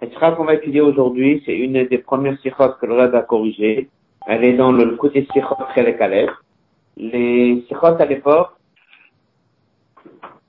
La 0.00 0.08
sikha 0.08 0.32
qu'on 0.32 0.44
va 0.44 0.54
étudier 0.54 0.80
aujourd'hui, 0.80 1.42
c'est 1.44 1.56
une 1.56 1.84
des 1.84 1.98
premières 1.98 2.38
sikhot 2.40 2.74
que 2.80 2.86
le 2.86 2.94
Rebbe 2.94 3.16
a 3.16 3.22
corrigées. 3.22 3.90
Elle 4.26 4.44
est 4.44 4.56
dans 4.56 4.70
le 4.70 4.96
côté 4.96 5.26
sikhot 5.32 5.56
Chelek 5.74 6.00
Les 6.96 7.64
sikhot 7.66 7.96
à 7.98 8.04
l'époque 8.04 8.50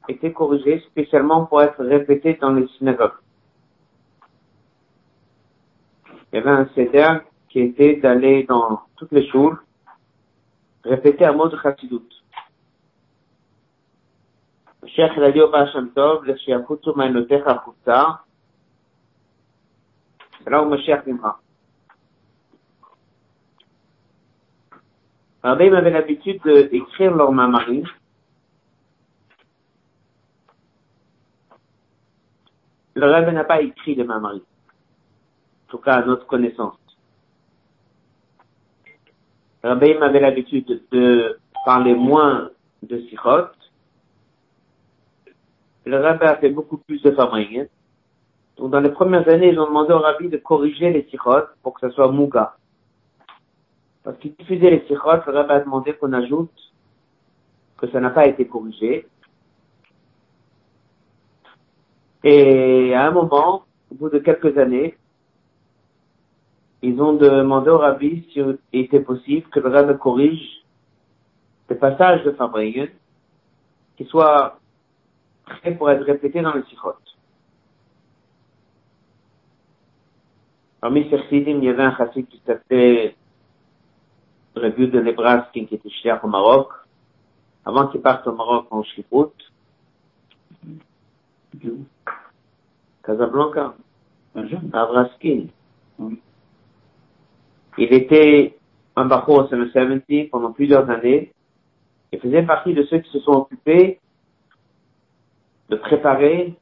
étaient 0.07 0.33
corrigées 0.33 0.81
spécialement 0.91 1.45
pour 1.45 1.63
être 1.63 1.83
répétées 1.83 2.37
dans 2.39 2.51
les 2.51 2.67
synagogues. 2.77 3.17
Il 6.31 6.35
y 6.35 6.37
avait 6.37 6.51
un 6.51 6.69
céder 6.75 7.09
qui 7.49 7.61
était 7.61 7.95
d'aller 7.95 8.43
dans 8.43 8.81
toutes 8.97 9.11
les 9.11 9.27
choules, 9.29 9.57
répéter 10.83 11.25
un 11.25 11.33
mot 11.33 11.47
de 11.47 11.57
chassidut. 11.57 11.97
Là 20.47 20.63
où 20.63 20.69
Mashiach 20.69 21.05
viendra. 21.05 21.39
Rabbi 25.41 25.67
avait 25.69 25.91
l'habitude 25.91 26.41
d'écrire 26.43 27.15
leur 27.15 27.31
mamari. 27.31 27.83
Le 32.95 33.05
Rabbi 33.09 33.31
n'a 33.31 33.45
pas 33.45 33.61
écrit 33.61 33.95
les 33.95 34.03
mamari. 34.03 34.43
En 35.67 35.71
tout 35.71 35.77
cas, 35.77 35.95
à 35.95 36.05
notre 36.05 36.27
connaissance. 36.27 36.77
Rabbi 39.63 39.93
avait 39.93 40.19
l'habitude 40.19 40.83
de 40.91 41.39
parler 41.65 41.93
moins 41.93 42.49
de 42.83 42.99
sikhot. 43.09 43.47
Le 45.85 45.99
Rabbi 45.99 46.25
a 46.25 46.35
fait 46.37 46.49
beaucoup 46.49 46.77
plus 46.77 47.01
de 47.01 47.11
fabriques. 47.11 47.69
Donc, 48.59 48.71
dans 48.71 48.81
les 48.81 48.91
premières 48.91 49.27
années, 49.29 49.49
ils 49.49 49.59
ont 49.59 49.67
demandé 49.67 49.93
au 49.93 49.99
Rabbi 49.99 50.27
de 50.27 50.37
corriger 50.37 50.91
les 50.91 51.03
sikhot 51.09 51.47
pour 51.63 51.73
que 51.73 51.79
ça 51.79 51.89
soit 51.91 52.11
mouga. 52.11 52.55
Parce 54.03 54.17
qu'il 54.17 54.35
diffusait 54.35 54.69
les 54.69 54.81
sikhot, 54.81 55.23
le 55.25 55.31
Rabbi 55.31 55.51
a 55.51 55.59
demandé 55.61 55.93
qu'on 55.93 56.11
ajoute 56.11 56.51
que 57.77 57.89
ça 57.89 58.01
n'a 58.01 58.09
pas 58.09 58.27
été 58.27 58.45
corrigé. 58.47 59.07
Et 62.25 62.93
à 62.93 63.07
un 63.07 63.11
moment, 63.11 63.63
au 63.91 63.95
bout 63.95 64.09
de 64.09 64.19
quelques 64.19 64.57
années, 64.57 64.97
ils 66.81 67.01
ont 67.01 67.13
demandé 67.13 67.69
au 67.69 67.77
rabbi 67.77 68.27
s'il 68.31 68.57
était 68.73 68.99
possible 68.99 69.47
que 69.49 69.59
le 69.61 69.69
rabbi 69.69 69.97
corrige 69.97 70.63
des 71.69 71.75
passages 71.75 72.23
de 72.23 72.31
Fabrienne 72.31 72.89
qui 73.95 74.05
soient 74.05 74.59
prêts 75.45 75.75
pour 75.75 75.89
être 75.89 76.03
répétés 76.03 76.41
dans 76.41 76.53
le 76.53 76.63
sikhot. 76.65 76.95
Parmi 80.81 81.03
ces 81.09 81.17
chassidim, 81.17 81.57
il 81.57 81.65
y 81.65 81.69
avait 81.69 81.83
un 81.83 81.95
chassid 81.95 82.27
qui 82.27 82.41
s'appelait 82.45 83.15
Revue 84.55 84.87
de 84.87 85.01
Nebraska 85.01 85.51
qui 85.51 85.75
était 85.75 85.89
cher 85.89 86.19
au 86.23 86.27
Maroc, 86.27 86.69
avant 87.65 87.87
qu'il 87.87 88.01
parte 88.01 88.25
au 88.27 88.33
Maroc 88.33 88.67
en 88.71 88.83
Chypre. 88.83 89.31
Casablanca. 93.03 93.75
Avraskin. 94.73 95.47
Il 97.77 97.93
était 97.93 98.57
un 98.95 99.05
Bachour 99.05 99.39
au 99.39 99.47
70 99.47 100.25
pendant 100.25 100.51
plusieurs 100.51 100.89
années 100.89 101.33
et 102.11 102.17
faisait 102.17 102.43
partie 102.43 102.73
de 102.73 102.83
ceux 102.83 102.99
qui 102.99 103.11
se 103.11 103.19
sont 103.19 103.31
occupés 103.31 103.99
de 105.69 105.75
préparer 105.75 106.55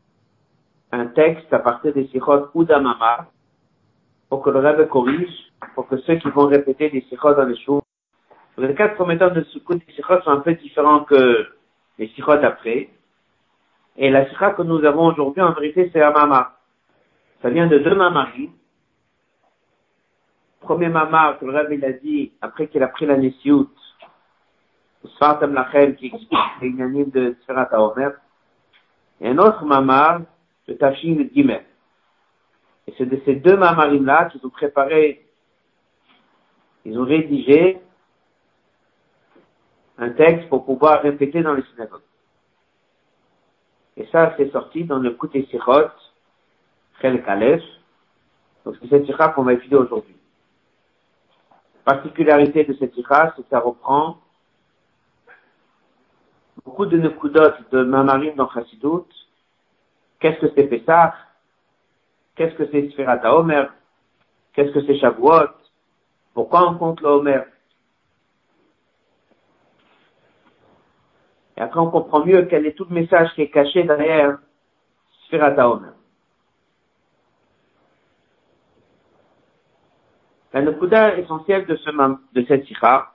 un 0.91 1.07
texte 1.07 1.51
à 1.53 1.59
partir 1.59 1.93
des 1.93 2.07
sikhot 2.07 2.47
ou 2.53 2.63
d'amama 2.63 3.29
pour 4.29 4.41
que 4.41 4.49
le 4.49 4.59
Rebbe 4.59 4.87
corrige, 4.89 5.51
pour 5.75 5.87
que 5.87 5.97
ceux 5.97 6.15
qui 6.15 6.29
vont 6.29 6.47
répéter 6.47 6.89
des 6.89 7.01
sikhot 7.01 7.33
dans 7.33 7.45
les 7.45 7.57
choses. 7.57 7.81
Les 8.57 8.73
quatre 8.75 8.95
premiers 8.95 9.17
temps 9.17 9.29
de 9.29 9.43
Sukkot 9.43 9.75
des 9.75 9.93
sikhot 9.93 10.21
sont 10.21 10.31
un 10.31 10.39
peu 10.39 10.53
différents 10.55 11.01
que 11.01 11.47
les 11.97 12.07
sikhot 12.09 12.31
après. 12.31 12.89
Et 13.97 14.09
la 14.09 14.29
sikha 14.29 14.51
que 14.51 14.61
nous 14.63 14.83
avons 14.83 15.07
aujourd'hui, 15.07 15.41
en 15.41 15.53
vérité, 15.53 15.89
c'est 15.93 16.01
Amama. 16.01 16.57
Ça 17.41 17.49
vient 17.49 17.67
de 17.67 17.77
deux 17.77 17.95
mamaris. 17.95 18.49
Premier 20.61 20.89
mamar 20.89 21.39
que 21.39 21.45
le 21.45 21.55
Rebbe 21.57 21.73
il 21.73 21.85
a 21.85 21.93
dit, 21.93 22.33
après 22.41 22.67
qu'il 22.67 22.83
a 22.83 22.87
pris 22.87 23.05
la 23.05 23.15
Nessiout, 23.15 23.69
Sfatam 25.15 25.53
Lachem, 25.53 25.95
qui 25.95 26.07
explique 26.07 26.39
les 26.61 27.05
de 27.05 27.37
Sferat 27.43 27.69
Omer. 27.73 28.11
Et 29.21 29.29
un 29.29 29.37
autre 29.37 29.63
mamar, 29.65 30.21
de 30.67 30.73
Tafshin 30.73 31.27
Gimel. 31.33 31.63
Et 32.87 32.93
c'est 32.97 33.05
de 33.05 33.21
ces 33.25 33.35
deux 33.35 33.57
mamarim-là 33.57 34.25
qu'ils 34.25 34.45
ont 34.45 34.49
préparé, 34.49 35.25
ils 36.85 36.97
ont 36.97 37.05
rédigé 37.05 37.79
un 39.97 40.09
texte 40.09 40.47
pour 40.49 40.65
pouvoir 40.65 41.01
répéter 41.01 41.41
dans 41.41 41.53
les 41.53 41.63
synagogues. 41.73 42.01
Et 43.97 44.05
ça, 44.11 44.33
c'est 44.37 44.51
sorti 44.51 44.83
dans 44.83 44.99
le 44.99 45.11
Kouté 45.11 45.47
Sichot, 45.49 45.89
Chel 47.01 47.23
Kalef. 47.23 47.63
Donc 48.63 48.75
c'est 48.81 48.89
cette 48.89 49.05
sikha 49.05 49.29
qu'on 49.29 49.43
va 49.43 49.53
étudier 49.53 49.77
aujourd'hui. 49.77 50.15
Particularité 51.83 52.63
de 52.63 52.73
cette 52.73 52.93
sikha, 52.93 53.33
c'est 53.35 53.43
que 53.43 53.49
ça 53.49 53.59
reprend 53.59 54.19
beaucoup 56.63 56.85
de 56.85 56.97
nekudot 56.97 57.53
de 57.71 57.83
mamarim 57.83 58.35
dans 58.35 58.49
Chassidut. 58.49 59.07
Qu'est-ce 60.19 60.39
que 60.39 60.51
c'est 60.55 60.67
Pessah? 60.67 61.15
Qu'est-ce 62.37 62.53
que 62.53 62.69
c'est 62.71 62.89
Sfirat 62.91 63.19
Omer? 63.35 63.73
Qu'est-ce 64.53 64.71
que 64.71 64.85
c'est 64.85 64.97
Shavuot? 64.99 65.49
Pourquoi 66.35 66.69
on 66.69 66.77
compte 66.77 67.01
le 67.01 67.07
Homer? 67.07 67.41
Et 71.57 71.61
après, 71.61 71.79
on 71.79 71.89
comprend 71.89 72.23
mieux 72.23 72.43
quel 72.43 72.67
est 72.67 72.73
tout 72.73 72.85
le 72.87 72.93
message 72.93 73.33
qui 73.33 73.41
est 73.41 73.49
caché 73.49 73.83
derrière 73.83 74.37
Sfirat 75.25 75.67
Omer. 75.67 75.93
La 80.53 80.61
Nekuda 80.61 81.17
essentielle 81.17 81.65
de, 81.65 81.75
ce, 81.75 81.89
de 82.33 82.45
cette 82.47 82.65
sikha, 82.65 83.11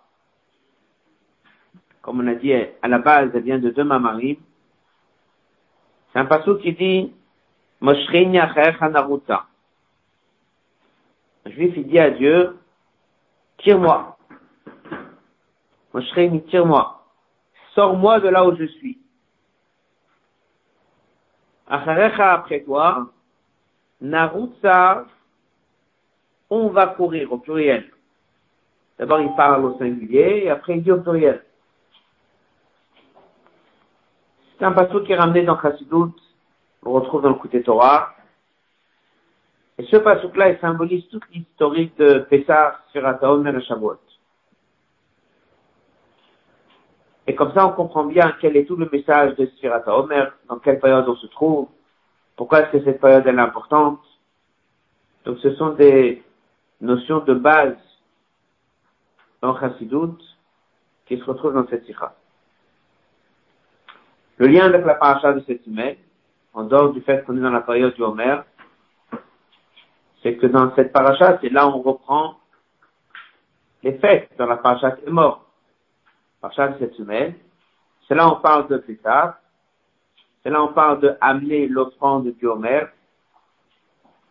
comme 2.03 2.21
on 2.21 2.27
a 2.27 2.35
dit, 2.35 2.53
à 2.53 2.89
la 2.89 2.99
base, 2.99 3.31
elle 3.35 3.43
vient 3.43 3.59
de 3.61 3.71
deux 3.71 3.85
mamarim. 3.85 4.37
C'est 6.13 6.19
un 6.19 6.27
passage 6.27 6.59
qui 6.59 6.73
dit, 6.73 7.15
Un 7.85 7.95
juif, 11.51 11.75
il 11.77 11.89
dit 11.89 11.99
à 11.99 12.11
Dieu, 12.11 12.57
tire-moi. 13.59 14.17
Moshrin, 15.93 16.39
tire-moi. 16.49 17.05
Sors-moi 17.75 18.21
de 18.21 18.29
là 18.29 18.47
où 18.47 18.57
je 18.57 18.65
suis. 18.65 18.99
Acharecha 21.67 22.35
après 22.35 22.61
toi, 22.61 23.11
Naruta, 24.01 25.07
on 26.51 26.69
va 26.69 26.87
courir 26.87 27.33
au 27.33 27.39
pluriel. 27.39 27.91
D'abord, 28.99 29.21
il 29.21 29.35
parle 29.35 29.65
au 29.65 29.77
singulier 29.79 30.43
et 30.45 30.51
après 30.51 30.77
il 30.77 30.85
dit 30.85 30.93
au 30.93 31.01
pluriel. 31.01 31.45
C'est 34.59 34.67
un 34.67 34.73
passage 34.73 35.03
qui 35.05 35.13
est 35.13 35.17
ramené 35.17 35.43
dans 35.43 35.61
Chassidut, 35.61 36.15
on 36.85 36.93
retrouve 36.93 37.23
dans 37.23 37.31
le 37.31 37.37
côté 37.37 37.63
Torah. 37.63 38.15
Et 39.79 39.85
ce 39.85 39.97
passage-là, 39.97 40.51
il 40.51 40.59
symbolise 40.59 41.09
toute 41.09 41.29
l'historique 41.31 41.97
de 41.97 42.21
Pessah, 42.31 42.81
Sfirata 42.89 43.33
Omer 43.33 43.57
et 43.57 43.63
Shavuot. 43.63 43.99
Et 47.27 47.35
comme 47.35 47.53
ça, 47.55 47.67
on 47.67 47.73
comprend 47.73 48.05
bien 48.05 48.35
quel 48.41 48.57
est 48.57 48.65
tout 48.65 48.77
le 48.77 48.89
message 48.93 49.37
de 49.37 49.47
Sfirata 49.47 49.97
Omer, 49.97 50.33
dans 50.49 50.59
quelle 50.59 50.81
période 50.81 51.09
on 51.09 51.17
se 51.17 51.27
trouve, 51.29 51.69
pourquoi 52.37 52.63
est-ce 52.63 52.73
que 52.73 52.85
cette 52.85 53.01
période 53.01 53.27
est 53.27 53.39
importante. 53.39 54.01
Donc 55.25 55.39
ce 55.39 55.55
sont 55.55 55.71
des 55.71 56.23
notions 56.81 57.21
de 57.21 57.35
base 57.35 57.77
dans 59.41 59.59
Chassidut 59.59 60.19
qui 61.07 61.19
se 61.19 61.25
retrouvent 61.25 61.55
dans 61.55 61.67
cette 61.69 61.85
sikha. 61.87 62.15
Le 64.39 64.49
lien 64.49 64.65
avec 64.65 64.85
la 64.85 64.95
paracha 64.95 65.33
de 65.33 65.45
cette 65.47 65.65
semaine, 65.65 65.97
en 66.55 66.65
dehors 66.65 66.93
du 66.93 67.01
fait 67.03 67.25
qu'on 67.25 67.37
est 67.37 67.41
dans 67.41 67.51
la 67.51 67.61
période 67.61 67.95
du 67.95 68.03
Homer, 68.03 68.41
c'est 70.23 70.37
que 70.37 70.47
dans 70.47 70.75
cette 70.75 70.93
paracha, 70.93 71.39
c'est 71.41 71.51
là 71.51 71.67
où 71.67 71.73
on 71.73 71.83
reprend 71.83 72.37
les 73.83 73.99
fêtes 73.99 74.31
dans 74.39 74.47
la 74.47 74.57
paracha 74.57 74.97
est 75.05 75.11
mort. 75.11 75.45
Paracha 76.41 76.69
de 76.69 76.79
cette 76.79 76.95
semaine. 76.95 77.35
C'est 78.07 78.15
là 78.15 78.29
où 78.29 78.33
on 78.33 78.41
parle 78.41 78.69
de 78.69 78.79
Pessah. 78.79 79.41
C'est 80.43 80.51
là 80.51 80.63
où 80.63 80.67
on 80.67 80.73
parle 80.73 81.01
de 81.01 81.17
amener 81.21 81.67
l'offrande 81.67 82.29
du 82.29 82.47
Homer, 82.47 82.87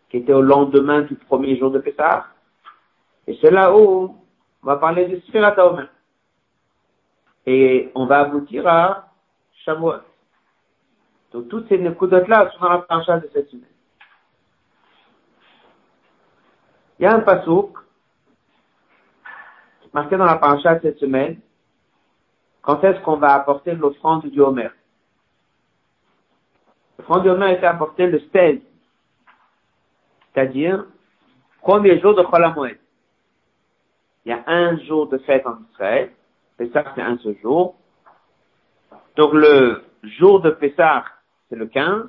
qui 0.10 0.18
était 0.18 0.34
au 0.34 0.42
lendemain 0.42 1.02
du 1.02 1.16
premier 1.16 1.58
jour 1.58 1.72
de 1.72 1.80
Pessah. 1.80 2.28
Et 3.28 3.38
c'est 3.42 3.52
là 3.52 3.76
où 3.76 4.16
on 4.64 4.66
va 4.66 4.78
parler 4.78 5.08
de 5.08 5.20
Sfirat 5.22 5.58
Omer. 5.58 5.90
Et 7.46 7.92
on 7.96 8.06
va 8.06 8.20
aboutir 8.20 8.68
à 8.68 9.10
Shavuot. 9.66 10.11
Donc 11.32 11.48
toutes 11.48 11.68
ces 11.70 11.78
nekudotes-là 11.78 12.52
sont 12.52 12.60
dans 12.60 12.70
la 12.70 12.78
paracha 12.80 13.20
de 13.20 13.30
cette 13.34 13.50
semaine. 13.50 13.66
Il 17.00 17.04
y 17.04 17.06
a 17.06 17.14
un 17.14 17.22
pasouk 17.22 17.78
marqué 19.94 20.18
dans 20.18 20.26
la 20.26 20.38
paracha 20.38 20.80
cette 20.82 21.00
semaine. 21.00 21.40
Quand 22.62 22.84
est-ce 22.84 23.00
qu'on 23.02 23.18
va 23.18 23.34
apporter 23.34 23.74
l'offrande 23.74 24.26
du 24.28 24.40
Homer 24.40 24.70
L'offrande 27.00 27.24
du 27.24 27.30
Homer 27.30 27.54
été 27.54 27.66
apportée 27.66 28.08
le 28.08 28.20
16, 28.32 28.60
c'est-à-dire 30.34 30.86
premier 31.62 32.00
jour 32.00 32.14
de 32.14 32.24
Chol 32.24 32.78
Il 34.26 34.30
y 34.30 34.32
a 34.32 34.44
un 34.46 34.78
jour 34.82 35.08
de 35.08 35.18
fête 35.20 35.46
en 35.48 35.58
Israël, 35.72 36.12
Pessah 36.58 36.84
c'est 36.94 37.02
un 37.02 37.18
seul 37.18 37.38
jour. 37.42 37.76
Donc 39.16 39.34
le 39.34 39.84
jour 40.04 40.42
de 40.42 40.52
Pessah, 40.52 41.04
c'est 41.52 41.58
le 41.58 41.68
15. 41.68 42.06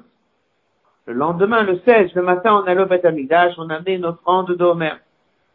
Le 1.06 1.14
lendemain, 1.14 1.64
le 1.64 1.80
16, 1.80 2.14
le 2.14 2.22
matin, 2.22 2.54
on 2.54 2.66
allait 2.66 2.80
au 2.80 2.86
Beth 2.86 3.04
on 3.58 3.68
amenait 3.70 3.96
une 3.96 4.04
offrande 4.04 4.52
d'Omer. 4.52 4.94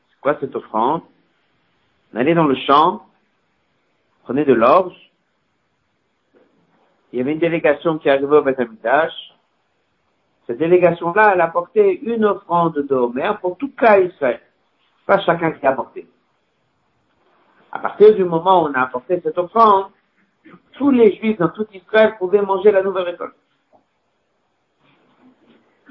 C'est 0.09 0.19
quoi 0.19 0.35
cette 0.41 0.55
offrande? 0.55 1.01
On 2.13 2.19
allait 2.19 2.35
dans 2.35 2.45
le 2.45 2.55
champ, 2.55 3.05
on 4.21 4.25
prenait 4.25 4.43
de 4.43 4.53
l'orge, 4.53 4.93
il 7.11 7.19
y 7.19 7.21
avait 7.21 7.31
une 7.33 7.39
délégation 7.39 7.97
qui 7.97 8.09
arrivait 8.09 8.35
au 8.35 8.43
Beth. 8.43 8.59
Cette 10.47 10.57
délégation-là, 10.57 11.31
elle 11.33 11.41
apportait 11.41 11.93
une 11.95 12.25
offrande 12.25 12.77
d'Omer 12.79 13.31
pour 13.41 13.57
tout 13.57 13.71
cas 13.71 13.99
Israël. 13.99 14.41
Pas 15.05 15.19
chacun 15.21 15.51
qui 15.51 15.65
apportait. 15.65 16.07
À 17.71 17.79
partir 17.79 18.13
du 18.15 18.25
moment 18.25 18.63
où 18.63 18.67
on 18.67 18.73
a 18.73 18.81
apporté 18.81 19.21
cette 19.21 19.37
offrande, 19.37 19.91
tous 20.73 20.91
les 20.91 21.15
juifs 21.15 21.37
dans 21.37 21.49
tout 21.49 21.67
Israël 21.73 22.15
pouvaient 22.19 22.41
manger 22.41 22.71
la 22.71 22.83
nouvelle 22.83 23.03
récolte. 23.03 23.35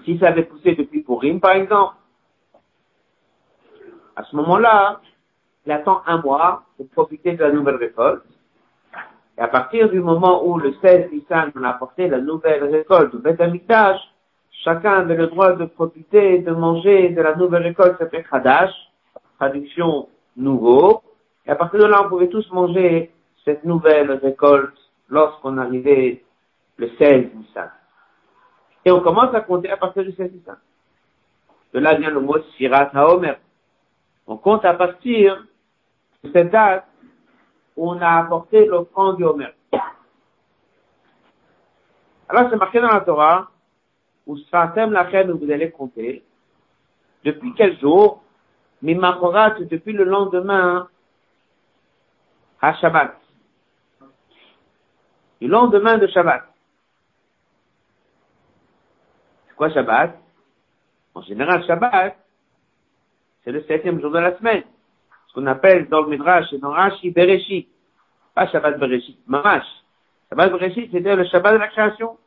Si 0.07 0.17
ça 0.19 0.29
avait 0.29 0.45
poussé 0.45 0.77
depuis 0.77 1.03
Purim, 1.03 1.41
par 1.41 1.51
exemple, 1.51 1.97
à 4.15 4.23
ce 4.23 4.37
moment-là, 4.37 5.01
il 5.67 5.73
attend 5.73 6.01
un 6.07 6.23
mois 6.23 6.63
pour 6.77 6.89
profiter 6.91 7.33
de 7.33 7.43
la 7.43 7.51
nouvelle 7.51 7.75
récolte. 7.75 8.23
Et 9.37 9.41
à 9.41 9.49
partir 9.49 9.91
du 9.91 9.99
moment 9.99 10.47
où 10.47 10.59
le 10.59 10.75
16 10.81 11.11
Nissan 11.11 11.51
on 11.57 11.65
a 11.65 11.71
apporté 11.71 12.07
la 12.07 12.21
nouvelle 12.21 12.63
récolte 12.65 13.15
au 13.15 13.19
Beth 13.19 13.43
chacun 14.65 14.93
avait 14.93 15.17
le 15.17 15.27
droit 15.27 15.53
de 15.53 15.65
profiter 15.65 16.39
de 16.39 16.53
manger 16.53 17.09
de 17.09 17.21
la 17.21 17.35
nouvelle 17.35 17.65
récolte, 17.65 17.99
ça 17.99 18.09
fait 18.09 18.23
Khadash, 18.23 18.71
traduction 19.39 20.09
nouveau. 20.37 21.03
Et 21.47 21.51
à 21.51 21.57
partir 21.57 21.81
de 21.81 21.87
là, 21.87 22.03
on 22.05 22.09
pouvait 22.09 22.29
tous 22.29 22.49
manger 22.53 23.11
cette 23.45 23.65
nouvelle 23.65 24.13
récolte 24.13 24.79
lorsqu'on 25.09 25.59
arrivait 25.59 26.23
le 26.77 26.91
16 26.97 27.35
Nissan. 27.35 27.71
Et 28.87 28.91
on 28.93 29.01
commence 29.01 29.35
à 29.35 29.41
compter 29.41 29.69
à 29.69 29.77
partir 29.77 30.05
du 30.05 30.13
16 30.13 30.33
Nissan. 30.33 30.57
De 31.75 31.81
là 31.81 31.97
vient 31.97 32.11
le 32.11 32.21
mot 32.21 32.39
Sirat 32.57 32.91
HaOmer. 32.95 33.35
On 34.29 34.37
compte 34.37 34.65
à 34.65 34.75
partir 34.75 35.45
de 36.23 36.31
cette 36.33 36.51
date 36.51 36.87
où 37.77 37.91
on 37.91 38.01
a 38.01 38.21
apporté 38.21 38.65
l'offrande 38.65 39.17
du 39.17 39.25
Homer. 39.25 39.49
Alors 42.29 42.49
c'est 42.49 42.57
marqué 42.57 42.81
dans 42.81 42.93
la 42.93 43.01
Torah, 43.01 43.51
où 44.25 44.37
Sfatem 44.37 44.93
Lachem, 44.93 45.31
où 45.31 45.39
vous 45.39 45.51
allez 45.51 45.71
compter, 45.73 46.25
depuis 47.25 47.55
quel 47.57 47.79
jour, 47.81 48.23
Mimachorat, 48.83 49.59
depuis 49.61 49.95
le 49.95 50.05
lendemain, 50.05 50.89
à 52.61 52.75
Shabbat. 52.75 53.17
Le 55.41 55.49
lendemain 55.49 55.99
de 55.99 56.07
Shabbat. 56.07 56.45
C'est 59.46 59.46
quoi 59.57 59.71
Shabbat? 59.71 60.19
En 61.15 61.23
général, 61.23 61.65
Shabbat, 61.67 62.17
c'est 63.43 63.53
le 63.53 63.63
septième 63.65 64.01
jour 64.01 64.11
de 64.11 64.19
la 64.19 64.37
semaine. 64.37 64.65
Ce 65.29 65.35
qu'on 65.35 65.47
appelle 65.47 65.89
dans 65.89 66.03
le 66.03 66.09
Midrash 66.09 66.53
et 66.53 66.59
dans 66.59 66.71
Rashi, 66.71 67.11
Bereshit. 67.11 67.69
Pas 68.35 68.47
Shabbat 68.49 68.79
Bereshit, 68.79 69.19
Mamash. 69.27 69.67
Shabbat 70.29 70.53
Bereshit, 70.53 70.91
c'est 70.93 71.01
le 71.01 71.25
Shabbat 71.25 71.55
de 71.55 71.59
la 71.59 71.69
création. 71.69 72.19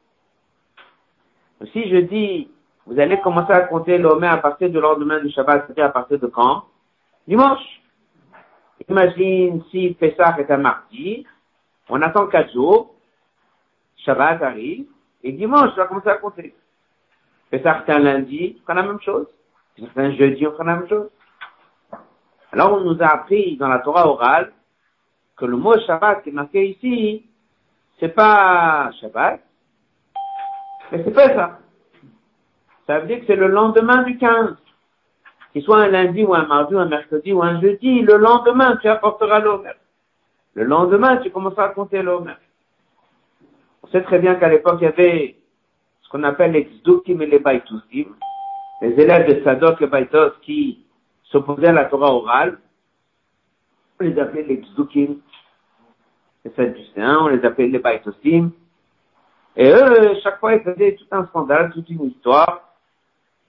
Si 1.73 1.89
je 1.89 1.97
dis, 1.97 2.49
vous 2.85 2.99
allez 2.99 3.19
commencer 3.19 3.51
à 3.51 3.61
compter 3.61 3.97
l'homme 3.97 4.23
à 4.23 4.37
partir 4.37 4.69
du 4.69 4.79
lendemain 4.79 5.19
du 5.19 5.29
Shabbat, 5.29 5.65
c'est-à-dire 5.65 5.85
à 5.85 5.89
partir 5.89 6.17
de 6.19 6.27
quand? 6.27 6.65
Dimanche. 7.27 7.81
Imagine 8.87 9.61
si 9.69 9.93
Pessah 9.99 10.37
est 10.39 10.49
un 10.49 10.57
mardi, 10.57 11.27
on 11.89 12.01
attend 12.01 12.27
quatre 12.27 12.51
jours, 12.53 12.95
Shabbat 13.97 14.41
arrive, 14.41 14.85
et 15.21 15.33
dimanche, 15.33 15.71
on 15.73 15.75
va 15.75 15.85
commencer 15.85 16.09
à 16.09 16.17
compter. 16.17 16.55
Pessah 17.49 17.83
c'est 17.85 17.93
un 17.93 17.99
lundi, 17.99 18.57
on 18.57 18.61
fera 18.61 18.73
la 18.75 18.83
même 18.83 19.01
chose. 19.01 19.27
C'est 19.77 19.97
un 19.97 20.11
jeudi, 20.15 20.45
on 20.45 20.51
fera 20.51 20.63
la 20.65 20.75
même 20.77 20.89
chose. 20.89 21.09
Alors 22.51 22.73
on 22.73 22.81
nous 22.81 23.01
a 23.01 23.07
appris 23.07 23.57
dans 23.57 23.67
la 23.67 23.79
Torah 23.79 24.07
orale 24.07 24.51
que 25.37 25.45
le 25.45 25.57
mot 25.57 25.79
Shabbat 25.79 26.23
qui 26.23 26.29
est 26.29 26.33
marqué 26.33 26.69
ici, 26.69 27.25
c'est 27.99 28.09
pas 28.09 28.91
Shabbat, 28.99 29.41
mais 30.91 31.03
c'est 31.03 31.13
pas 31.13 31.29
ça. 31.33 31.59
Ça 32.87 32.99
veut 32.99 33.07
dire 33.07 33.19
que 33.19 33.25
c'est 33.27 33.35
le 33.35 33.47
lendemain 33.47 34.03
du 34.03 34.17
15 34.17 34.55
qu'il 35.51 35.63
soit 35.63 35.81
un 35.81 35.87
lundi 35.87 36.23
ou 36.23 36.33
un 36.33 36.45
mardi 36.45 36.75
ou 36.75 36.79
un 36.79 36.85
mercredi 36.85 37.33
ou 37.33 37.41
un 37.41 37.59
jeudi, 37.59 38.01
le 38.01 38.17
lendemain, 38.17 38.77
tu 38.77 38.87
apporteras 38.87 39.39
l'Omer. 39.39 39.73
Le 40.53 40.63
lendemain, 40.63 41.17
tu 41.17 41.31
commenceras 41.31 41.65
à 41.65 41.69
compter 41.69 42.01
l'Omer. 42.01 42.35
On 43.83 43.87
sait 43.87 44.03
très 44.03 44.19
bien 44.19 44.35
qu'à 44.35 44.49
l'époque, 44.49 44.77
il 44.81 44.83
y 44.83 44.87
avait 44.87 45.35
ce 46.09 46.17
qu'on 46.17 46.23
appelle 46.23 46.53
les 46.53 46.63
Tzdukim 46.63 47.21
et 47.21 47.27
les 47.27 47.37
Baitusim, 47.37 48.15
les 48.81 48.99
élèves 48.99 49.27
de 49.27 49.43
Sadok 49.43 49.79
et 49.83 49.85
Baitos 49.87 50.31
qui 50.41 50.83
s'opposaient 51.25 51.67
à 51.67 51.71
la 51.71 51.85
Torah 51.85 52.11
orale. 52.11 52.57
On 53.99 54.05
les 54.05 54.17
appelait 54.17 54.41
les 54.41 54.55
Tzdukim, 54.55 55.17
les 56.45 56.51
Sadducéens, 56.51 57.19
on 57.21 57.27
les 57.27 57.45
appelait 57.45 57.67
les 57.67 57.77
Baitosim. 57.77 58.49
Et 59.55 59.69
eux, 59.69 60.15
chaque 60.23 60.39
fois, 60.39 60.55
ils 60.55 60.61
faisaient 60.61 60.95
tout 60.95 61.05
un 61.11 61.27
scandale, 61.27 61.71
toute 61.73 61.87
une 61.89 62.05
histoire. 62.05 62.61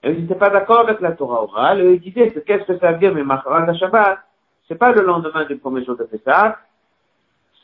Et 0.03 0.11
ils 0.11 0.23
n'étaient 0.23 0.35
pas 0.35 0.51
d'accord 0.51 0.81
avec 0.81 1.01
la 1.01 1.12
Torah 1.12 1.43
orale. 1.43 1.81
Et 1.81 1.95
ils 1.95 2.01
disaient, 2.01 2.31
qu'est-ce 2.47 2.65
que 2.65 2.79
ça 2.79 2.93
veut 2.93 2.99
dire, 2.99 3.15
mais 3.15 3.25
Macharat 3.25 3.73
Shabbat, 3.75 4.19
c'est 4.69 4.79
pas 4.79 4.93
le 4.93 5.01
lendemain 5.01 5.47
du 5.47 5.57
premier 5.57 5.83
jour 5.83 5.97
de 5.97 6.05
Pessah, 6.05 6.59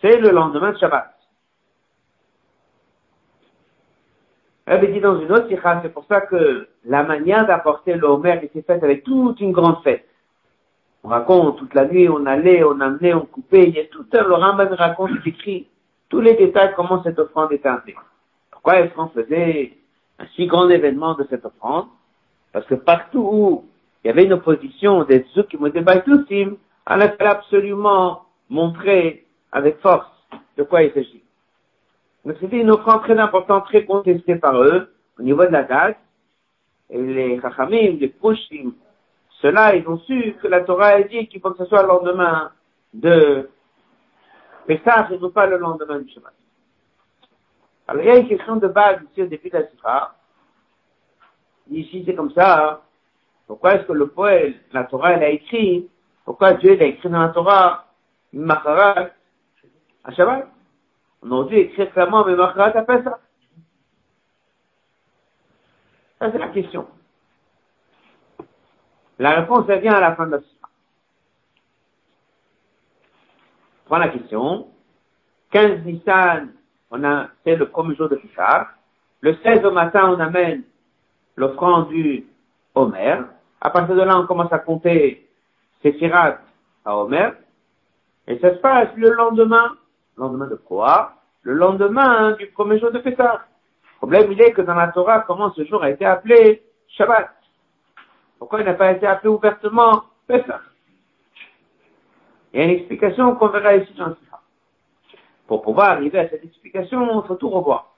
c'est 0.00 0.18
le 0.18 0.30
lendemain 0.30 0.72
de 0.72 0.78
Shabbat. 0.78 1.15
Elle 4.66 4.92
dit 4.92 5.00
dans 5.00 5.20
une 5.20 5.30
autre 5.30 5.48
sikha, 5.48 5.80
c'est 5.82 5.92
pour 5.92 6.04
ça 6.06 6.22
que 6.22 6.66
la 6.84 7.04
manière 7.04 7.46
d'apporter 7.46 7.94
l'Omer 7.94 8.40
était 8.42 8.62
faite 8.62 8.82
avec 8.82 9.04
toute 9.04 9.40
une 9.40 9.52
grande 9.52 9.80
fête. 9.84 10.04
On 11.04 11.08
raconte 11.08 11.58
toute 11.58 11.72
la 11.72 11.86
nuit, 11.86 12.08
on 12.08 12.26
allait, 12.26 12.64
on 12.64 12.80
amenait, 12.80 13.14
on 13.14 13.26
coupait, 13.26 13.68
il 13.68 13.76
y 13.76 13.80
a 13.80 13.84
tout 13.84 14.04
un, 14.12 14.24
le 14.24 14.34
Ramban 14.34 14.74
raconte, 14.74 15.10
il 15.24 15.28
écrit 15.28 15.68
tous 16.08 16.20
les 16.20 16.34
détails 16.34 16.72
comment 16.74 17.00
cette 17.04 17.18
offrande 17.20 17.52
était 17.52 17.68
faite. 17.68 17.94
Pourquoi 18.50 18.80
est-ce 18.80 18.92
qu'on 18.94 19.06
faisait 19.08 19.72
un 20.18 20.26
si 20.34 20.46
grand 20.46 20.68
événement 20.68 21.14
de 21.14 21.24
cette 21.30 21.44
offrande? 21.44 21.86
Parce 22.52 22.66
que 22.66 22.74
partout 22.74 23.28
où 23.32 23.64
il 24.02 24.08
y 24.08 24.10
avait 24.10 24.24
une 24.24 24.32
opposition 24.32 25.04
des 25.04 25.24
Zukim 25.34 25.62
ou 25.62 25.68
des 25.68 25.80
Baitousim, 25.80 26.56
on 26.88 27.00
a 27.00 27.08
absolument 27.20 28.24
montrer 28.50 29.26
avec 29.52 29.78
force 29.78 30.10
de 30.56 30.64
quoi 30.64 30.82
il 30.82 30.92
s'agit. 30.92 31.22
Donc 32.26 32.36
c'était 32.40 32.60
une 32.60 32.72
offrande 32.72 33.02
très 33.02 33.16
importante, 33.16 33.66
très 33.66 33.84
contestée 33.84 34.34
par 34.34 34.60
eux, 34.60 34.92
au 35.16 35.22
niveau 35.22 35.44
de 35.44 35.52
la 35.52 35.62
date. 35.62 35.96
Et 36.90 37.00
les 37.00 37.40
Chachamim, 37.40 37.98
les 38.00 38.08
Prushim, 38.08 38.72
ceux-là, 39.40 39.76
ils 39.76 39.86
ont 39.88 39.98
su 39.98 40.34
que 40.42 40.48
la 40.48 40.62
Torah 40.62 40.88
a 40.88 41.02
dit 41.02 41.28
qu'il 41.28 41.40
faut 41.40 41.52
que 41.52 41.58
ce 41.58 41.66
soit 41.66 41.82
le 41.82 41.88
lendemain 41.88 42.50
de 42.92 43.48
Pessah 44.66 45.08
et 45.12 45.18
non 45.18 45.30
pas 45.30 45.46
le 45.46 45.58
lendemain 45.58 46.00
du 46.00 46.12
Shabbat. 46.12 46.32
Alors 47.86 48.02
il 48.02 48.08
y 48.08 48.10
a 48.10 48.16
une 48.16 48.28
question 48.28 48.56
de 48.56 48.66
base 48.66 48.98
ici 49.12 49.22
au 49.22 49.26
début 49.26 49.48
de 49.48 49.58
la 49.58 49.68
Sikha. 49.68 50.14
Ici, 51.70 52.02
c'est 52.04 52.14
comme 52.16 52.32
ça. 52.32 52.70
Hein. 52.70 52.80
Pourquoi 53.46 53.74
est-ce 53.74 53.86
que 53.86 53.92
le 53.92 54.08
poète, 54.08 54.56
la 54.72 54.82
Torah, 54.82 55.12
elle 55.12 55.22
a 55.22 55.28
écrit, 55.28 55.88
pourquoi 56.24 56.54
Dieu, 56.54 56.74
il 56.74 56.82
a 56.82 56.86
écrit 56.86 57.08
dans 57.08 57.22
la 57.22 57.28
Torah, 57.28 57.86
Macharat, 58.32 59.10
à 60.02 60.12
Shabbat? 60.12 60.55
On 61.26 61.32
aurait 61.32 61.48
dû 61.48 61.56
écrire 61.56 61.90
clairement, 61.92 62.24
mais 62.24 62.36
Macharat 62.36 62.76
a 62.76 62.84
fait 62.84 63.02
ça? 63.02 63.18
Ça, 66.20 66.30
c'est 66.30 66.38
la 66.38 66.48
question. 66.48 66.86
La 69.18 69.40
réponse, 69.40 69.64
elle 69.68 69.80
vient 69.80 69.94
à 69.94 70.00
la 70.00 70.14
fin 70.14 70.26
de 70.26 70.32
la 70.32 70.40
Sikha. 70.40 70.68
Prends 73.86 73.98
la 73.98 74.08
question. 74.08 74.68
15 75.50 75.84
Nissan, 75.84 76.52
on 76.92 77.02
a, 77.02 77.28
c'est 77.42 77.56
le 77.56 77.68
premier 77.70 77.96
jour 77.96 78.08
de 78.08 78.16
Pishar. 78.16 78.68
Le 79.20 79.34
16 79.42 79.64
au 79.64 79.72
matin, 79.72 80.08
on 80.08 80.20
amène 80.20 80.62
l'offrande 81.34 81.88
du 81.88 82.24
Homer. 82.74 83.22
À 83.60 83.70
partir 83.70 83.96
de 83.96 84.02
là, 84.02 84.16
on 84.18 84.26
commence 84.26 84.52
à 84.52 84.60
compter 84.60 85.28
Séphirat 85.82 86.38
à 86.84 86.96
Homer. 86.96 87.30
Et 88.28 88.38
ça 88.38 88.54
se 88.54 88.60
passe 88.60 88.88
le 88.96 89.10
lendemain. 89.10 89.76
Le 90.16 90.22
lendemain 90.22 90.46
de 90.46 90.54
quoi 90.54 91.12
Le 91.42 91.52
lendemain 91.52 92.32
du 92.32 92.46
premier 92.46 92.78
jour 92.78 92.90
de 92.90 92.98
Pessah. 92.98 93.44
Le 93.92 93.96
problème, 93.98 94.32
il 94.32 94.40
est 94.40 94.52
que 94.52 94.62
dans 94.62 94.74
la 94.74 94.88
Torah, 94.88 95.20
comment 95.20 95.52
ce 95.52 95.64
jour 95.64 95.82
a 95.82 95.90
été 95.90 96.06
appelé 96.06 96.62
Shabbat. 96.88 97.30
Pourquoi 98.38 98.60
il 98.60 98.66
n'a 98.66 98.74
pas 98.74 98.92
été 98.92 99.06
appelé 99.06 99.28
ouvertement 99.28 100.04
Pessah? 100.26 100.60
Il 102.52 102.60
y 102.60 102.62
a 102.62 102.64
une 102.64 102.70
explication 102.70 103.34
qu'on 103.34 103.48
verra 103.48 103.76
ici 103.76 103.92
dans 103.94 104.06
le 104.06 104.16
Pour 105.46 105.60
pouvoir 105.60 105.90
arriver 105.90 106.18
à 106.18 106.28
cette 106.30 106.44
explication, 106.44 107.22
il 107.22 107.26
faut 107.26 107.34
tout 107.34 107.50
revoir. 107.50 107.94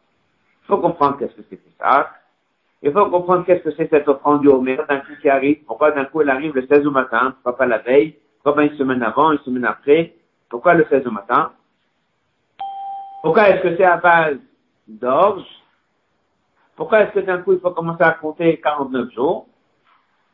Il 0.65 0.67
faut 0.67 0.79
comprendre 0.79 1.19
qu'est-ce 1.19 1.35
que 1.35 1.43
c'est 1.49 1.57
Pessah. 1.57 2.11
Il 2.83 2.93
faut 2.93 3.07
comprendre 3.11 3.45
qu'est-ce 3.45 3.63
que 3.63 3.73
c'est 3.77 3.91
cette 3.91 4.09
offrande 4.09 4.41
du 4.41 4.49
Homer 4.49 4.79
d'un 4.89 4.99
coup 4.99 5.13
qui 5.23 5.29
arrive. 5.29 5.65
Pourquoi 5.67 5.93
d'un 5.93 6.05
coup 6.05 6.21
elle 6.23 6.31
arrive 6.31 6.55
le 6.57 6.67
16 6.67 6.85
au 6.85 6.91
matin, 6.91 7.33
pourquoi 7.33 7.57
pas 7.57 7.67
la 7.67 7.79
veille, 7.79 8.17
pourquoi 8.37 8.57
pas 8.57 8.65
une 8.65 8.77
semaine 8.77 9.05
avant, 9.05 9.31
une 9.31 9.39
semaine 9.39 9.65
après, 9.65 10.15
pourquoi 10.49 10.75
le 10.75 10.85
16 10.91 11.07
au 11.07 11.13
matin? 11.13 11.53
Pourquoi 13.29 13.51
est-ce 13.51 13.63
que 13.63 13.77
c'est 13.77 13.85
à 13.85 13.99
base 13.99 14.39
d'orge? 14.87 15.45
Pourquoi 16.77 17.01
est-ce 17.01 17.13
que 17.13 17.19
d'un 17.19 17.43
coup 17.43 17.53
il 17.53 17.61
faut 17.61 17.73
commencer 17.73 18.03
à 18.03 18.13
compter 18.13 18.59
49 18.59 19.11
jours? 19.11 19.47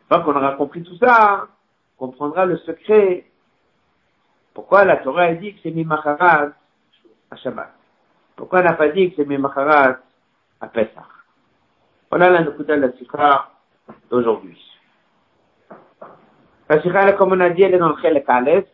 Une 0.02 0.06
fois 0.06 0.20
qu'on 0.20 0.36
aura 0.36 0.52
compris 0.52 0.84
tout 0.84 0.96
ça, 0.98 1.48
on 1.98 2.06
comprendra 2.06 2.46
le 2.46 2.56
secret. 2.58 3.26
Pourquoi 4.54 4.84
la 4.84 4.98
Torah 4.98 5.34
dit 5.34 5.54
que 5.54 5.60
c'est 5.64 5.72
Mimacharat 5.72 6.50
à 7.32 7.36
Shabbat? 7.36 7.72
Pourquoi 8.36 8.60
elle 8.60 8.66
n'a 8.66 8.74
pas 8.74 8.90
dit 8.90 9.10
que 9.10 9.16
c'est 9.16 9.28
Mimacharat 9.28 9.96
à 10.60 10.66
Pesach? 10.68 10.94
Voilà 12.10 12.30
la 12.30 12.42
de 12.42 12.74
la 12.74 12.92
Sikha 12.92 13.50
d'aujourd'hui. 14.08 14.62
La 16.68 16.80
Sikha, 16.80 17.12
comme 17.14 17.32
on 17.32 17.40
a 17.40 17.50
dit, 17.50 17.62
elle 17.62 17.74
est 17.74 17.78
dans 17.78 17.88
le 17.88 18.24
Aleph, 18.28 18.66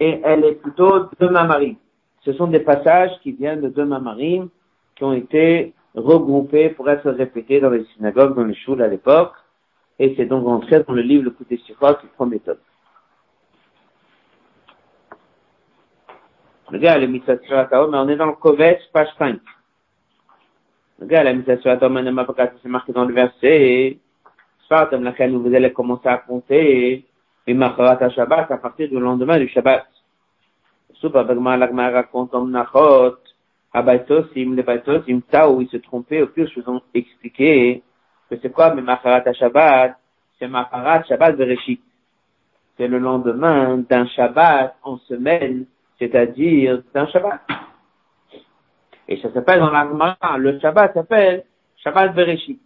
et 0.00 0.20
elle 0.24 0.44
est 0.44 0.56
plutôt 0.56 1.08
de 1.20 1.28
Mamarim. 1.28 1.76
Ce 2.24 2.32
sont 2.34 2.46
des 2.46 2.60
passages 2.60 3.10
qui 3.22 3.32
viennent 3.32 3.60
de 3.60 3.68
deux 3.68 3.84
Mamarim, 3.84 4.48
qui 4.96 5.04
ont 5.04 5.12
été 5.12 5.74
regroupés 5.94 6.70
pour 6.70 6.88
être 6.88 7.10
répétés 7.10 7.60
dans 7.60 7.70
les 7.70 7.84
synagogues, 7.96 8.34
dans 8.34 8.44
les 8.44 8.54
choules 8.54 8.82
à 8.82 8.88
l'époque, 8.88 9.32
et 9.98 10.14
c'est 10.16 10.26
donc 10.26 10.44
rentré 10.44 10.82
dans 10.84 10.94
le 10.94 11.02
livre 11.02 11.24
Le 11.24 11.30
Côté 11.30 11.58
Sikha 11.58 11.94
qui 11.94 12.06
prend 12.06 12.26
méthode. 12.26 12.58
Regarde, 16.68 17.02
mais 17.02 17.20
on 17.98 18.08
est 18.08 18.16
dans 18.16 18.26
le 18.26 18.32
Kovetz, 18.32 18.82
page 18.92 19.08
5. 19.18 19.38
Regarde, 21.00 21.26
la 21.26 21.56
c'est 22.62 22.68
marqué 22.68 22.92
dans 22.92 23.04
le 23.04 23.12
verset. 23.12 23.98
Spartam, 24.64 25.02
laquelle 25.02 25.36
vous 25.36 25.54
allez 25.54 25.72
commencer 25.72 26.08
à 26.08 26.18
compter. 26.18 27.04
Et 27.46 27.54
Macharat 27.54 28.08
Shabbat, 28.10 28.50
à 28.50 28.56
partir 28.56 28.88
du 28.88 28.98
lendemain 28.98 29.38
du 29.38 29.48
Shabbat. 29.48 29.91
Où 35.50 35.60
ils 35.60 35.68
se 35.68 35.76
trompaient, 35.78 36.22
au 36.22 36.26
plus, 36.26 36.48
je 36.48 36.60
vous 36.60 36.80
ai 36.94 36.98
expliqué 36.98 37.82
que 38.30 38.36
c'est 38.40 38.50
quoi, 38.50 38.74
mais 38.74 38.82
Macharat 38.82 39.32
Shabbat? 39.32 39.96
C'est 40.38 40.48
Macharat 40.48 41.04
Shabbat 41.04 41.36
Bereshit. 41.36 41.80
C'est 42.76 42.88
le 42.88 42.98
lendemain 42.98 43.78
d'un 43.78 44.06
Shabbat 44.06 44.76
en 44.82 44.98
semaine, 44.98 45.66
c'est-à-dire 45.98 46.82
d'un 46.94 47.06
Shabbat. 47.06 47.40
Et 49.08 49.20
ça 49.20 49.32
s'appelle 49.32 49.60
dans 49.60 49.70
l'Agmara, 49.70 50.38
le 50.38 50.58
Shabbat 50.60 50.94
s'appelle 50.94 51.44
Shabbat 51.76 52.14
Bereshit. 52.14 52.60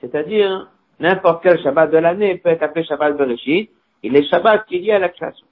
C'est-à-dire, 0.00 0.68
n'importe 1.00 1.42
quel 1.42 1.62
Shabbat 1.62 1.90
de 1.90 1.98
l'année 1.98 2.36
peut 2.36 2.50
être 2.50 2.62
appelé 2.62 2.84
Shabbat 2.84 3.16
Bereshit, 3.16 3.70
et 4.02 4.10
les 4.10 4.28
Shabbats 4.28 4.58
qui 4.58 4.80
liés 4.80 4.92
à 4.92 4.98
la 4.98 5.08
création. 5.08 5.46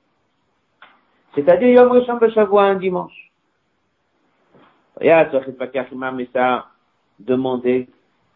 C'est-à-dire 1.34 1.68
Yom 1.68 1.92
Rishon 1.92 2.16
Beshavua, 2.16 2.64
un 2.64 2.74
dimanche. 2.74 3.30
Mais 5.00 6.28
ça 6.32 6.66
demandé 7.18 7.88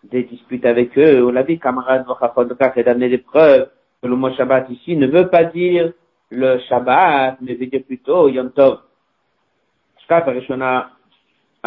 des 0.05 0.23
disputes 0.25 0.65
avec 0.67 0.97
eux. 0.99 1.25
On 1.25 1.31
l'a 1.31 1.43
dit, 1.43 1.59
camarade 1.59 2.07
Vachachot 2.07 2.47
et 2.77 2.83
d'amener 2.83 3.09
des 3.09 3.19
preuves 3.19 3.69
que 4.03 4.09
le 4.09 4.17
mot 4.17 4.33
Shabbat 4.35 4.71
ici 4.71 4.97
ne 4.97 5.07
veut 5.07 5.29
pas 5.29 5.45
dire 5.45 5.93
le 6.31 6.59
Shabbat, 6.61 7.39
mais 7.41 7.55
veut 7.55 7.67
dire 7.67 7.83
plutôt 7.85 8.29
Yom 8.29 8.51
Tov. 8.53 8.81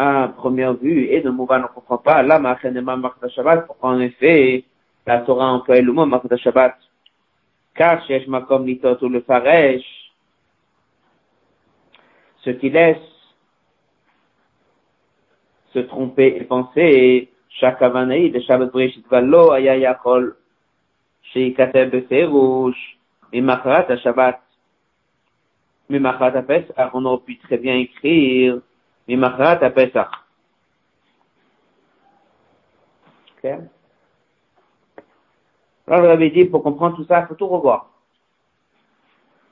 À 0.00 0.28
première 0.36 0.74
vue, 0.74 1.06
et 1.06 1.20
de 1.20 1.30
Mouva 1.30 1.58
ne 1.58 1.66
comprend 1.66 1.98
pas, 1.98 2.22
là, 2.22 2.40
Shabbat, 2.62 3.66
pourquoi 3.66 3.90
en 3.90 4.00
effet, 4.00 4.64
la 5.06 5.18
Torah 5.22 5.52
emploie 5.52 5.80
le 5.80 5.92
mot 5.92 6.06
Shabbat? 6.36 6.76
Car, 7.74 8.04
Shesh 8.06 8.28
Makom 8.28 8.64
Nitot 8.64 8.98
ou 9.02 9.08
le 9.08 9.20
Faresh, 9.22 9.84
ce 12.48 12.52
qui 12.52 12.70
laisse 12.70 12.96
se 15.74 15.80
tromper 15.80 16.38
et 16.40 16.44
penser, 16.44 17.30
chaque 17.50 17.82
avanaï 17.82 18.30
de 18.30 18.40
Shabbat 18.40 18.72
Breshit 18.72 19.06
Valo, 19.08 19.50
Aya 19.50 19.76
Yakol, 19.76 20.34
Sheikateb 21.24 21.90
Beferush, 21.90 22.98
et 23.34 23.42
Machrat 23.42 23.94
Shabbat. 23.98 24.40
Mais 25.90 25.98
Machrat 25.98 26.42
Pesach, 26.42 26.90
on 26.94 27.04
aurait 27.04 27.22
pu 27.22 27.38
très 27.38 27.58
bien 27.58 27.74
écrire, 27.74 28.62
Mimachrat 29.06 29.62
à 29.62 29.70
Pesach. 29.70 30.08
Alors, 35.86 36.16
vous 36.16 36.28
dit, 36.28 36.46
pour 36.46 36.62
comprendre 36.62 36.96
tout 36.96 37.04
ça, 37.04 37.20
il 37.20 37.26
faut 37.26 37.34
tout 37.34 37.46
revoir. 37.46 37.90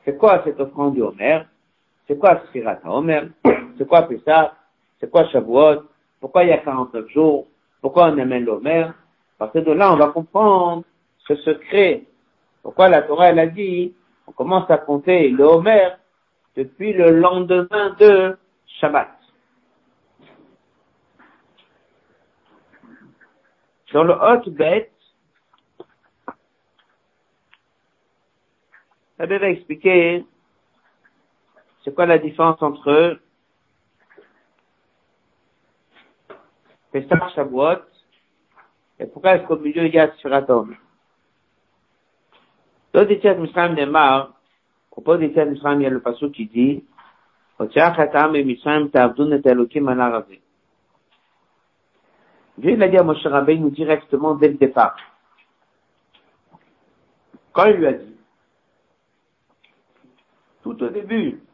C'est 0.05 0.17
quoi 0.17 0.43
cette 0.45 0.61
offrande 0.61 0.95
du 0.95 1.03
Homer? 1.03 1.43
C'est 2.07 2.19
quoi 2.19 2.41
Sfirat 2.49 2.79
Homer 2.85 3.23
C'est 3.77 3.87
quoi 3.87 4.03
Pesach? 4.03 4.53
C'est 5.01 5.11
quoi 5.11 5.27
Shavuot? 5.29 5.83
Pourquoi 6.21 6.45
il 6.45 6.51
y 6.51 6.53
a 6.53 6.59
49 6.59 7.09
jours? 7.09 7.47
Pourquoi 7.81 8.07
on 8.07 8.19
amène 8.19 8.45
l'Homer 8.45 8.89
Parce 9.39 9.53
que 9.53 9.59
de 9.59 9.73
là, 9.73 9.93
on 9.93 9.97
va 9.97 10.09
comprendre 10.09 10.85
ce 11.27 11.35
secret. 11.37 12.05
Pourquoi 12.63 12.89
la 12.89 13.03
Torah, 13.03 13.31
elle 13.31 13.39
a 13.39 13.47
dit, 13.47 13.95
on 14.27 14.33
commence 14.33 14.71
à 14.71 14.79
compter 14.79 15.29
le 15.29 15.47
depuis 16.57 16.93
le 16.93 17.11
lendemain 17.11 17.95
de 17.99 18.37
Shabbat. 18.81 19.09
Dans 23.93 24.05
le 24.05 24.13
hot 24.13 24.51
bête, 24.51 24.93
ça 29.17 29.27
devait 29.27 29.53
expliquer 29.53 30.27
c'est 31.87 31.95
quoi 31.95 32.05
la 32.05 32.19
différence 32.19 32.61
entre 32.63 33.21
Pesach 36.91 37.31
Shavuot 37.37 37.79
et 38.99 39.07
pourquoi 39.07 39.37
est-ce 39.37 39.47
qu'au 39.47 39.57
milieu 39.57 39.87
il 39.87 39.95
y 39.95 39.99
a 39.99 40.13
Sfiratom. 40.17 40.75
Dans 42.93 43.09
Yetziat 43.09 43.35
Mitzrayim 43.35 43.75
Neymar, 43.75 44.35
au 44.91 45.01
propos 45.01 45.17
d'Yetziat 45.17 45.45
Mitzrayim, 45.45 45.81
il 45.81 45.85
y 45.85 45.87
a 45.87 45.91
le 45.91 46.01
passage 46.01 46.33
qui 46.33 46.47
dit, 46.47 46.85
Otiach 47.61 47.97
Hatam 48.01 48.35
et 48.35 48.43
Mitzrayim 48.43 48.89
ta'avdun 48.89 49.31
et 49.31 49.49
Elokim 49.49 49.87
ala 49.87 50.27
Dieu 52.59 52.75
l'a 52.75 52.89
dit 52.89 52.97
à 52.97 53.05
Moshe 53.05 53.25
Rabbeinu 53.25 53.71
directement 53.71 54.35
dès 54.35 54.49
le 54.49 54.55
départ. 54.55 54.97
Quand 57.53 57.67
il 57.67 57.77
lui 57.77 57.87
a 57.87 57.93
dit, 57.93 58.17
tout 60.65 60.83
au 60.83 60.89
début, 60.89 61.46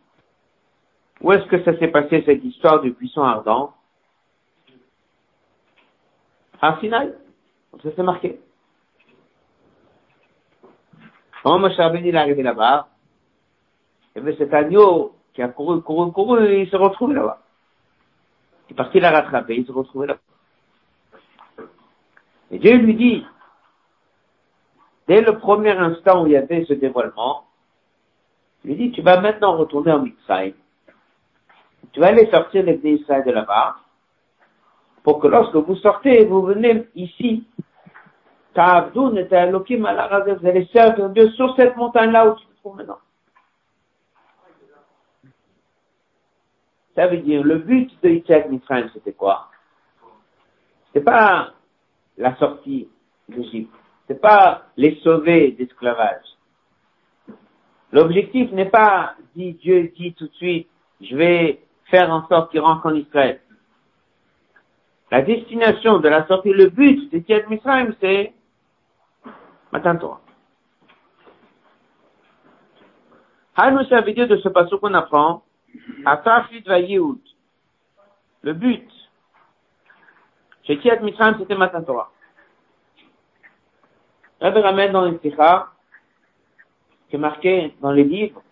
où 1.23 1.33
est-ce 1.33 1.47
que 1.47 1.63
ça 1.65 1.79
s'est 1.79 1.89
passé 1.89 2.23
cette 2.27 2.45
histoire 2.45 2.81
du 2.81 2.91
buisson 2.91 3.23
ardent? 3.23 3.75
À 6.61 6.79
Sinaï. 6.81 7.15
Ça 7.83 7.95
s'est 7.95 8.03
marqué. 8.03 8.41
Quand 11.43 11.59
Moshe 11.59 11.77
Rabbeinu 11.77 12.11
est 12.11 12.17
arrivé 12.17 12.43
là-bas, 12.43 12.89
y 14.17 14.19
avait 14.19 14.37
cet 14.37 14.53
agneau 14.53 15.17
qui 15.33 15.43
a 15.43 15.49
couru, 15.49 15.81
couru, 15.81 16.13
couru, 16.13 16.45
et 16.45 16.63
il 16.63 16.69
se 16.69 16.77
retrouve 16.77 17.13
là-bas. 17.13 17.41
Il 18.69 18.75
est 18.75 18.77
parti 18.77 19.01
la 19.01 19.11
rattraper, 19.11 19.57
il 19.57 19.67
se 19.67 19.73
retrouvait 19.73 20.09
là-bas. 20.09 20.21
Et 22.51 22.59
Dieu 22.59 22.77
lui 22.77 22.95
dit, 22.95 23.27
dès 25.09 25.23
le 25.23 25.39
premier 25.39 25.71
instant 25.71 26.23
où 26.23 26.27
il 26.27 26.33
y 26.33 26.37
avait 26.37 26.65
ce 26.67 26.75
dévoilement, 26.75 27.47
il 28.65 28.71
lui 28.71 28.77
dit, 28.77 28.93
tu 28.93 29.03
vas 29.03 29.21
maintenant 29.21 29.57
retourner 29.57 29.93
en 29.93 30.01
Mitzrayim. 30.01 30.55
Tu 31.91 32.01
vas 32.01 32.09
aller 32.09 32.31
sortir 32.31 32.65
les 32.65 32.81
Israël 32.85 33.25
de 33.25 33.33
là-bas, 33.33 33.77
pour 35.03 35.19
que 35.19 35.27
lorsque 35.27 35.57
vous 35.57 35.77
sortez, 35.77 36.25
vous 36.25 36.43
venez 36.43 36.87
ici, 36.95 37.45
vous 38.55 38.61
allez 40.47 40.69
servir 40.73 41.09
Dieu 41.11 41.31
sur 41.31 41.57
cette 41.57 41.77
montagne-là 41.77 42.29
où 42.29 42.37
tu 42.37 42.47
te 42.47 42.57
trouves 42.61 42.77
maintenant. 42.77 42.99
Ça 46.95 47.07
veut 47.07 47.19
dire, 47.19 47.43
le 47.43 47.57
but 47.57 47.91
de 48.03 48.11
Yitzhak 48.11 48.51
Mitzrayim, 48.51 48.91
c'était 48.93 49.15
quoi? 49.15 49.49
C'est 50.93 51.01
pas 51.01 51.55
la 52.19 52.37
sortie 52.37 52.89
d'Égypte. 53.29 53.75
C'est 54.07 54.21
pas 54.21 54.65
les 54.77 54.97
sauver 54.97 55.53
d'esclavage. 55.53 56.25
L'objectif 57.93 58.53
n'est 58.53 58.69
pas, 58.69 59.15
dit 59.35 59.55
Dieu 59.55 59.91
dit 59.97 60.13
tout 60.15 60.27
de 60.27 60.35
suite, 60.35 60.69
je 61.01 61.17
vais 61.17 61.63
faire 61.93 62.11
en 62.11 62.27
sorte 62.27 62.51
qu'ils 62.51 62.61
rentrent 62.61 62.87
en 62.87 62.95
Israël. 62.95 63.41
La 65.11 65.21
destination 65.21 65.99
de 65.99 66.09
la 66.09 66.27
sortie, 66.27 66.53
le 66.53 66.71
but 66.71 67.13
de 67.13 67.19
Tiet 67.19 67.45
Misraim, 67.51 67.93
c'est 68.01 68.33
Matin 69.71 69.97
Torah. 69.97 70.23
Hanou, 73.55 73.85
ça 73.85 74.01
veut 74.01 74.15
dire 74.15 74.27
de 74.27 74.39
ce 74.39 74.49
passage 74.49 74.81
qu'on 74.81 74.95
apprend, 74.95 75.45
Atafit 76.07 76.63
va 76.63 76.81
Yehoud. 76.81 77.21
Le 78.41 78.55
but. 78.55 78.89
Chez 80.65 80.79
Kiat 80.79 81.01
Mitzrayim, 81.01 81.37
c'était 81.39 81.57
Matin 81.57 81.83
Torah. 81.83 82.11
Rabbi 84.41 84.61
ramène 84.61 84.93
dans 84.93 85.05
les 85.05 85.19
Sikha, 85.19 85.69
qui 87.09 87.17
est 87.17 87.19
marqué 87.19 87.75
dans 87.81 87.93
les 87.93 88.05
livres, 88.05 88.43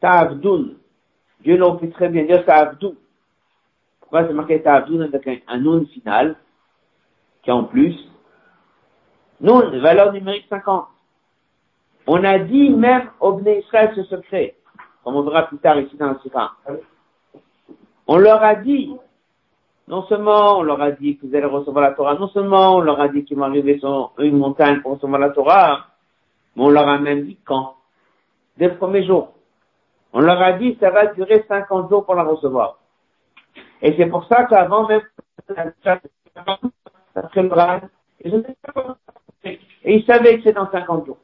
Ta'avdoun. 0.00 0.81
Dieu 1.42 1.56
l'a 1.56 1.76
fait 1.78 1.90
très 1.90 2.08
bien 2.08 2.24
dire 2.24 2.44
Ta'avdoun. 2.44 2.94
Pourquoi 4.00 4.26
c'est 4.26 4.32
marqué 4.32 4.62
Ta'avdoun 4.62 5.02
avec 5.02 5.26
un, 5.26 5.36
un 5.48 5.58
nom 5.58 5.84
final, 5.86 6.36
qui 7.42 7.50
est 7.50 7.52
en 7.52 7.64
plus? 7.64 7.96
Nun, 9.40 9.80
valeur 9.80 10.12
numérique 10.12 10.46
50. 10.48 10.86
On 12.06 12.24
a 12.24 12.38
dit 12.38 12.70
même 12.70 13.10
au 13.20 13.32
Bnei 13.34 13.60
Israël 13.60 13.92
ce 13.94 14.04
secret, 14.04 14.56
comme 15.02 15.16
on 15.16 15.22
verra 15.22 15.46
plus 15.46 15.58
tard 15.58 15.78
ici 15.78 15.96
dans 15.96 16.10
le 16.10 16.18
Sikha. 16.22 16.52
On 18.06 18.18
leur 18.18 18.42
a 18.42 18.56
dit, 18.56 18.94
non 19.88 20.02
seulement 20.04 20.58
on 20.58 20.62
leur 20.62 20.80
a 20.80 20.90
dit 20.90 21.18
vous 21.22 21.34
allez 21.34 21.46
recevoir 21.46 21.82
la 21.82 21.92
Torah, 21.92 22.14
non 22.14 22.28
seulement 22.28 22.76
on 22.76 22.80
leur 22.80 23.00
a 23.00 23.08
dit 23.08 23.24
qu'ils 23.24 23.36
vont 23.36 23.44
arriver 23.44 23.78
sur 23.78 24.12
une 24.18 24.38
montagne 24.38 24.80
pour 24.80 24.92
recevoir 24.92 25.20
la 25.20 25.30
Torah, 25.30 25.86
mais 26.56 26.64
on 26.64 26.70
leur 26.70 26.88
a 26.88 26.98
même 26.98 27.24
dit 27.24 27.38
quand? 27.44 27.76
Dès 28.56 28.68
le 28.68 28.76
premier 28.76 29.04
jour. 29.06 29.32
On 30.12 30.20
leur 30.20 30.40
a 30.40 30.52
dit, 30.52 30.76
ça 30.80 30.90
va 30.90 31.06
durer 31.06 31.44
50 31.48 31.88
jours 31.88 32.04
pour 32.04 32.14
la 32.14 32.24
recevoir. 32.24 32.78
Et 33.80 33.94
c'est 33.96 34.06
pour 34.06 34.26
ça 34.26 34.44
qu'avant 34.44 34.86
même, 34.86 35.02
après 37.14 37.42
le 37.42 37.48
bras, 37.48 37.80
ils 38.24 38.44
et 39.84 39.96
ils 39.96 40.04
savaient 40.04 40.36
que 40.36 40.44
c'est 40.44 40.52
dans 40.52 40.70
50 40.70 41.06
jours. 41.06 41.18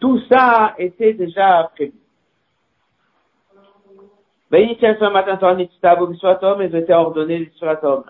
Tout 0.00 0.20
ça 0.28 0.74
était 0.78 1.12
déjà 1.12 1.70
prévu. 1.74 1.94
Béni 4.50 4.76
tiens 4.78 4.96
ce 4.98 5.04
matin, 5.04 5.36
toi, 5.36 5.54
Nitzitav, 5.54 6.00
Obiswatom, 6.00 6.62
et 6.62 6.70
je 6.70 6.78
t'ai 6.78 6.94
ordonné 6.94 7.38
l'Iswatom. 7.38 8.04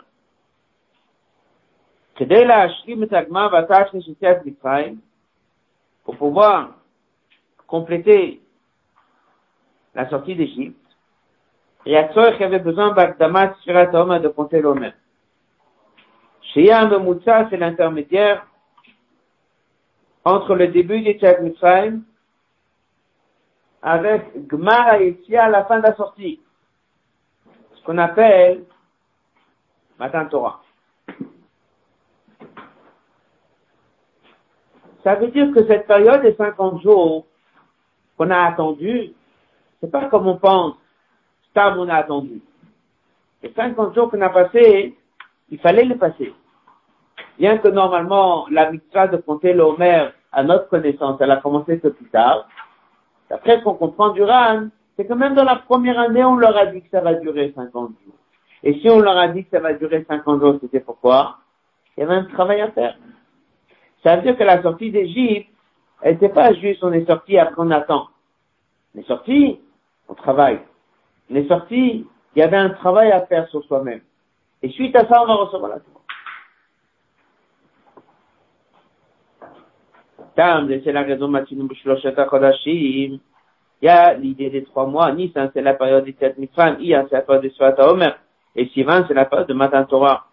Kedela, 2.14 2.61
Ashkim, 2.61 3.07
Tagma, 3.09 3.49
Vatash, 3.49 3.92
Nishitat, 3.92 4.45
Mitzrayim, 4.45 4.99
pour 6.04 6.16
pouvoir 6.16 6.71
compléter 7.69 8.41
la 9.95 10.09
sortie 10.09 10.35
d'Égypte, 10.35 10.77
et 11.87 11.97
à 11.97 12.11
il 12.11 12.41
y 12.41 12.45
avait 12.45 12.59
besoin 12.59 12.93
d'Akdamat 12.93 13.55
Sfirat 13.61 13.87
de 13.87 14.29
compter 14.29 14.61
l'Omer. 14.61 14.93
Un 16.57 16.89
Memutsa, 16.89 17.49
c'est 17.49 17.57
l'intermédiaire 17.57 18.45
entre 20.25 20.57
le 20.57 20.69
début 20.69 21.01
du 21.01 21.13
Tchad 21.13 21.43
Mitzrayim 21.43 22.03
avec 23.81 24.49
Gmar 24.49 24.89
Haïtia 24.89 25.45
à 25.45 25.49
la 25.49 25.65
fin 25.67 25.79
de 25.79 25.85
la 25.85 25.95
sortie. 25.95 26.41
Ce 27.75 27.83
qu'on 27.85 27.99
appelle 27.99 28.65
Matan 29.99 30.27
Torah. 30.27 30.63
Ça 35.05 35.15
veut 35.15 35.29
dire 35.29 35.53
que 35.55 35.65
cette 35.67 35.87
période 35.87 36.23
des 36.23 36.35
50 36.35 36.83
jours 36.83 37.27
qu'on 38.19 38.31
a 38.31 38.41
attendu, 38.41 39.13
c'est 39.81 39.91
pas 39.91 40.07
comme 40.07 40.27
on 40.27 40.37
pense, 40.37 40.75
Stam 41.51 41.79
on 41.79 41.89
a 41.89 41.95
attendu. 41.95 42.43
Les 43.43 43.53
50 43.53 43.95
jours 43.95 44.11
qu'on 44.11 44.21
a 44.21 44.29
passés, 44.29 44.95
il 45.51 45.59
fallait 45.59 45.85
les 45.85 45.95
passer. 45.95 46.35
Bien 47.39 47.59
que 47.59 47.69
normalement, 47.69 48.47
la 48.51 48.71
mitzvah 48.71 49.07
de 49.07 49.17
compter 49.19 49.55
l'Omer, 49.55 50.09
à 50.33 50.43
notre 50.43 50.69
connaissance, 50.69 51.19
elle 51.21 51.31
a 51.31 51.37
commencé 51.37 51.79
que 51.79 51.89
plus 51.89 52.09
tard. 52.11 52.49
D'après 53.31 53.59
ce 53.59 53.64
qu'on 53.64 53.75
comprend 53.75 54.11
du 54.11 54.23
RAN, 54.23 54.69
c'est 54.97 55.07
que 55.07 55.14
même 55.14 55.35
dans 55.35 55.45
la 55.45 55.57
première 55.57 55.99
année, 55.99 56.25
on 56.25 56.37
leur 56.37 56.57
a 56.57 56.66
dit 56.66 56.83
que 56.83 56.90
ça 56.90 57.01
va 57.01 57.14
durer 57.14 57.53
50 57.55 57.73
jours. 57.73 58.14
Et 58.62 58.75
si 58.81 58.90
on 58.90 59.01
leur 59.01 59.16
a 59.16 59.29
dit 59.29 59.45
que 59.45 59.51
ça 59.51 59.61
va 59.61 59.73
durer 59.75 60.05
50 60.09 60.40
jours, 60.40 60.59
c'était 60.61 60.81
pourquoi? 60.81 61.38
Il 61.97 62.01
y 62.01 62.03
avait 62.05 62.14
un 62.14 62.25
travail 62.25 62.61
à 62.61 62.71
faire. 62.73 62.97
Ça 64.03 64.16
veut 64.16 64.23
dire 64.23 64.37
que 64.37 64.45
la 64.45 64.62
sortie 64.62 64.90
d'Égypte, 64.90 65.49
elle 66.03 66.14
n'était 66.14 66.29
pas 66.29 66.53
juste 66.55 66.83
on 66.85 66.92
est 66.92 67.07
sorti 67.07 67.38
après 67.38 67.57
on 67.59 67.71
attend. 67.71 68.09
On 68.94 69.01
est 69.01 69.07
sorti, 69.07 69.61
on 70.09 70.14
travaille. 70.14 70.61
On 71.31 71.35
est 71.35 71.48
sorti, 71.48 72.07
il 72.35 72.38
y 72.38 72.42
avait 72.42 72.57
un 72.57 72.70
travail 72.70 73.11
à 73.11 73.27
faire 73.27 73.48
sur 73.48 73.64
soi-même. 73.64 74.01
Et 74.62 74.70
suite 74.70 74.96
à 74.96 75.07
ça, 75.07 75.22
on 75.22 75.27
va 75.27 75.35
recevoir 75.35 75.70
la 75.70 75.81
Torah. 75.81 75.98
c'est 80.85 80.92
la 80.92 81.03
raison 81.03 81.33
Il 83.81 83.87
y 83.87 83.88
a 83.88 84.14
l'idée 84.14 84.51
des 84.51 84.64
trois 84.64 84.87
mois. 84.87 85.12
Nissan, 85.12 85.51
c'est 85.53 85.62
la 85.62 85.74
période 85.74 86.05
des 86.05 86.16
sept 86.18 86.38
mitzvahs. 86.38 86.79
Iyar, 86.81 87.07
c'est 87.09 87.16
la 87.16 87.22
période 87.22 87.42
des 87.42 87.51
Svat 87.51 87.74
Omer. 87.81 88.16
Et 88.55 88.66
Sivan, 88.68 89.05
c'est 89.07 89.14
la 89.14 89.24
période 89.24 89.48
de 89.48 89.55
Matan 89.55 89.85
Torah. 89.85 90.28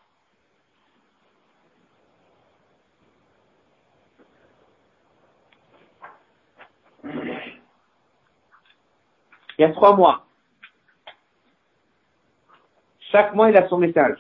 Il 9.58 9.62
y 9.62 9.66
a 9.66 9.72
trois 9.72 9.96
mois. 9.96 10.26
Chaque 13.12 13.34
mois, 13.34 13.50
il 13.50 13.58
a 13.58 13.68
son 13.70 13.78
message. 13.78 14.20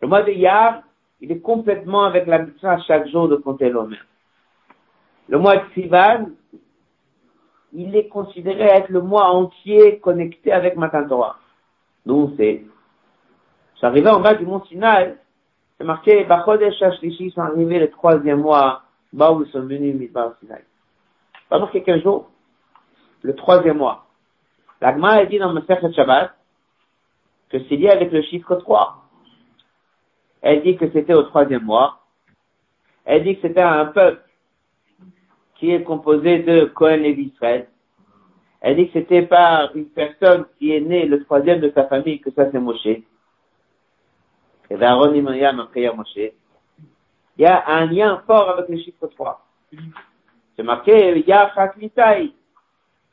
Le 0.00 0.08
mois 0.08 0.22
de 0.22 0.32
Yar, 0.32 0.82
il 1.20 1.32
est 1.32 1.40
complètement 1.40 2.04
avec 2.04 2.26
la 2.26 2.38
mitzvah 2.38 2.78
chaque 2.80 3.08
jour 3.08 3.28
de 3.28 3.36
compter 3.36 3.68
l'Omer. 3.70 3.98
Le 5.28 5.38
mois 5.38 5.56
de 5.56 5.62
Sivan, 5.74 6.30
il 7.72 7.96
est 7.96 8.08
considéré 8.08 8.64
être 8.64 8.90
le 8.90 9.00
mois 9.00 9.30
entier 9.30 9.98
connecté 9.98 10.52
avec 10.52 10.76
Matan 10.76 11.08
Torah. 11.08 11.38
Nous, 12.04 12.32
c'est, 12.36 12.64
j'arrivais 13.80 14.10
en 14.10 14.20
bas 14.20 14.34
du 14.34 14.46
mont 14.46 14.64
Sinai, 14.66 15.16
c'est 15.76 15.84
marqué, 15.84 16.24
Bachodesh 16.24 16.80
Hashlishi 16.80 17.32
sont 17.32 17.40
arrivés 17.40 17.80
le 17.80 17.90
troisième 17.90 18.40
mois, 18.40 18.82
bah 19.12 19.32
où 19.32 19.42
ils 19.42 19.50
sont 19.50 19.60
venus 19.60 19.94
Midbar 19.94 20.34
Sinai. 20.40 20.64
Pas 21.48 21.58
marqué 21.58 21.82
quel 21.82 22.02
jour? 22.02 22.30
Le 23.22 23.34
troisième 23.34 23.78
mois. 23.78 24.06
L'Agma 24.80 25.12
a 25.12 25.26
dit 25.26 25.38
dans 25.38 25.52
Masechet 25.52 25.92
Shabbat 25.92 26.36
que 27.48 27.58
c'est 27.68 27.76
lié 27.76 27.90
avec 27.90 28.12
le 28.12 28.22
chiffre 28.22 28.56
3. 28.56 29.02
Elle 30.42 30.62
dit 30.62 30.76
que 30.76 30.90
c'était 30.92 31.14
au 31.14 31.22
troisième 31.22 31.64
mois. 31.64 32.00
Elle 33.04 33.24
dit 33.24 33.36
que 33.36 33.48
c'était 33.48 33.62
un 33.62 33.86
peuple 33.86 34.22
qui 35.56 35.70
est 35.70 35.82
composé 35.82 36.40
de 36.40 36.66
Cohen 36.66 37.02
et 37.04 37.14
d'Israël. 37.14 37.68
Elle 38.60 38.76
dit 38.76 38.88
que 38.88 39.00
c'était 39.00 39.22
par 39.22 39.74
une 39.76 39.86
personne 39.86 40.46
qui 40.58 40.72
est 40.72 40.80
née 40.80 41.06
le 41.06 41.24
troisième 41.24 41.60
de 41.60 41.70
sa 41.70 41.84
famille, 41.86 42.20
que 42.20 42.30
ça 42.32 42.50
c'est 42.50 42.58
Moshe. 42.58 42.86
Et 42.86 43.04
Aaron 44.70 45.14
et 45.14 45.44
après 45.44 45.92
Moshe. 45.94 46.16
Il 47.38 47.42
y 47.42 47.46
a 47.46 47.64
un 47.68 47.86
lien 47.86 48.22
fort 48.26 48.50
avec 48.50 48.68
le 48.68 48.78
chiffre 48.78 49.06
3. 49.06 49.46
C'est 50.56 50.62
marqué, 50.62 51.16
il 51.16 51.26
y 51.26 51.32
a 51.32 51.52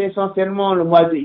c'est 0.00 0.06
essentiellement 0.06 0.74
le 0.74 0.84
mois 0.84 1.04
de. 1.04 1.18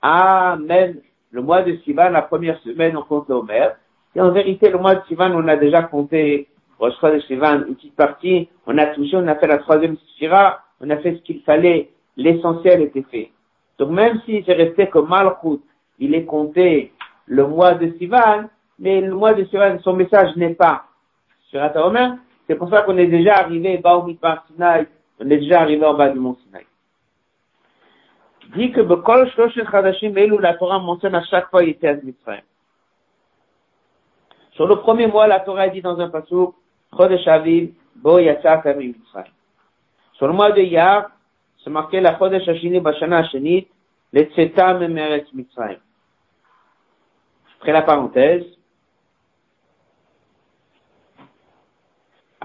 Ah, 0.00 0.56
même 0.58 1.00
le 1.30 1.42
mois 1.42 1.62
de 1.62 1.76
Sivan, 1.84 2.10
la 2.10 2.22
première 2.22 2.58
semaine, 2.60 2.96
on 2.96 3.02
compte 3.02 3.28
l'Omer. 3.28 3.68
Et 4.14 4.20
en 4.20 4.30
vérité, 4.30 4.70
le 4.70 4.78
mois 4.78 4.94
de 4.94 5.02
Sivan, 5.06 5.32
on 5.34 5.46
a 5.48 5.56
déjà 5.56 5.82
compté 5.82 6.48
Rosh 6.78 6.94
de 7.02 7.20
Sivan, 7.20 7.64
une 7.68 7.74
petite 7.74 7.96
partie. 7.96 8.48
On 8.66 8.78
a 8.78 8.86
touché, 8.86 9.16
on 9.16 9.28
a 9.28 9.34
fait 9.34 9.46
la 9.46 9.58
troisième 9.58 9.96
Sphira. 10.14 10.60
On 10.80 10.88
a 10.88 10.96
fait 10.98 11.16
ce 11.16 11.22
qu'il 11.22 11.42
fallait. 11.42 11.90
L'essentiel 12.16 12.80
était 12.82 13.04
fait. 13.10 13.30
Donc 13.78 13.90
même 13.90 14.20
si 14.24 14.42
c'est 14.46 14.54
resté 14.54 14.86
comme 14.86 15.08
Malchut, 15.08 15.60
il 15.98 16.14
est 16.14 16.24
compté 16.24 16.92
le 17.26 17.46
mois 17.46 17.74
de 17.74 17.92
Sivan, 17.98 18.44
mais 18.78 19.02
le 19.02 19.14
mois 19.14 19.34
de 19.34 19.44
Sivan, 19.44 19.78
son 19.80 19.92
message 19.92 20.34
n'est 20.36 20.54
pas 20.54 20.84
sur 21.50 21.60
Omer. 21.76 22.16
C'est 22.46 22.54
pour 22.54 22.70
ça 22.70 22.82
qu'on 22.82 22.96
est 22.96 23.08
déjà 23.08 23.36
arrivé, 23.36 23.76
Baoumit 23.78 24.14
par 24.14 24.46
Sinai, 24.46 24.86
on 25.20 25.28
est 25.28 25.38
déjà 25.38 25.60
arrivé 25.60 25.84
en 25.84 25.94
bas 25.94 26.08
du 26.08 26.18
mont 26.18 26.36
Sinai 26.46 26.64
dit 28.54 28.72
que 28.72 28.80
Bekol 28.80 29.30
Shloshet 29.30 29.66
Chadashim 29.70 30.14
où 30.32 30.38
la 30.38 30.54
Torah 30.54 30.78
mentionne 30.78 31.14
à 31.14 31.22
chaque 31.24 31.50
fois 31.50 31.64
Yetziat 31.64 31.96
Mitzrayim. 32.02 32.42
Sur 34.52 34.66
le 34.66 34.76
premier 34.76 35.06
mois, 35.06 35.26
la 35.26 35.40
Torah 35.40 35.68
dit 35.68 35.82
dans 35.82 35.98
un 36.00 36.08
passage, 36.08 36.48
Chodesh 36.96 37.26
Aviv, 37.26 37.72
Bo 37.96 38.18
Yatzat 38.18 38.62
Mitzrayim. 38.74 39.32
Sur 40.14 40.26
le 40.28 40.32
mois 40.32 40.52
de 40.52 40.62
Yar, 40.62 41.10
c'est 41.62 41.70
marqué 41.70 42.00
la 42.00 42.18
Chodesh 42.18 42.48
Hashini 42.48 42.80
Bashana 42.80 43.18
Hashanit, 43.18 43.68
le 44.12 44.22
Tzeta 44.22 44.74
Memeretz 44.74 45.32
Mitzrayim. 45.34 45.78
Après 47.58 47.72
la 47.72 47.82
parenthèse, 47.82 48.44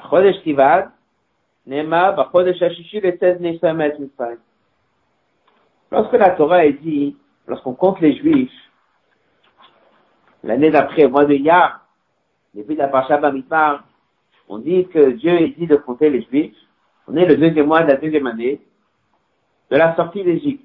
Chodesh 0.09 0.41
Tivad, 0.43 0.91
Nema, 1.65 2.15
Chodesh 2.31 2.61
Hashishi, 2.61 2.99
le 2.99 3.11
Tzet 3.11 3.39
Nesamet 3.39 3.99
Mitzrayim. 3.99 4.39
Lorsque 5.91 6.13
la 6.13 6.31
Torah 6.31 6.65
est 6.65 6.81
dit, 6.81 7.17
lorsqu'on 7.47 7.73
compte 7.73 7.99
les 7.99 8.15
Juifs, 8.15 8.51
l'année 10.43 10.71
d'après, 10.71 11.07
mois 11.07 11.25
de 11.25 11.33
Yar, 11.33 11.85
depuis 12.53 12.75
la 12.75 12.87
Parsha 12.87 13.17
Bamidbar, 13.17 13.83
on 14.47 14.59
dit 14.59 14.87
que 14.87 15.11
Dieu 15.11 15.33
est 15.33 15.57
dit 15.57 15.67
de 15.67 15.75
compter 15.75 16.09
les 16.09 16.23
Juifs. 16.23 16.55
On 17.07 17.15
est 17.17 17.25
le 17.25 17.35
deuxième 17.35 17.67
mois 17.67 17.83
de 17.83 17.89
la 17.89 17.97
deuxième 17.97 18.27
année 18.27 18.61
de 19.69 19.77
la 19.77 19.95
sortie 19.95 20.23
d'Égypte. 20.23 20.63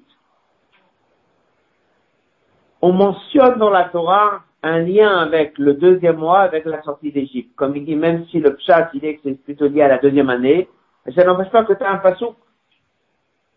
On 2.81 2.93
mentionne 2.93 3.57
dans 3.57 3.69
la 3.69 3.85
Torah 3.85 4.43
un 4.63 4.79
lien 4.79 5.17
avec 5.17 5.57
le 5.57 5.73
deuxième 5.73 6.17
mois, 6.17 6.41
avec 6.41 6.65
la 6.65 6.81
sortie 6.83 7.11
d'Égypte. 7.11 7.53
Comme 7.55 7.75
il 7.75 7.85
dit, 7.85 7.95
même 7.95 8.25
si 8.27 8.39
le 8.39 8.55
pshat, 8.55 8.91
il 8.93 9.03
est 9.03 9.15
que 9.15 9.21
c'est 9.23 9.43
plutôt 9.43 9.67
lié 9.67 9.81
à 9.81 9.87
la 9.87 9.97
deuxième 9.97 10.29
année, 10.29 10.69
ça 11.15 11.23
n'empêche 11.23 11.51
pas 11.51 11.63
que 11.63 11.73
tu 11.73 11.83
as 11.83 11.91
un 11.91 11.97
passou 11.97 12.35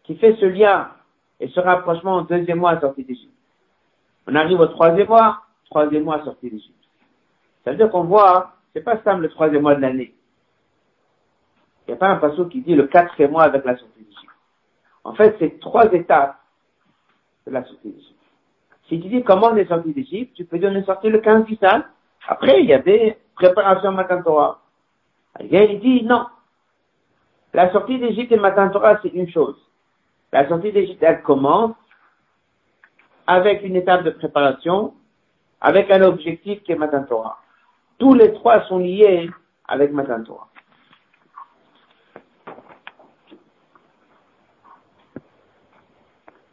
qui 0.05 0.17
fait 0.17 0.37
ce 0.41 0.47
lien 0.47 0.91
et 1.41 1.49
ce 1.49 1.61
rapprochement 1.61 2.17
au 2.17 2.23
deuxième 2.23 2.59
mois 2.59 2.73
à 2.73 2.81
sortie 2.81 3.03
d'Égypte. 3.03 3.33
On 4.27 4.35
arrive 4.35 4.61
au 4.61 4.67
troisième 4.67 5.09
mois, 5.09 5.43
troisième 5.71 6.05
mois 6.05 6.21
à 6.21 6.25
sortie 6.25 6.51
d'Égypte. 6.51 6.75
Ça 7.65 7.71
veut 7.71 7.77
dire 7.77 7.91
qu'on 7.91 8.05
voit, 8.05 8.53
c'est 8.73 8.83
pas 8.83 9.03
simple 9.03 9.23
le 9.23 9.31
troisième 9.31 9.63
mois 9.63 9.75
de 9.75 9.81
l'année. 9.81 10.15
Il 11.87 11.91
n'y 11.91 11.95
a 11.95 11.97
pas 11.97 12.09
un 12.09 12.17
passage 12.17 12.49
qui 12.51 12.61
dit 12.61 12.75
le 12.75 12.87
quatrième 12.87 13.33
mois 13.33 13.45
avec 13.45 13.65
la 13.65 13.77
sortie 13.77 14.05
d'Égypte. 14.05 14.33
En 15.03 15.15
fait, 15.15 15.35
c'est 15.39 15.59
trois 15.61 15.91
étapes 15.93 16.37
de 17.47 17.53
la 17.53 17.65
sortie 17.65 17.91
d'Égypte. 17.91 18.15
Si 18.89 19.01
tu 19.01 19.09
dis 19.09 19.23
comment 19.23 19.49
on 19.49 19.57
est 19.57 19.69
sorti 19.69 19.93
d'Égypte, 19.93 20.35
tu 20.35 20.45
peux 20.45 20.59
dire 20.59 20.71
on 20.71 20.77
est 20.77 20.85
sorti 20.85 21.09
le 21.09 21.19
15 21.19 21.49
Nissan. 21.49 21.85
Après, 22.29 22.61
il 22.61 22.67
y 22.69 22.75
a 22.75 22.79
des 22.81 23.17
préparations 23.35 23.93
Matan 23.93 24.23
Torah. 24.23 24.61
Il 25.41 25.81
dit 25.81 26.05
non. 26.05 26.27
La 27.55 27.73
sortie 27.73 27.99
d'Égypte 27.99 28.33
et 28.33 28.37
Matan 28.37 28.69
Torah, 28.71 28.99
c'est 29.03 29.09
une 29.09 29.31
chose. 29.31 29.57
La 30.33 30.49
sortie 30.49 30.73
d'Égypte, 30.73 31.03
elle 31.03 31.23
commence 31.23 31.75
avec 33.27 33.63
une 33.63 33.77
étape 33.77 34.05
de 34.05 34.11
préparation, 34.11 34.95
avec 35.61 35.91
un 35.91 36.03
objectif 36.03 36.63
qui 36.63 36.73
est 36.73 36.77
Matan 36.77 37.05
Torah. 37.05 37.39
Tous 37.99 38.15
les 38.15 38.33
trois 38.35 38.63
sont 38.67 38.79
liés 38.79 39.29
avec 39.67 39.93
Matan 39.93 40.23
Torah. 40.25 40.49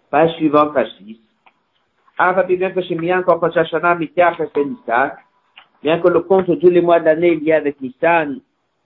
Page 0.10 0.34
suivante, 0.36 0.74
page 0.74 0.90
6. 0.98 1.20
bien 5.84 6.00
que 6.00 6.08
le 6.08 6.22
compte 6.22 6.50
de 6.50 6.56
tous 6.56 6.70
les 6.70 6.82
mois 6.82 7.00
de 7.00 7.06
l'année 7.06 7.36
y 7.36 7.52
a 7.52 7.58
avec 7.58 7.80
Nissan, 7.82 8.40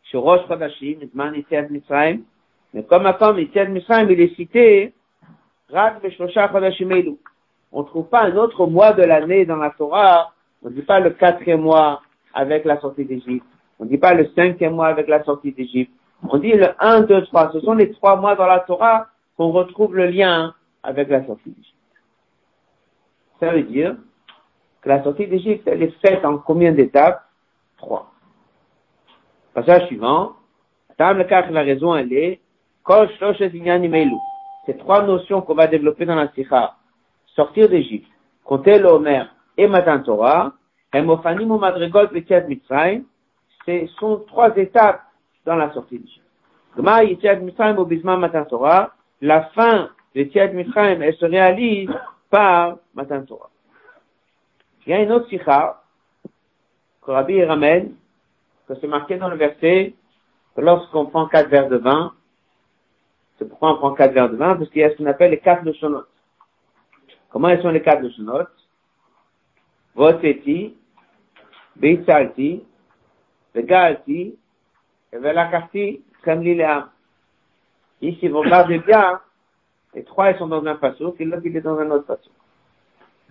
sur 0.03 0.21
Rosh 0.21 0.47
Chodashim, 0.47 0.97
Misraim, 1.13 2.19
mais 2.73 2.83
comme 2.83 3.05
à 3.05 3.13
comme 3.13 3.37
Misraim, 3.37 4.07
il 4.09 4.21
est 4.21 4.35
cité, 4.35 4.93
Rad 5.69 5.95
On 7.71 7.81
ne 7.81 7.85
trouve 7.85 8.07
pas 8.07 8.23
un 8.23 8.35
autre 8.37 8.65
mois 8.67 8.93
de 8.93 9.03
l'année 9.03 9.45
dans 9.45 9.57
la 9.57 9.71
Torah, 9.71 10.33
on 10.63 10.69
ne 10.69 10.73
dit 10.75 10.81
pas 10.81 10.99
le 10.99 11.11
quatrième 11.11 11.61
mois 11.61 12.01
avec 12.33 12.65
la 12.65 12.79
sortie 12.79 13.05
d'Égypte, 13.05 13.45
on 13.79 13.85
ne 13.85 13.89
dit 13.89 13.97
pas 13.97 14.13
le 14.13 14.29
cinquième 14.35 14.75
mois 14.75 14.87
avec 14.87 15.07
la 15.07 15.23
sortie 15.23 15.51
d'Égypte, 15.51 15.91
on 16.29 16.37
dit 16.37 16.53
le 16.53 16.69
1, 16.79 17.01
2, 17.01 17.25
3. 17.25 17.51
Ce 17.53 17.59
sont 17.61 17.73
les 17.73 17.91
trois 17.93 18.15
mois 18.15 18.35
dans 18.35 18.45
la 18.45 18.59
Torah 18.59 19.07
qu'on 19.37 19.51
retrouve 19.51 19.95
le 19.95 20.07
lien 20.07 20.53
avec 20.83 21.09
la 21.09 21.25
sortie 21.25 21.49
d'Égypte. 21.49 21.75
Ça 23.39 23.51
veut 23.51 23.63
dire 23.63 23.95
que 24.81 24.89
la 24.89 25.03
sortie 25.03 25.27
d'Égypte, 25.27 25.67
elle 25.67 25.81
est 25.81 25.99
faite 26.05 26.23
en 26.25 26.37
combien 26.37 26.71
d'étapes? 26.71 27.23
Trois. 27.77 28.11
Passage 29.53 29.87
suivant. 29.87 30.33
la 30.99 31.61
raison, 31.61 31.95
elle 31.95 32.13
est 32.13 32.39
ces 34.65 34.77
trois 34.77 35.03
notions 35.03 35.41
qu'on 35.41 35.55
va 35.55 35.67
développer 35.67 36.05
dans 36.05 36.15
la 36.15 36.31
Sikha, 36.33 36.75
sortir 37.35 37.69
d'Égypte, 37.69 38.09
compter 38.43 38.79
l'Omer 38.79 39.23
et 39.57 39.67
Matan 39.67 40.01
Torah, 40.01 40.53
Hemofanim 40.93 41.51
ou 41.51 41.57
Madrigol 41.57 42.09
Mitzrayim, 42.47 43.03
ce 43.65 43.87
sont 43.99 44.23
trois 44.27 44.55
étapes 44.57 45.01
dans 45.45 45.55
la 45.55 45.71
sortie 45.73 45.97
d'Égypte. 45.99 46.25
Gma 46.77 47.03
Mitzrayim 47.03 47.77
ou 47.77 47.87
Matan 48.17 48.45
Torah, 48.45 48.91
la 49.21 49.43
fin 49.55 49.89
le 50.13 50.27
Tiad 50.29 50.53
Mitzrayim, 50.53 51.01
elle 51.01 51.15
se 51.15 51.25
réalise 51.25 51.89
par 52.29 52.77
Matan 52.93 53.23
Torah. 53.23 53.49
Il 54.85 54.91
y 54.91 54.93
a 54.93 55.01
une 55.01 55.11
autre 55.11 55.27
sikha 55.29 55.81
que 57.03 57.11
Rabbi 57.11 57.43
ramène, 57.43 57.93
que 58.67 58.73
c'est 58.79 58.87
marqué 58.87 59.17
dans 59.17 59.29
le 59.29 59.37
verset, 59.37 59.93
lorsqu'on 60.57 61.05
prend 61.05 61.27
quatre 61.27 61.49
verres 61.49 61.69
de 61.69 61.77
vin, 61.77 62.13
c'est 63.41 63.49
pourquoi 63.49 63.73
on 63.73 63.77
prend 63.77 63.95
quatre 63.95 64.13
verres 64.13 64.29
de 64.29 64.35
vin, 64.35 64.55
parce 64.55 64.69
qu'il 64.69 64.81
y 64.81 64.83
a 64.83 64.91
ce 64.91 64.97
qu'on 64.97 65.07
appelle 65.07 65.31
les 65.31 65.39
quatre 65.39 65.65
leçonot. 65.65 66.03
Comment 67.31 67.49
elles 67.49 67.61
sont 67.63 67.71
les 67.71 67.81
quatre 67.81 68.03
leçonot? 68.03 68.45
Voteti, 69.95 70.77
Beitzalti, 71.75 72.63
Vegalti, 73.55 74.37
et 75.11 75.17
Velakarti, 75.17 76.03
Kamlileam. 76.23 76.89
Ici, 78.01 78.27
vous 78.27 78.41
regardez 78.41 78.77
bien, 78.77 79.19
les 79.95 80.03
trois, 80.03 80.29
ils 80.29 80.37
sont 80.37 80.47
dans 80.47 80.63
un 80.63 80.75
pasouk, 80.75 81.19
et 81.19 81.25
l'autre, 81.25 81.41
il 81.43 81.57
est 81.57 81.61
dans 81.61 81.79
un 81.79 81.89
autre 81.89 82.19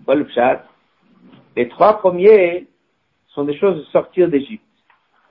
le 0.09 0.29
chat. 0.31 0.67
Les 1.55 1.69
trois 1.69 1.99
premiers 2.01 2.67
sont 3.29 3.45
des 3.45 3.57
choses 3.57 3.79
de 3.79 3.85
sortir 3.93 4.29
d'Égypte. 4.29 4.65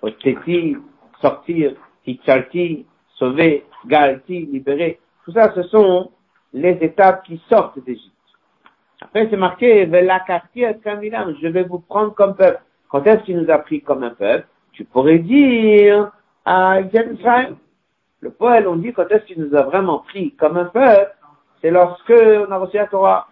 Oteti, 0.02 0.78
sortir, 1.20 1.76
Tichalti, 2.06 2.86
sauver, 3.20 3.66
Galti, 3.86 4.46
libérer. 4.46 5.00
Tout 5.26 5.32
ça, 5.34 5.54
ce 5.54 5.64
sont 5.64 6.12
les 6.54 6.78
étapes 6.82 7.24
qui 7.26 7.40
sortent 7.50 7.84
d'Égypte. 7.84 8.14
Après, 9.02 9.28
c'est 9.30 9.38
marqué, 9.38 9.86
je 9.86 11.48
vais 11.48 11.64
vous 11.64 11.80
prendre 11.80 12.14
comme 12.16 12.36
peuple. 12.36 12.62
Quand 12.90 13.06
est-ce 13.06 13.24
qu'il 13.24 13.38
nous 13.38 13.52
a 13.52 13.60
pris 13.60 13.82
comme 13.82 14.04
un 14.04 14.10
peuple? 14.10 14.48
Tu 14.72 14.84
pourrais 14.84 15.20
dire, 15.20 16.12
à 16.46 16.80
le 18.22 18.32
poète, 18.32 18.66
on 18.68 18.76
dit 18.76 18.92
quand 18.92 19.08
est-ce 19.10 19.26
qu'il 19.26 19.42
nous 19.42 19.56
a 19.56 19.62
vraiment 19.62 20.00
pris 20.00 20.32
comme 20.36 20.58
un 20.58 20.66
peuple? 20.66 21.16
c'est 21.62 21.72
lorsque 21.72 22.12
on 22.12 22.52
a 22.52 22.58
reçu 22.58 22.78
la 22.78 22.88
Torah. 22.88 23.28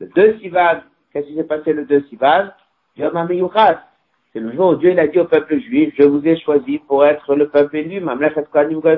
Le 0.00 0.06
deux 0.08 0.38
Sivan, 0.38 0.80
qu'est-ce 1.12 1.26
qui 1.26 1.36
s'est 1.36 1.44
passé 1.44 1.72
le 1.72 1.84
deux 1.84 2.04
Sivan? 2.08 2.50
C'est 4.38 4.44
le 4.44 4.52
jour 4.52 4.76
Dieu 4.76 4.96
a 4.96 5.08
dit 5.08 5.18
au 5.18 5.24
peuple 5.24 5.58
juif, 5.58 5.92
je 5.98 6.04
vous 6.04 6.24
ai 6.24 6.38
choisi 6.38 6.78
pour 6.78 7.04
être 7.04 7.34
le 7.34 7.48
peuple 7.48 7.78
élu, 7.78 8.00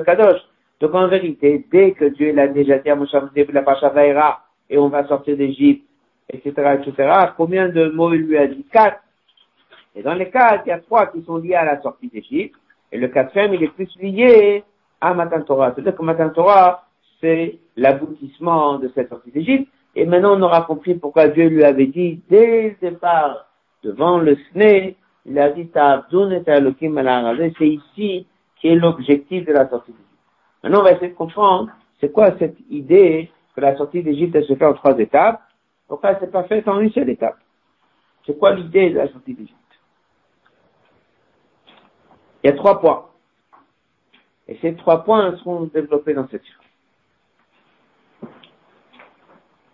Kadosh. 0.05 0.39
Donc 0.79 0.93
en 0.93 1.07
vérité, 1.07 1.65
dès 1.71 1.93
que 1.93 2.05
Dieu 2.05 2.31
l'a 2.31 2.47
déjà 2.47 2.77
dit 2.77 2.91
à 2.91 2.95
Moshe 2.95 3.11
la 3.11 4.41
et 4.69 4.77
on 4.77 4.89
va 4.89 5.07
sortir 5.07 5.35
d'Égypte, 5.37 5.83
etc., 6.29 6.77
etc., 6.79 7.11
combien 7.35 7.69
de 7.69 7.89
mots 7.89 8.13
il 8.13 8.21
lui 8.21 8.37
a 8.37 8.45
dit? 8.45 8.63
Quatre. 8.71 8.99
Et 9.95 10.03
dans 10.03 10.13
les 10.13 10.29
quatre, 10.29 10.61
il 10.67 10.69
y 10.69 10.73
a 10.73 10.77
trois 10.77 11.07
qui 11.07 11.23
sont 11.23 11.37
liés 11.37 11.55
à 11.55 11.65
la 11.65 11.81
sortie 11.81 12.07
d'Égypte, 12.07 12.55
et 12.91 12.99
le 12.99 13.07
quatrième, 13.07 13.55
il 13.55 13.63
est 13.63 13.73
plus 13.73 13.89
lié 13.99 14.63
à 14.99 15.15
Matan 15.15 15.41
Torah. 15.41 15.71
C'est-à-dire 15.73 15.95
que 15.95 16.03
Matan 16.03 16.29
Torah, 16.29 16.85
c'est 17.19 17.57
l'aboutissement 17.77 18.77
de 18.77 18.91
cette 18.93 19.09
sortie 19.09 19.31
d'Égypte. 19.31 19.67
Et 19.95 20.05
maintenant, 20.05 20.37
on 20.37 20.41
aura 20.43 20.61
compris 20.61 20.93
pourquoi 20.93 21.29
Dieu 21.29 21.47
lui 21.47 21.63
avait 21.63 21.87
dit, 21.87 22.21
dès 22.29 22.77
le 22.81 22.89
départ, 22.89 23.47
devant 23.83 24.19
le 24.19 24.37
Sné, 24.51 24.97
il 25.25 25.37
a 25.39 25.49
dit, 25.49 25.69
c'est 25.73 27.67
ici 27.67 28.27
qui 28.55 28.67
est 28.67 28.75
l'objectif 28.75 29.45
de 29.45 29.53
la 29.53 29.69
sortie 29.69 29.91
d'Égypte. 29.91 30.09
Maintenant, 30.63 30.79
on 30.79 30.83
va 30.83 30.91
essayer 30.93 31.09
de 31.09 31.15
comprendre, 31.15 31.69
c'est 31.99 32.11
quoi 32.11 32.37
cette 32.37 32.57
idée 32.69 33.31
que 33.55 33.61
la 33.61 33.75
sortie 33.75 34.03
d'Égypte, 34.03 34.41
se 34.43 34.55
fait 34.55 34.65
en 34.65 34.73
trois 34.73 34.97
étapes. 34.97 35.41
Pourquoi 35.87 36.11
elle 36.11 36.19
s'est 36.19 36.31
pas 36.31 36.43
faite 36.45 36.67
en 36.67 36.79
une 36.79 36.91
seule 36.91 37.09
étape? 37.09 37.37
C'est 38.25 38.37
quoi 38.37 38.53
l'idée 38.53 38.91
de 38.91 38.97
la 38.97 39.11
sortie 39.11 39.33
d'Égypte? 39.33 39.57
Il 42.43 42.49
y 42.49 42.53
a 42.53 42.55
trois 42.55 42.79
points. 42.79 43.07
Et 44.47 44.57
ces 44.61 44.75
trois 44.75 45.03
points 45.03 45.37
seront 45.37 45.63
développés 45.65 46.13
dans 46.13 46.27
cette 46.29 46.43
série. 46.43 48.31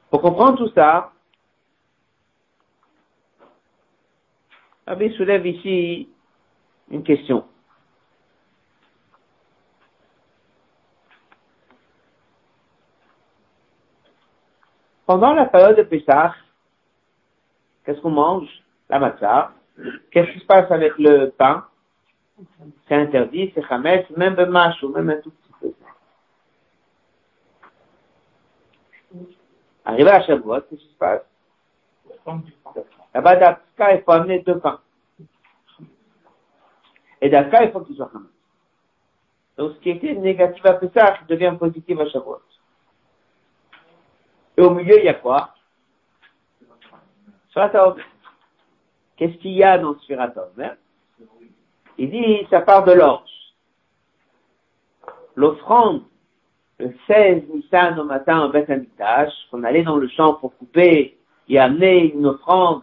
Pour 0.09 0.21
comprendre 0.21 0.57
tout 0.57 0.71
ça, 0.73 1.11
Rabbi 4.87 5.13
soulève 5.17 5.45
ici 5.45 6.07
une 6.89 7.03
question. 7.03 7.45
Pendant 15.05 15.33
la 15.33 15.45
période 15.45 15.77
de 15.77 15.83
Pessah, 15.83 16.33
qu'est-ce 17.85 17.99
qu'on 17.99 18.11
mange? 18.11 18.47
La 18.89 18.99
matzah. 18.99 19.51
Qu'est-ce 20.09 20.31
qui 20.31 20.39
se 20.39 20.45
passe 20.45 20.71
avec 20.71 20.97
le 20.97 21.31
pain? 21.37 21.67
C'est 22.87 22.95
interdit, 22.95 23.51
c'est 23.53 23.63
Hametz, 23.69 24.09
même 24.11 24.39
un 24.39 24.45
match 24.45 24.81
ou 24.83 24.89
même 24.89 25.09
un 25.09 25.17
tout 25.17 25.31
petit 25.31 25.51
peu. 25.59 25.73
Arrivé 29.83 30.09
à 30.09 30.21
Shavuot, 30.23 30.61
qu'est-ce 30.61 30.81
qui 30.81 30.93
se 30.93 30.97
passe? 30.97 31.23
Là-bas, 33.13 33.35
d'Afka, 33.35 33.95
il 33.95 34.03
faut 34.03 34.11
amener 34.11 34.39
deux 34.39 34.59
pains. 34.59 34.79
Et 37.21 37.29
d'Afka, 37.29 37.63
il 37.63 37.71
faut 37.71 37.81
qu'il 37.81 37.95
soit 37.95 38.11
Hametz. 38.13 38.29
Donc, 39.57 39.73
ce 39.73 39.79
qui 39.79 39.89
était 39.89 40.13
négatif 40.13 40.63
à 40.65 40.73
Pessah 40.73 41.17
devient 41.27 41.55
positif 41.57 41.99
à 41.99 42.07
Shavuot. 42.07 42.41
Et 44.57 44.61
au 44.61 44.69
milieu, 44.71 44.99
il 44.99 45.05
y 45.05 45.09
a 45.09 45.15
quoi? 45.15 45.55
Sfirat 47.49 47.95
Qu'est-ce 49.15 49.37
qu'il 49.37 49.53
y 49.53 49.63
a 49.63 49.79
dans 49.79 49.97
Sfirat 49.99 50.31
hein? 50.59 50.75
Il 51.97 52.11
dit, 52.11 52.45
ça 52.51 52.61
part 52.61 52.83
de 52.85 52.91
l'orge. 52.91 53.31
L'offrande, 55.35 56.03
le 56.77 56.93
16 57.07 57.47
Nissan 57.49 57.99
au 57.99 58.03
matin 58.03 58.41
en 58.41 58.49
Beth 58.49 58.69
qu'on 59.49 59.63
allait 59.63 59.83
dans 59.83 59.97
le 59.97 60.07
champ 60.09 60.35
pour 60.35 60.55
couper 60.57 61.16
et 61.49 61.59
amener 61.59 62.13
une 62.13 62.25
offrande 62.25 62.81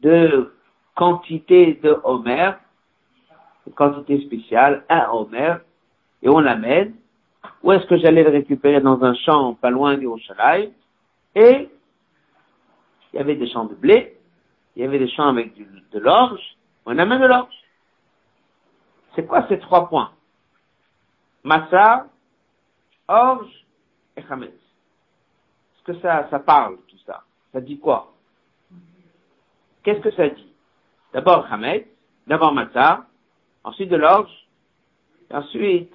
de 0.00 0.52
quantité 0.94 1.74
de 1.82 1.98
Homer, 2.04 2.52
une 3.66 3.72
quantité 3.74 4.20
spéciale, 4.22 4.84
un 4.88 5.08
Homer, 5.10 5.56
et 6.22 6.28
on 6.28 6.40
l'amène. 6.40 6.94
Où 7.62 7.72
est-ce 7.72 7.86
que 7.86 7.96
j'allais 7.98 8.22
le 8.22 8.30
récupérer? 8.30 8.80
Dans 8.80 9.02
un 9.02 9.14
champ 9.14 9.54
pas 9.54 9.70
loin 9.70 9.96
du 9.96 10.06
Rochalaï 10.06 10.72
Et 11.34 11.68
il 13.12 13.16
y 13.16 13.18
avait 13.18 13.36
des 13.36 13.48
champs 13.48 13.66
de 13.66 13.74
blé, 13.74 14.16
il 14.74 14.82
y 14.82 14.84
avait 14.84 14.98
des 14.98 15.08
champs 15.08 15.28
avec 15.28 15.52
de 15.56 15.98
l'orge, 15.98 16.56
on 16.84 16.98
amène 16.98 17.20
de 17.20 17.26
l'orge. 17.26 17.54
C'est 19.14 19.26
quoi 19.26 19.46
ces 19.48 19.58
trois 19.58 19.88
points? 19.88 20.12
Massa, 21.44 22.06
orge 23.08 23.64
et 24.16 24.22
chametz. 24.22 24.50
Est-ce 24.50 25.92
que 25.92 26.00
ça, 26.00 26.28
ça 26.30 26.38
parle, 26.40 26.76
ça 27.56 27.62
dit 27.62 27.78
quoi? 27.78 28.12
Qu'est-ce 29.82 30.00
que 30.00 30.10
ça 30.10 30.28
dit? 30.28 30.52
D'abord 31.14 31.48
chametz, 31.48 31.86
d'abord 32.26 32.52
massa, 32.52 33.06
ensuite 33.64 33.88
de 33.88 33.96
l'orge, 33.96 34.30
et 35.30 35.34
ensuite 35.34 35.94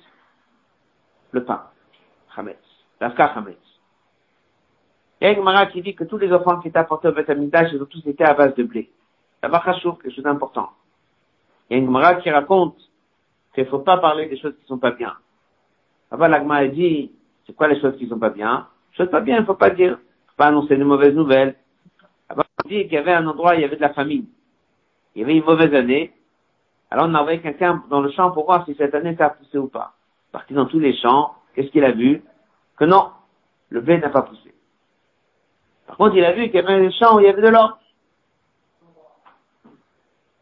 le 1.30 1.45
pain, 1.45 1.69
chametz, 2.36 2.58
l'afka 3.00 3.36
chametz. 3.36 3.60
Il 5.19 5.26
y 5.26 5.28
a 5.28 5.34
une 5.34 5.38
Gemara 5.38 5.67
qui 5.67 5.84
dit 5.84 5.93
que 5.93 6.04
tous 6.04 6.17
les 6.17 6.34
enfants 6.34 6.60
qui 6.62 6.69
étaient 6.69 6.80
apportés 6.80 7.10
au 7.10 7.12
Beth 7.12 7.30
ils 7.30 7.80
ont 7.80 7.86
tous 7.86 8.08
été 8.08 8.24
à 8.24 8.34
base 8.34 8.56
de 8.56 8.63
blé. 8.63 8.89
Ça 9.39 9.47
va 9.47 9.60
quelque 9.60 10.10
chose 10.10 10.24
d'important. 10.24 10.71
Il 11.69 11.78
y 11.78 11.80
a 11.80 11.84
une 11.84 11.86
Gemara 11.86 12.15
qui 12.15 12.32
raconte 12.32 12.78
qu'il 13.54 13.65
ne 13.65 13.69
faut 13.69 13.80
pas 13.80 13.97
parler 13.97 14.28
des 14.28 14.39
choses 14.39 14.56
qui 14.56 14.63
ne 14.63 14.67
sont 14.67 14.80
pas 14.80 14.91
bien. 14.91 15.15
Avant, 16.10 16.28
l'Agma 16.28 16.65
dit, 16.69 17.12
c'est 17.45 17.54
quoi 17.54 17.67
les 17.67 17.80
choses 17.80 17.95
qui 17.97 18.06
ne 18.06 18.10
sont 18.10 18.19
pas 18.19 18.32
bien? 18.32 18.67
Les 18.93 18.97
choses 18.97 19.12
pas 19.12 19.21
bien, 19.21 19.38
il 19.38 19.41
ne 19.41 19.45
faut 19.45 19.54
pas 19.54 19.69
dire. 19.69 20.00
Annoncer 20.48 20.78
de 20.78 20.84
mauvaises 20.84 21.14
nouvelles. 21.14 21.56
Avant, 22.30 22.44
on 22.64 22.68
dit 22.68 22.84
qu'il 22.84 22.94
y 22.94 22.98
avait 22.98 23.14
un 23.14 23.28
endroit, 23.28 23.56
il 23.56 23.62
y 23.62 23.64
avait 23.64 23.76
de 23.76 23.82
la 23.82 23.94
famine. 23.94 24.26
Il 25.16 25.22
y 25.22 25.24
avait 25.24 25.36
une 25.36 25.44
mauvaise 25.44 25.74
année. 25.74 26.14
Alors, 26.90 27.08
on 27.08 27.14
a 27.14 27.20
envoyé 27.20 27.42
quelqu'un 27.42 27.84
dans 27.90 28.02
le 28.02 28.12
champ 28.12 28.32
pour 28.32 28.46
voir 28.46 28.66
si 28.66 28.76
cette 28.76 28.96
année 28.96 29.16
ça 29.16 29.28
a 29.28 29.58
ou 29.58 29.68
pas. 29.68 29.94
Parti 30.32 30.54
dans 30.54 30.66
tous 30.66 30.80
les 30.80 30.96
champs. 30.96 31.36
Qu'est-ce 31.54 31.70
qu'il 31.70 31.84
a 31.84 31.92
vu? 31.92 32.24
Que 32.78 32.86
non, 32.86 33.12
le 33.70 33.82
blé 33.82 34.00
n'a 34.00 34.10
pas 34.10 34.24
poussé. 34.24 34.54
Par 35.88 35.98
contre, 35.98 36.16
il 36.16 36.24
a 36.24 36.32
vu 36.32 36.46
qu'il 36.46 36.56
y 36.56 36.60
avait 36.60 36.86
un 36.86 36.92
champ 36.92 37.16
où 37.16 37.20
il 37.20 37.26
y 37.26 37.30
avait 37.30 37.42
de 37.42 37.50
l'or. 37.50 37.80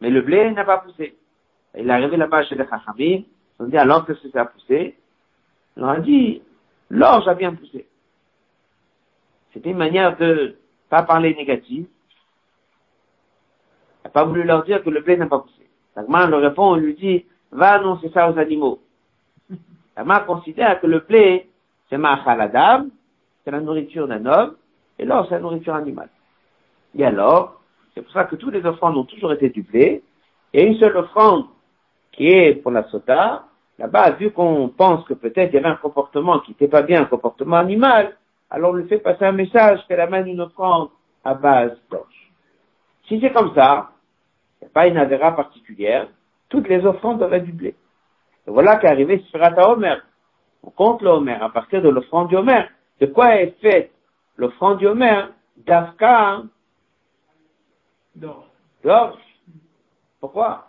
Mais 0.00 0.10
le 0.10 0.22
blé 0.22 0.50
n'a 0.52 0.64
pas 0.64 0.78
poussé. 0.78 1.16
Il 1.76 1.88
est 1.88 1.92
arrivé 1.92 2.16
là-bas 2.16 2.44
chez 2.44 2.54
les 2.54 2.66
Chachamim, 2.66 3.22
ils 3.22 3.26
ont 3.58 3.66
dit 3.66 3.76
alors 3.76 4.04
que 4.04 4.14
ça 4.14 4.40
a 4.40 4.44
poussé? 4.46 4.96
On 5.76 5.86
a 5.86 6.00
dit, 6.00 6.42
l'orge 6.88 7.28
a 7.28 7.34
bien 7.34 7.54
poussé. 7.54 7.86
C'était 9.52 9.70
une 9.70 9.76
manière 9.76 10.16
de 10.16 10.56
pas 10.88 11.02
parler 11.02 11.34
négatif. 11.34 11.86
Il 13.98 14.04
n'a 14.04 14.10
pas 14.10 14.24
voulu 14.24 14.42
leur 14.42 14.64
dire 14.64 14.82
que 14.82 14.90
le 14.90 15.00
blé 15.00 15.16
n'a 15.16 15.26
pas 15.26 15.40
poussé. 15.40 15.68
L'agma 15.96 16.26
leur 16.26 16.40
répond, 16.40 16.72
on 16.72 16.76
lui 16.76 16.94
dit, 16.94 17.24
va 17.50 17.72
annoncer 17.72 18.10
ça 18.10 18.30
aux 18.30 18.38
animaux. 18.38 18.80
L'agma 19.96 20.20
considère 20.20 20.80
que 20.80 20.86
le 20.86 21.00
blé, 21.00 21.48
c'est 21.88 21.98
ma 21.98 22.22
c'est 23.44 23.50
la 23.50 23.60
nourriture 23.60 24.06
d'un 24.06 24.26
homme, 24.26 24.56
et 24.98 25.04
l'or, 25.04 25.26
c'est 25.28 25.34
la 25.34 25.40
nourriture 25.40 25.74
animale. 25.74 26.10
Et 26.96 27.04
alors, 27.04 27.60
c'est 27.94 28.02
pour 28.02 28.12
ça 28.12 28.24
que 28.24 28.36
tous 28.36 28.50
les 28.50 28.64
offrandes 28.64 28.96
ont 28.96 29.04
toujours 29.04 29.32
été 29.32 29.48
du 29.48 29.62
blé, 29.62 30.02
et 30.52 30.64
une 30.64 30.76
seule 30.76 30.96
offrande 30.96 31.46
qui 32.12 32.28
est 32.28 32.54
pour 32.54 32.70
la 32.70 32.84
sota, 32.88 33.44
là-bas, 33.78 34.10
vu 34.12 34.30
qu'on 34.30 34.68
pense 34.68 35.04
que 35.06 35.14
peut-être 35.14 35.52
il 35.52 35.54
y 35.54 35.58
avait 35.58 35.68
un 35.68 35.76
comportement 35.76 36.40
qui 36.40 36.50
n'était 36.52 36.68
pas 36.68 36.82
bien, 36.82 37.02
un 37.02 37.06
comportement 37.06 37.56
animal, 37.56 38.16
alors 38.50 38.72
on 38.72 38.74
lui 38.74 38.88
fait 38.88 38.98
passer 38.98 39.24
un 39.24 39.32
message 39.32 39.80
qu'elle 39.86 40.00
amène 40.00 40.26
une 40.26 40.40
offrande 40.40 40.90
à 41.24 41.34
base 41.34 41.78
d'orge. 41.90 42.32
Si 43.06 43.20
c'est 43.20 43.32
comme 43.32 43.54
ça, 43.54 43.90
il 44.60 44.64
n'y 44.64 44.70
a 44.70 44.72
pas 44.72 44.86
une 44.86 44.96
avéra 44.96 45.34
particulière, 45.34 46.08
toutes 46.48 46.68
les 46.68 46.84
offrandes 46.84 47.18
doivent 47.18 47.34
être 47.34 47.44
du 47.44 47.52
blé. 47.52 47.74
Et 48.46 48.50
voilà 48.50 48.76
qu'est 48.76 48.88
arrivé 48.88 49.24
à 49.32 49.70
Omer. 49.70 50.04
On 50.62 50.70
compte 50.70 51.02
le 51.02 51.10
Homer 51.10 51.38
à 51.40 51.48
partir 51.48 51.80
de 51.80 51.88
l'offrande 51.88 52.28
du 52.28 52.36
Homer. 52.36 52.64
De 53.00 53.06
quoi 53.06 53.36
est 53.36 53.56
faite 53.60 53.92
l'offrande 54.36 54.78
du 54.78 54.86
Homer 54.86 55.26
D'Afka 55.56 56.42
d'orge. 58.16 59.18
Pourquoi? 60.20 60.66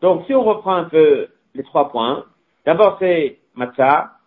Donc, 0.00 0.26
si 0.26 0.34
on 0.34 0.42
reprend 0.42 0.74
un 0.74 0.84
peu 0.84 1.28
les 1.54 1.62
trois 1.64 1.88
points, 1.90 2.24
d'abord 2.64 2.96
c'est 2.98 3.38
matzah, 3.54 4.15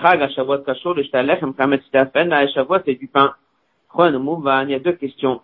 Chag 0.00 0.30
Shavuot 0.30 0.64
Kashor 0.64 0.94
le 0.94 1.02
Shtalechem 1.02 1.54
Kamet 1.54 1.80
Stafen 1.88 2.28
la 2.28 2.46
Shavuot 2.48 2.80
c'est 2.84 2.94
du 2.94 3.08
pain. 3.08 3.34
Il 3.98 4.70
y 4.70 4.74
a 4.74 4.78
deux 4.78 4.92
questions. 4.92 5.40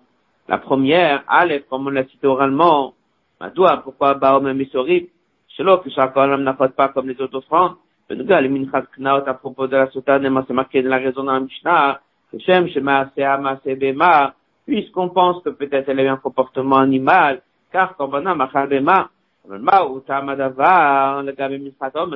La 0.49 0.59
première, 0.59 1.25
Aleph, 1.27 1.65
comme 1.71 1.87
on 1.87 1.91
l'a 1.91 2.05
cité 2.05 2.27
oralement, 2.27 2.95
Madoua, 3.41 3.79
pourquoi 3.79 4.15
Baom 4.15 4.47
et 4.47 4.55
Missorib, 4.55 5.07
Shelo, 5.49 5.79
que 5.79 5.89
chaque 5.91 6.15
homme 6.17 6.43
n'apporte 6.43 6.73
pas 6.73 6.89
comme 6.89 7.09
les 7.09 7.19
autres 7.21 7.39
offrandes. 7.39 7.77
Benuga, 8.11 8.41
le 8.41 8.49
Minchat 8.51 8.83
Knaot, 8.97 9.27
à 9.27 9.35
propos 9.35 9.67
de 9.67 9.77
la 9.77 9.91
Sota, 9.91 10.21
c'est 10.21 10.53
marqué 10.53 10.83
de 10.83 10.89
la 10.89 10.99
raison 10.99 11.25
dans 11.25 11.33
la 11.33 11.41
Mishnah, 11.41 12.01
Shem, 12.39 12.69
Shema, 12.69 13.11
Seama, 13.17 13.59
Sebema, 13.65 14.35
puisqu'on 14.67 15.09
pense 15.09 15.43
que 15.43 15.51
peut-être 15.51 15.89
elle 15.89 16.07
a 16.07 16.13
un 16.13 16.17
comportement 16.17 16.77
animal, 16.77 17.41
car 17.73 17.97
Korbanam, 17.97 18.41
Achabema, 18.41 19.09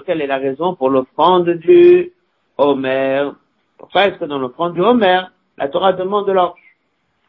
Quelle 0.07 0.20
est 0.20 0.27
la 0.27 0.37
raison 0.37 0.75
pour 0.77 0.90
l'offrande 0.90 1.51
du 1.51 2.12
Homer. 2.59 3.31
Pourquoi 3.79 4.07
est-ce 4.07 4.19
que 4.19 4.25
dans 4.25 4.38
l'offrande 4.38 4.75
du 4.75 4.81
Homer, 4.81 5.23
la 5.59 5.69
Torah 5.69 5.92
demande 5.92 6.27
de 6.27 6.33
l'orge 6.33 6.61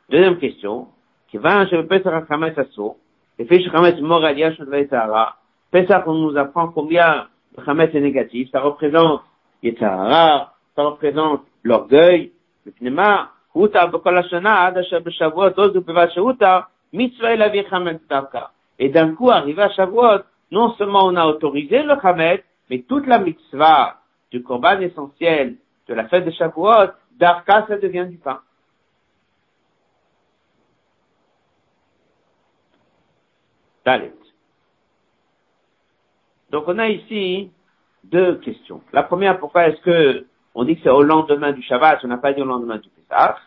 Deuxième 0.10 0.38
question, 0.38 0.88
qui 1.30 1.38
va 1.38 1.68
chez 1.68 1.82
Pesach 1.84 2.26
Hamet 2.30 2.58
Asso, 2.58 2.98
et 3.38 3.46
fait 3.46 3.63
Hamet 3.74 4.00
Moral 4.02 4.38
Yetzara. 4.38 5.36
Pesach, 5.72 6.04
on 6.08 6.13
nous 6.13 6.38
apprend 6.38 6.70
combien 6.70 7.28
le 7.58 7.70
Hamet 7.70 7.90
est 7.94 8.00
négatif, 8.00 8.50
ça 8.52 8.62
représente 8.62 9.22
Yetzara, 9.62 10.54
ça 10.76 10.84
représente 10.84 11.42
l'orgueil, 11.63 12.32
le 12.66 12.72
pneuma, 12.72 13.32
et 18.80 18.90
d'un 18.90 19.16
coup, 19.16 19.32
arrivé 19.32 19.62
à 19.62 19.70
Shavuot, 19.70 20.20
non 20.52 20.74
seulement 20.76 21.06
on 21.06 21.16
a 21.16 21.26
autorisé 21.26 21.82
le 21.82 21.94
Hamet, 22.06 22.44
mais 22.70 22.84
toute 22.88 23.08
la 23.08 23.18
mitzvah 23.20 23.96
du 24.38 24.43
corban 24.43 24.80
essentiel 24.80 25.58
de 25.88 25.93
la 25.93 26.08
fête 26.08 26.26
de 26.26 26.32
Shavuot, 26.32 26.91
d'Arka, 27.17 27.65
ça 27.67 27.78
devient 27.78 28.06
du 28.10 28.17
pain. 28.17 28.39
Dalet. 33.86 34.13
Donc 36.52 36.65
on 36.67 36.78
a 36.78 36.88
ici 36.88 37.52
deux 38.04 38.38
questions. 38.39 38.82
La 38.93 39.04
première, 39.04 39.39
pourquoi 39.39 39.67
est-ce 39.67 39.82
que 39.82 40.26
on 40.56 40.63
dit 40.63 40.76
que 40.76 40.84
c'est 40.84 40.89
au 40.89 41.04
lendemain 41.04 41.52
du 41.52 41.62
Shabbat, 41.62 42.00
on 42.04 42.08
n'a 42.08 42.17
pas 42.17 42.34
dit 42.34 42.41
au 42.41 42.45
lendemain 42.45 42.78
du 42.78 42.89
Pessah. 42.89 43.38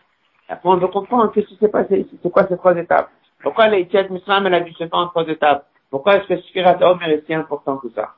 Après, 0.47 0.69
on 0.69 0.77
veut 0.77 0.87
comprendre 0.87 1.31
qu'est-ce 1.31 1.47
qui 1.47 1.57
s'est 1.57 1.69
passé, 1.69 2.07
c'est 2.21 2.31
quoi 2.31 2.47
ces 2.47 2.57
trois 2.57 2.75
étapes? 2.75 3.09
Pourquoi 3.41 3.69
Tchèques 3.69 4.09
Misram, 4.09 4.45
elle 4.47 4.53
a 4.53 4.59
dû 4.61 4.71
se 4.73 4.77
faire 4.77 4.89
en 4.91 5.07
trois 5.07 5.27
étapes? 5.27 5.67
Pourquoi 5.89 6.17
est-ce 6.17 6.27
que 6.27 6.41
Spirat 6.41 6.77
Omer 6.81 7.09
est 7.09 7.25
si 7.25 7.33
important 7.33 7.77
que 7.77 7.89
ça? 7.89 8.15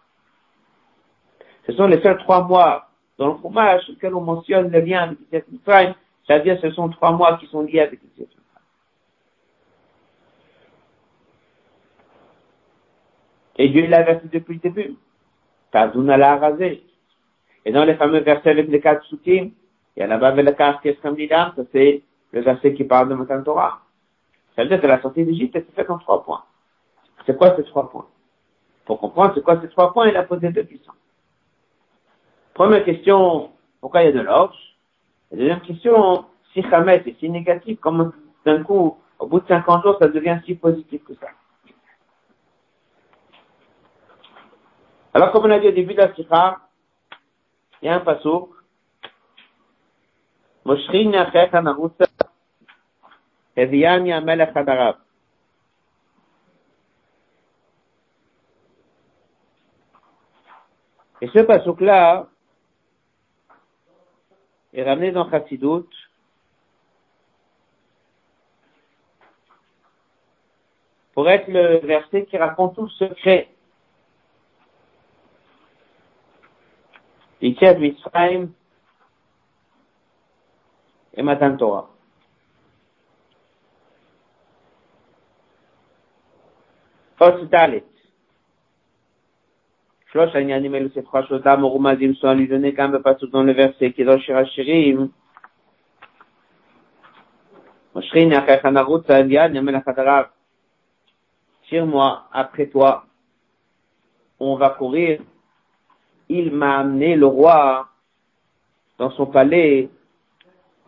Ce 1.66 1.74
sont 1.74 1.88
les 1.88 2.02
seuls 2.02 2.18
trois 2.20 2.44
mois 2.44 2.90
dans 3.18 3.28
le 3.28 3.36
fromage 3.36 3.90
auquel 3.90 4.14
on 4.16 4.22
mentionne 4.22 4.70
le 4.70 4.80
lien 4.80 5.04
avec 5.04 5.20
Yetziat 5.32 5.52
Mitzrayim, 5.52 5.96
c'est-à-dire 6.26 6.60
ce 6.62 6.72
sont 6.72 6.90
trois 6.90 7.12
mois 7.12 7.38
qui 7.38 7.48
sont 7.48 7.62
liés 7.62 7.80
avec 7.80 8.02
Yetziat 8.02 8.26
Mitzrayim. 8.26 8.44
Et 13.58 13.70
Dieu 13.70 13.88
l'a 13.88 14.00
averti 14.00 14.28
depuis 14.28 14.56
le 14.56 14.60
début. 14.60 14.96
Tazuna 15.72 16.18
l'a 16.18 16.38
rasé. 16.38 16.84
Et 17.66 17.72
dans 17.72 17.86
les 17.86 17.96
fameux 17.96 18.20
versets 18.20 18.50
avec 18.50 18.68
les 18.68 18.82
quatre 18.82 19.06
soutiens, 19.06 19.50
il 19.96 20.00
y 20.00 20.04
a 20.04 20.08
là-bas 20.08 20.32
le 20.32 20.52
cas 20.52 20.80
qui 20.82 20.90
est 20.90 21.02
ça 21.02 21.10
c'est 21.72 22.02
le 22.32 22.42
verset 22.42 22.74
qui 22.74 22.84
parle 22.84 23.10
de 23.10 23.16
Matan 23.16 23.44
Torah. 23.44 23.80
Ça 24.56 24.64
veut 24.64 24.70
dire 24.70 24.82
que 24.82 24.88
la 24.88 25.02
sortie 25.02 25.24
d'Égypte 25.24 25.56
est 25.56 25.66
faite 25.76 25.90
en 25.90 26.00
trois 26.00 26.24
points. 26.24 26.44
C'est 27.26 27.38
quoi 27.38 27.56
ces 27.56 27.64
trois 27.64 27.90
points? 27.90 28.08
Pour 28.86 29.00
comprendre 29.00 29.34
c'est 29.36 29.44
quoi 29.44 29.62
ces 29.62 29.70
trois 29.70 29.94
points, 29.94 30.10
il 30.10 30.18
a 30.18 30.24
posé 30.24 30.50
deux 30.50 30.64
questions. 30.64 30.94
Première 32.54 32.86
question, 32.86 33.52
pourquoi 33.82 34.04
il 34.04 34.06
y 34.06 34.10
a 34.10 34.12
de 34.12 34.20
l'orge. 34.20 34.56
La 35.32 35.38
deuxième 35.38 35.62
question, 35.62 36.26
si 36.54 36.64
Hamet 36.72 37.04
est 37.06 37.20
si 37.20 37.30
négatif, 37.30 37.80
comment 37.82 38.12
d'un 38.46 38.64
coup, 38.64 38.98
au 39.18 39.26
bout 39.26 39.40
de 39.40 39.48
50 39.48 39.84
jours, 39.84 39.98
ça 40.00 40.08
devient 40.08 40.40
si 40.46 40.54
positif 40.54 41.04
que 41.04 41.16
ça? 41.16 41.28
Alors, 45.16 45.32
comme 45.32 45.46
on 45.46 45.52
a 45.52 45.60
dit 45.60 45.68
au 45.68 45.72
début 45.72 45.94
de 45.94 46.02
la 46.02 46.14
Sikha, 46.14 46.60
il 47.82 47.86
y 47.86 47.90
a 47.90 47.96
un 47.96 48.00
passouk. 48.00 48.50
Et 61.22 61.28
ce 61.28 61.40
passouk-là 61.40 62.28
est 64.74 64.84
ramené 64.84 65.12
dans 65.12 65.30
Chassidut 65.30 65.88
pour 71.14 71.30
être 71.30 71.48
le 71.48 71.86
verset 71.86 72.26
qui 72.26 72.38
raconte 72.38 72.76
tout 72.76 72.84
le 72.84 73.08
secret. 73.08 73.50
L'Itchad 77.40 77.80
Mitzrayim 77.80 78.52
et 81.14 81.22
Matan 81.22 81.58
Torah. 81.58 81.90
Fositalit. 87.18 87.93
Tire-moi 101.68 102.28
après 102.32 102.68
toi. 102.68 103.06
On 104.40 104.56
va 104.56 104.70
courir. 104.70 105.20
Il 106.30 106.52
m'a 106.52 106.78
amené 106.78 107.16
le 107.16 107.26
roi 107.26 107.90
dans 109.00 109.10
son 109.12 109.26
palais, 109.26 109.90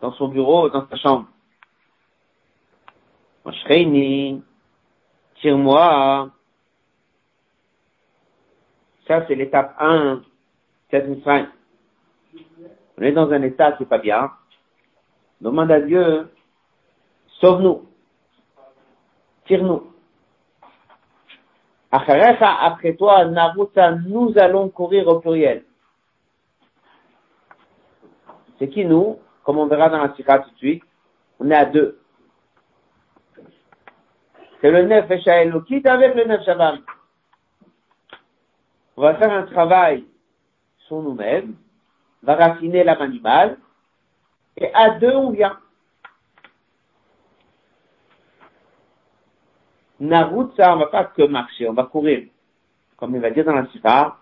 dans 0.00 0.12
son 0.12 0.28
bureau, 0.28 0.68
dans 0.68 0.86
sa 0.88 0.96
chambre. 0.96 1.26
Tire-moi 5.40 6.30
ça, 9.06 9.24
c'est 9.26 9.34
l'étape 9.34 9.74
1, 9.78 10.22
cette 10.90 11.06
On 12.98 13.02
est 13.02 13.12
dans 13.12 13.30
un 13.30 13.42
état 13.42 13.72
qui 13.72 13.82
n'est 13.82 13.88
pas 13.88 13.98
bien. 13.98 14.30
Demande 15.40 15.70
à 15.70 15.80
Dieu, 15.80 16.28
sauve-nous. 17.40 17.86
Tire-nous 19.46 19.92
après 21.90 22.94
toi, 22.94 23.24
Naruta, 23.24 23.92
nous 23.92 24.32
allons 24.36 24.68
courir 24.68 25.06
au 25.08 25.20
pluriel. 25.20 25.64
C'est 28.58 28.68
qui 28.68 28.84
nous? 28.84 29.18
Comme 29.44 29.58
on 29.58 29.66
verra 29.66 29.88
dans 29.88 30.02
la 30.02 30.14
sikha 30.14 30.40
tout 30.40 30.50
de 30.50 30.56
suite, 30.56 30.82
on 31.38 31.50
est 31.50 31.54
à 31.54 31.66
deux. 31.66 32.00
C'est 34.60 34.70
le 34.70 34.82
neuf 34.82 35.06
quitte 35.66 35.86
avec 35.86 36.14
le 36.16 36.24
neuf 36.24 36.44
Shabbat. 36.44 36.80
On 38.96 39.02
va 39.02 39.14
faire 39.16 39.32
un 39.32 39.42
travail 39.42 40.04
sur 40.86 41.02
nous-mêmes, 41.02 41.54
on 42.22 42.26
va 42.26 42.34
raffiner 42.36 42.82
l'âme 42.82 43.02
animale, 43.02 43.58
et 44.56 44.72
à 44.72 44.90
deux 44.98 45.12
on 45.12 45.30
vient. 45.30 45.58
Narout, 50.00 50.52
ça, 50.56 50.74
on 50.74 50.78
va 50.78 50.86
pas 50.86 51.04
que 51.04 51.22
marcher, 51.22 51.68
on 51.68 51.72
va 51.72 51.84
courir. 51.84 52.28
Comme 52.96 53.14
il 53.14 53.20
va 53.20 53.30
dire 53.30 53.44
dans 53.44 53.54
la 53.54 53.66
Sifar, 53.66 54.20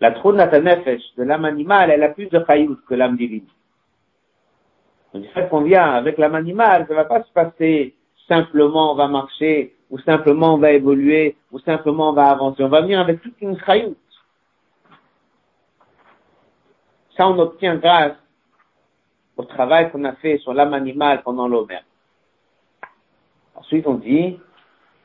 la 0.00 0.12
trône 0.12 0.36
nefesh 0.36 1.02
de 1.16 1.24
l'âme 1.24 1.44
animale, 1.44 1.90
elle 1.90 2.02
a 2.02 2.10
plus 2.10 2.28
de 2.28 2.44
chayout 2.46 2.78
que 2.86 2.94
l'âme 2.94 3.16
divine. 3.16 3.46
Donc, 5.12 5.24
le 5.24 5.28
fait 5.30 5.48
qu'on 5.48 5.62
vient 5.62 5.94
avec 5.94 6.18
l'âme 6.18 6.34
animale, 6.36 6.86
ça 6.86 6.94
va 6.94 7.04
pas 7.04 7.22
se 7.22 7.32
passer 7.32 7.96
simplement 8.28 8.92
on 8.92 8.94
va 8.94 9.08
marcher, 9.08 9.74
ou 9.90 9.98
simplement 10.00 10.54
on 10.54 10.58
va 10.58 10.72
évoluer, 10.72 11.36
ou 11.50 11.58
simplement 11.60 12.10
on 12.10 12.12
va 12.12 12.30
avancer. 12.30 12.62
On 12.62 12.68
va 12.68 12.82
venir 12.82 13.00
avec 13.00 13.22
toute 13.22 13.40
une 13.40 13.58
chayout. 13.60 13.96
Ça, 17.16 17.28
on 17.28 17.38
obtient 17.38 17.76
grâce 17.76 18.16
au 19.36 19.44
travail 19.44 19.90
qu'on 19.90 20.04
a 20.04 20.12
fait 20.14 20.38
sur 20.38 20.52
l'âme 20.52 20.74
animale 20.74 21.22
pendant 21.22 21.48
l'Omer. 21.48 21.80
Ensuite, 23.56 23.86
on 23.86 23.94
dit, 23.94 24.38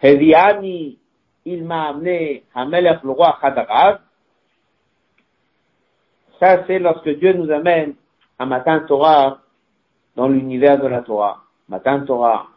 Heviani, 0.01 0.99
il 1.45 1.63
m'a 1.65 1.89
amené 1.89 2.43
Hamelech, 2.53 3.03
le 3.03 3.11
roi 3.11 3.37
Khadarav. 3.41 3.99
Ça, 6.39 6.65
c'est 6.67 6.79
lorsque 6.79 7.09
Dieu 7.09 7.33
nous 7.33 7.49
amène 7.51 7.95
à 8.37 8.45
Matan 8.45 8.81
Torah 8.85 9.39
dans 10.15 10.27
l'univers 10.27 10.79
de 10.79 10.87
la 10.87 11.01
Torah. 11.01 11.43
Matan 11.67 12.05
Torah. 12.05 12.52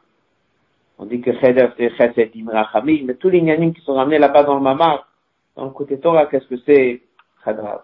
On 0.98 1.06
dit 1.06 1.20
que 1.20 1.32
Cheder, 1.40 1.68
c'est 1.76 1.90
Chesed 1.96 2.30
Imrachamim, 2.34 3.04
mais 3.04 3.14
tous 3.14 3.28
les 3.28 3.42
nyanim 3.42 3.74
qui 3.74 3.82
sont 3.82 3.94
ramenés 3.94 4.18
là-bas 4.18 4.44
dans 4.44 4.54
le 4.54 4.62
Mamar, 4.62 5.06
dans 5.54 5.64
le 5.64 5.70
côté 5.70 6.00
Torah, 6.00 6.26
qu'est-ce 6.26 6.46
que 6.46 6.56
c'est 6.64 7.02
Khadarav? 7.44 7.82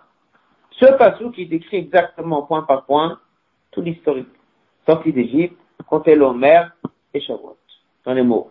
Ce 0.70 0.86
passou 0.96 1.30
qui 1.30 1.46
décrit 1.46 1.76
exactement 1.76 2.42
point 2.42 2.62
par 2.62 2.86
point 2.86 3.20
tout 3.70 3.82
l'historique. 3.82 4.28
Sortie 4.86 5.12
d'Égypte, 5.12 5.56
compter 5.86 6.14
l'Omer 6.14 6.64
et 7.12 7.20
Shavuot 7.20 7.58
dans 8.04 8.14
les 8.14 8.22
mots. 8.22 8.50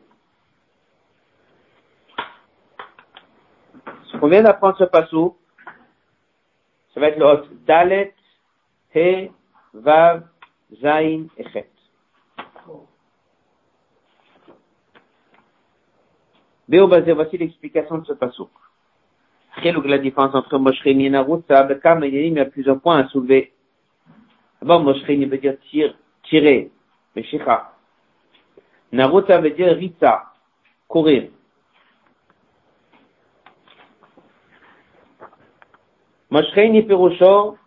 Qu'on 4.19 4.28
vient 4.28 4.43
d'apprendre 4.43 4.78
ce 4.78 4.84
passou, 4.84 5.36
ça 6.93 7.00
va 7.00 7.08
être 7.08 7.17
le. 7.17 7.43
Dalet, 7.65 8.13
He, 8.93 9.32
Vav, 9.74 10.28
Zain 10.80 11.26
et 11.38 11.50
Chet. 11.52 11.67
Basé, 16.88 17.12
voici 17.14 17.38
l'explication 17.38 17.98
de 18.00 18.06
ce 18.06 18.14
passou. 18.14 18.50
la 19.64 19.98
différence 19.98 20.34
entre 20.36 20.58
Moshrini 20.58 21.08
et 21.08 21.10
Narutza, 21.10 21.68
il 22.04 22.34
y 22.34 22.40
a 22.40 22.46
plusieurs 22.46 22.80
points 22.80 23.00
à 23.00 23.08
soulever. 23.10 23.54
D'abord, 24.62 24.82
Moshrini 24.82 25.26
veut 25.26 25.38
dire 25.38 25.58
tirer, 26.24 26.72
Meshicha. 27.16 27.74
Naruta 28.91 29.39
veut 29.39 29.52
dire 29.52 29.76
Rita, 29.76 30.34
courir. 30.88 31.30
Moshreini 36.30 36.84
Pirusho, 36.84 37.58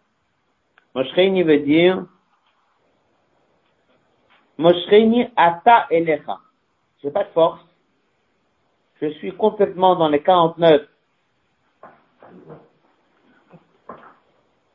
Moshreini 0.95 1.43
veut 1.43 1.59
dire 1.59 2.07
Moshreini 4.57 5.29
Ata 5.37 5.87
Elecha. 5.91 6.41
J'ai 7.03 7.11
pas 7.11 7.25
de 7.25 7.29
force. 7.31 7.61
Je 9.01 9.09
suis 9.15 9.33
complètement 9.33 9.97
dans 9.97 10.09
les 10.09 10.23
49 10.23 10.83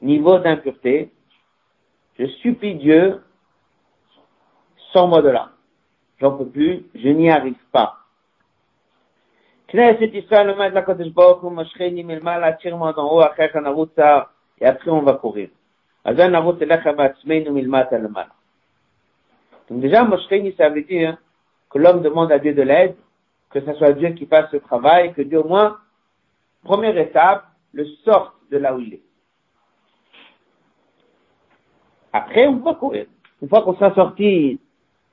niveaux 0.02 0.40
d'impureté. 0.40 1.12
Je 2.18 2.26
supplie 2.26 2.76
Dieu 2.76 3.22
sans 4.92 5.08
moi 5.08 5.22
de 5.22 5.30
là 5.30 5.52
j'en 6.20 6.38
peux 6.38 6.48
plus, 6.48 6.86
je 6.96 7.10
n'y 7.10 7.30
arrive 7.30 7.56
pas. 7.72 7.98
Knesset 9.68 10.12
Israël, 10.14 10.48
le 10.48 10.56
maître 10.56 10.72
de 10.72 10.76
la 10.76 10.82
Kodesh 10.82 11.14
Baruch 11.14 11.44
Hu, 11.44 11.50
Moshcheni 11.50 12.04
Milmal, 12.04 12.44
attire-moi 12.44 12.94
d'en 12.94 13.12
haut, 13.12 13.22
Achecha 13.22 13.62
Narutza, 13.62 14.30
et 14.60 14.66
après 14.66 14.90
on 14.90 15.02
va 15.02 15.14
courir. 15.14 15.50
Azan 16.04 16.30
Narutza 16.30 16.66
Lecha 16.66 16.94
Batzmeinu 16.94 17.52
Milmat 17.52 17.90
Donc 19.70 19.80
déjà, 19.80 20.04
Moshcheni, 20.04 20.54
ça 20.58 20.70
veut 20.70 20.84
dire 20.84 21.18
que 21.70 21.78
l'homme 21.78 22.02
demande 22.02 22.32
à 22.32 22.40
Dieu 22.40 22.54
de 22.54 22.64
l'aide, 22.64 22.96
que 23.52 23.62
ce 23.62 23.74
soit 23.74 23.94
Dieu 23.94 24.10
qui 24.10 24.26
fasse 24.26 24.52
ce 24.52 24.58
travail, 24.58 25.14
que 25.14 25.22
Dieu 25.22 25.40
au 25.40 25.48
moins, 25.48 25.78
première 26.64 26.98
étape, 26.98 27.46
le 27.74 27.86
sorte 28.06 28.34
de 28.52 28.58
là 28.58 28.76
où 28.76 28.80
il 28.80 28.96
est. 28.96 29.02
Après, 32.14 32.48
on 32.48 32.58
va 32.58 32.74
courir. 32.74 33.06
Une 33.42 33.50
fois 33.50 33.62
qu'on 33.62 33.76
sera 33.76 33.94
sorti 33.94 34.60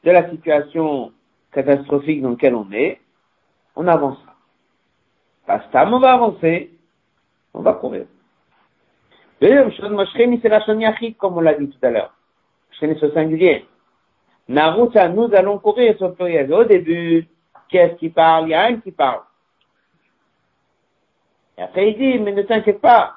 de 0.05 0.11
la 0.11 0.31
situation 0.31 1.13
catastrophique 1.53 2.23
dans 2.23 2.31
laquelle 2.31 2.55
on 2.55 2.71
est, 2.73 3.01
on 3.75 3.87
avancera. 3.87 4.35
Pastam, 5.47 5.95
on 5.95 6.01
va 6.01 6.15
avancer, 6.15 6.71
on 7.55 7.61
va 7.61 7.75
courir. 7.75 8.07
Deuxième 9.41 9.71
chose, 9.73 9.91
Moshcheni, 9.91 10.41
c'est 10.43 10.49
la 10.49 10.65
Shoniachit, 10.65 11.15
comme 11.15 11.37
on 11.37 11.41
l'a 11.41 11.55
dit 11.55 11.69
tout 11.69 11.87
à 11.87 11.91
l'heure. 11.91 12.15
Moshcheni, 12.71 12.99
c'est 12.99 13.07
au 13.07 13.13
singulier. 13.13 13.67
Naruta, 14.49 15.09
nous 15.09 15.29
allons 15.35 15.59
courir 15.59 15.97
sur 15.99 16.09
le 16.09 16.15
pluriel. 16.15 16.53
Au 16.53 16.65
début, 16.65 17.29
qu'est-ce 17.69 17.95
qui 17.97 18.11
parle? 18.11 18.47
Il 18.47 18.51
y 18.51 18.55
a 18.55 18.65
un 18.65 18.77
qui 18.79 18.93
parle. 18.93 19.23
Et 21.59 21.63
après, 21.63 21.91
il 21.91 21.99
dit, 21.99 22.19
mais 22.19 22.33
ne 22.33 22.43
t'inquiète 22.43 22.81
pas. 22.81 23.17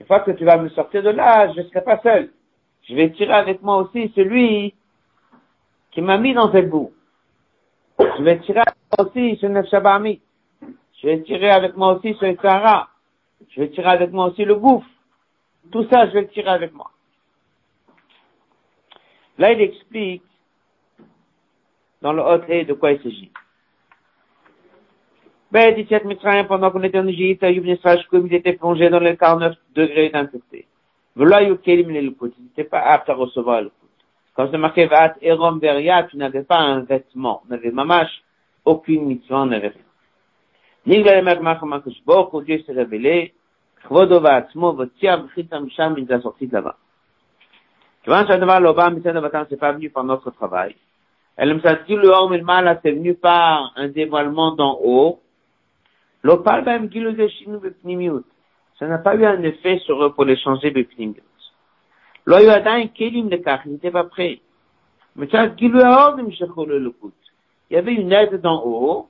Une 0.00 0.06
fois 0.06 0.20
que 0.20 0.30
tu 0.30 0.44
vas 0.44 0.56
me 0.56 0.68
sortir 0.70 1.02
de 1.02 1.10
là, 1.10 1.52
je 1.52 1.60
ne 1.60 1.66
serai 1.68 1.82
pas 1.82 2.00
seul. 2.02 2.30
Je 2.88 2.94
vais 2.94 3.10
tirer 3.10 3.34
avec 3.34 3.62
moi 3.62 3.76
aussi 3.76 4.12
celui 4.14 4.74
qui 5.90 6.00
m'a 6.00 6.18
mis 6.18 6.34
dans 6.34 6.50
cette 6.50 6.70
boue. 6.70 6.92
Je 7.98 8.22
vais 8.22 8.38
tirer 8.40 8.60
avec 8.60 8.76
moi 8.96 9.06
aussi 9.06 9.36
ce 9.40 9.46
Nefshabami. 9.46 10.20
Je 11.00 11.06
vais 11.06 11.22
tirer 11.22 11.50
avec 11.50 11.76
moi 11.76 11.94
aussi 11.94 12.14
ce 12.18 12.34
Sahara. 12.36 12.88
Je 13.50 13.60
vais 13.60 13.70
tirer 13.70 13.88
avec 13.88 14.12
moi 14.12 14.26
aussi 14.26 14.44
le 14.44 14.54
gouffre. 14.54 14.88
Tout 15.70 15.86
ça, 15.88 16.08
je 16.08 16.12
vais 16.12 16.26
tirer 16.28 16.50
avec 16.50 16.72
moi. 16.72 16.90
Là, 19.38 19.52
il 19.52 19.60
explique 19.60 20.22
dans 22.02 22.12
le 22.12 22.22
haut 22.22 22.38
de 22.38 22.72
quoi 22.72 22.92
il 22.92 23.02
s'agit. 23.02 23.30
Ben, 25.52 25.74
dit 25.74 25.86
pendant 26.48 26.70
qu'on 26.70 26.82
était 26.84 26.98
en 26.98 27.06
Égypte, 27.08 27.44
comme 28.10 28.26
il 28.26 28.34
était 28.34 28.52
plongé 28.52 28.88
dans 28.88 29.00
les 29.00 29.16
49 29.16 29.56
degrés 29.74 30.10
d'impureté. 30.10 30.66
Voilà, 31.16 31.42
il 31.42 31.50
n'était 31.50 32.64
pas 32.64 32.80
apte 32.80 33.10
à 33.10 33.14
recevoir 33.14 33.62
le 33.62 33.72
Quand 34.34 34.48
c'est 34.50 34.58
marqué 34.58 34.86
Vat 34.86 35.14
Erom 35.20 35.58
Veria, 35.58 36.04
tu 36.04 36.16
n'avais 36.16 36.44
pas 36.44 36.58
un 36.58 36.80
vêtement, 36.80 37.42
tu 37.44 37.50
n'avais 37.50 37.72
mamash 37.72 38.22
aucune 38.64 39.06
mitzvah, 39.06 39.44
n'avait 39.44 39.68
rien. 39.68 39.82
Nigla 40.86 41.20
Makamakamakush 41.22 42.04
Boko, 42.06 42.42
Dieu 42.42 42.62
s'est 42.64 42.72
révélé, 42.72 43.34
Chvodo 43.86 44.20
Vatzmo, 44.20 44.72
Votiam, 44.72 45.28
Chitam 45.34 45.68
Sham, 45.70 45.96
il 45.98 46.12
a 46.12 46.20
sorti 46.20 46.46
de 46.46 46.52
là-bas. 46.52 46.76
Kevin 48.04 48.26
Shadavar 48.26 48.60
Lobam, 48.60 48.94
Mitzad 48.94 49.46
c'est 49.50 49.58
pas 49.58 49.72
venu 49.72 49.90
par 49.90 50.04
notre 50.04 50.30
travail. 50.30 50.76
Elle 51.42 51.54
me 51.54 51.86
dit 51.86 51.96
le 51.96 52.08
homme 52.10 52.34
le 52.34 52.42
mal, 52.42 52.78
c'est 52.82 52.92
venu 52.92 53.14
par 53.14 53.72
un 53.74 53.88
dévoilement 53.88 54.52
d'en 54.52 54.78
haut. 54.84 55.20
L'opal, 56.22 56.64
ben, 56.64 56.90
Shinu 56.92 57.56
Bepnimiut 57.56 58.24
ça 58.78 58.86
n'a 58.86 58.98
pas 58.98 59.14
eu 59.14 59.24
un 59.24 59.42
effet 59.42 59.78
sur 59.78 60.04
eux 60.04 60.12
pour 60.12 60.26
les 60.26 60.36
changer 60.36 60.70
Bepnimiut. 60.70 61.22
L'Oyada, 62.26 62.86
Kelim 62.88 63.30
de 63.30 63.36
Kach, 63.36 63.62
il 63.64 63.72
n'était 63.72 63.90
pas 63.90 64.04
prêt. 64.04 64.40
Mais 65.16 65.28
ça, 65.28 65.56
Gilou 65.56 65.78
le 65.78 66.94
Il 67.70 67.74
y 67.74 67.76
avait 67.76 67.94
une 67.94 68.12
aide 68.12 68.38
d'en 68.42 68.62
haut, 68.62 69.08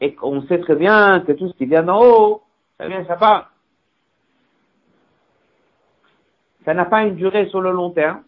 et 0.00 0.14
on 0.22 0.42
sait 0.42 0.60
très 0.60 0.76
bien 0.76 1.24
que 1.26 1.32
tout 1.32 1.48
ce 1.48 1.56
qui 1.56 1.66
vient 1.66 1.82
d'en 1.82 2.00
haut, 2.00 2.42
ça 2.78 2.86
vient, 2.86 3.04
ça 3.04 3.16
part. 3.16 3.50
Ça 6.64 6.72
n'a 6.72 6.84
pas 6.84 7.02
une 7.02 7.16
durée 7.16 7.48
sur 7.48 7.60
le 7.60 7.72
long 7.72 7.90
terme, 7.90 8.22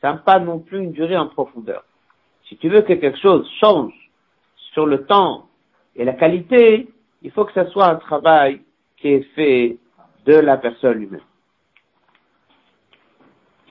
ça 0.00 0.12
n'a 0.12 0.18
pas 0.18 0.38
non 0.38 0.60
plus 0.60 0.78
une 0.78 0.92
durée 0.92 1.16
en 1.16 1.26
profondeur. 1.26 1.82
Si 2.54 2.58
tu 2.58 2.68
veux 2.68 2.82
que 2.82 2.92
quelque 2.92 3.18
chose 3.18 3.50
change 3.58 3.92
sur 4.74 4.86
le 4.86 5.06
temps 5.06 5.48
et 5.96 6.04
la 6.04 6.12
qualité, 6.12 6.88
il 7.22 7.32
faut 7.32 7.44
que 7.44 7.52
ce 7.52 7.68
soit 7.70 7.88
un 7.88 7.96
travail 7.96 8.60
qui 8.96 9.08
est 9.08 9.22
fait 9.34 9.76
de 10.24 10.34
la 10.34 10.56
personne 10.56 11.02
humaine. 11.02 11.20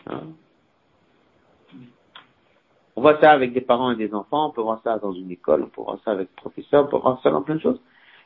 Hein? 0.08 0.24
On 2.98 3.02
voit 3.02 3.22
ça 3.22 3.32
avec 3.32 3.54
des 3.54 3.62
parents 3.62 3.92
et 3.92 3.96
des 3.96 4.14
enfants, 4.14 4.50
on 4.50 4.52
peut 4.52 4.62
voir 4.62 4.82
ça 4.84 5.00
dans 5.00 5.14
une 5.14 5.32
école, 5.32 5.64
on 5.64 5.68
peut 5.68 5.82
voir 5.82 6.00
ça 6.04 6.12
avec 6.12 6.28
des 6.28 6.36
professeurs, 6.36 6.84
on 6.84 6.88
peut 6.90 6.98
voir 6.98 7.22
ça 7.24 7.32
dans 7.32 7.42
plein 7.42 7.56
de 7.56 7.62
choses. 7.62 7.80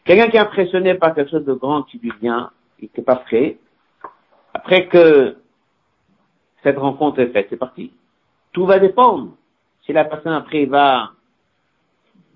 Quelqu'un 0.05 0.28
qui 0.32 0.38
est 0.38 0.39
impressionné 0.39 0.95
par 0.95 1.14
quelque 1.14 1.30
chose 1.30 1.45
de 1.45 1.53
grand 1.53 1.84
qui 1.84 1.99
lui 1.99 2.12
vient, 2.20 2.49
il 2.80 2.89
n'est 2.97 3.03
pas 3.03 3.18
prêt. 3.18 3.60
Après 4.55 4.88
que 4.88 5.38
cette 6.64 6.80
rencontre 6.80 7.20
est 7.20 7.28
faite, 7.28 7.45
c'est 7.51 7.58
parti. 7.58 7.93
Tout 8.53 8.66
va 8.66 8.80
dépendre 8.80 9.34
si 9.88 9.93
la 9.93 10.05
personne 10.05 10.33
après 10.33 10.65
va 10.65 11.13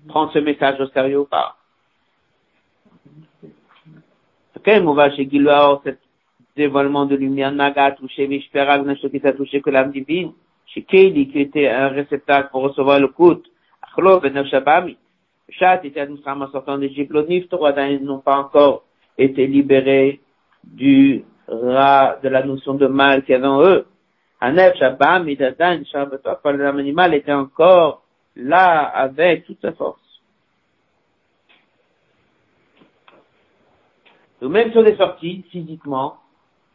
prendre 0.08 0.32
ce 0.32 0.40
message 0.40 0.80
au 0.80 0.88
sérieux 0.88 1.20
ou 1.20 1.26
pas. 1.26 1.56
Ok, 4.56 4.70
on 4.84 4.94
va 4.94 5.10
chez 5.10 5.28
cet 5.84 5.98
dévoilement 6.56 7.06
de 7.06 7.14
lumière 7.14 7.52
Naga 7.52 7.92
touché 7.92 8.26
Vishperag, 8.26 8.84
n'a 8.84 8.94
qui 8.94 9.20
t'a 9.20 9.32
touché 9.32 9.60
que 9.60 9.70
l'âme 9.70 9.92
divine. 9.92 10.32
Chez 10.66 10.82
Keili, 10.82 11.28
qui 11.28 11.40
était 11.40 11.68
un 11.68 11.88
réceptacle 11.88 12.48
pour 12.50 12.62
recevoir 12.62 12.98
le 12.98 13.08
coup. 13.08 13.42
Achlo, 13.82 14.20
Ben 14.20 14.44
Shabami. 14.46 14.96
Chat 15.50 15.84
était 15.84 16.00
un 16.00 16.16
sortant 16.50 16.78
d'Égypte, 16.78 17.12
ils 17.14 18.00
n'ont 18.02 18.20
pas 18.20 18.38
encore 18.38 18.84
été 19.18 19.46
libérés 19.46 20.20
du 20.64 21.24
rat, 21.46 22.18
de 22.22 22.28
la 22.30 22.42
notion 22.42 22.74
de 22.74 22.86
mal 22.86 23.22
qu'il 23.24 23.32
y 23.32 23.34
avait 23.34 23.46
en 23.46 23.62
eux. 23.62 23.84
Hanef, 24.42 24.74
Shabam, 24.76 25.24
Midadan, 25.24 25.84
Shabbatov, 25.84 26.56
l'âme 26.56 26.78
animale 26.78 27.14
était 27.14 27.32
encore 27.32 28.02
là 28.34 28.80
avec 28.88 29.46
toute 29.46 29.60
sa 29.60 29.72
force. 29.72 30.00
Donc 34.40 34.50
même 34.50 34.72
sur 34.72 34.82
des 34.82 34.96
sorties, 34.96 35.44
physiquement, 35.52 36.16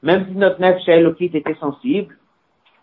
même 0.02 0.28
si 0.28 0.36
notre 0.36 0.62
nef 0.62 0.88
Elokit 0.88 1.32
était 1.34 1.56
sensible, 1.56 2.18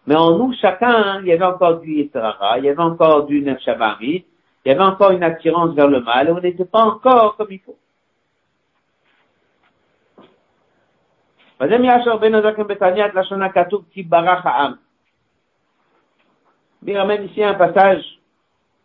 mais 0.07 0.17
en 0.17 0.37
nous, 0.37 0.53
chacun, 0.61 1.23
il 1.23 1.29
y 1.29 1.33
avait 1.33 1.47
encore 1.47 1.81
du 1.81 1.95
Yitrara, 1.95 2.59
il 2.59 2.67
y 2.67 2.69
avait 2.69 2.83
encore 2.83 3.25
du 3.25 3.41
nef 3.41 3.61
il 3.67 4.23
y 4.67 4.71
avait 4.71 4.83
encore 4.83 5.13
une 5.13 5.23
attirance 5.23 5.75
vers 5.75 5.89
le 5.89 6.01
mal, 6.01 6.29
et 6.29 6.33
on 6.33 6.41
n'était 6.41 6.67
pas 6.67 6.83
encore 6.83 7.37
comme 7.37 7.51
il 7.51 7.61
faut. 7.61 7.79
Il 16.87 16.97
ramène 16.97 17.25
ici 17.25 17.43
un 17.43 17.55
passage, 17.55 18.05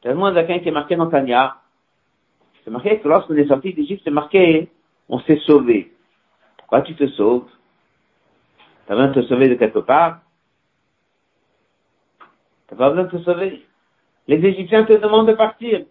tellement 0.01 0.33
Zakin 0.33 0.59
qui 0.59 0.69
est 0.69 0.71
marqué 0.71 0.95
dans 0.95 1.09
Tanya. 1.09 1.57
C'est 2.63 2.71
marqué 2.71 2.99
que 2.99 3.07
lorsqu'on 3.07 3.35
est 3.35 3.47
sorti 3.47 3.73
d'Égypte, 3.73 4.01
c'est 4.03 4.11
marqué, 4.11 4.69
on 5.07 5.19
s'est 5.21 5.39
sauvé. 5.45 5.91
Pourquoi 6.57 6.81
tu 6.83 6.95
te 6.95 7.07
sauves? 7.07 7.49
Tu 8.85 8.91
as 8.91 8.95
besoin 8.95 9.07
de 9.07 9.21
te 9.21 9.27
sauver 9.27 9.49
de 9.49 9.55
quelque 9.55 9.79
part? 9.79 10.19
Tu 12.67 12.75
n'as 12.75 12.77
pas 12.77 12.89
besoin 12.91 13.05
de 13.05 13.17
te 13.17 13.23
sauver? 13.23 13.65
Les 14.27 14.45
Égyptiens 14.45 14.85
te 14.85 14.93
demandent 14.93 15.27
de 15.27 15.33
partir. 15.33 15.85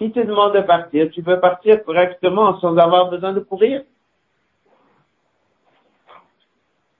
Si 0.00 0.10
tu 0.12 0.24
demandes 0.24 0.54
de 0.54 0.62
partir, 0.62 1.10
tu 1.10 1.22
peux 1.22 1.38
partir 1.40 1.84
correctement 1.84 2.58
sans 2.60 2.74
avoir 2.78 3.10
besoin 3.10 3.34
de 3.34 3.40
courir. 3.40 3.82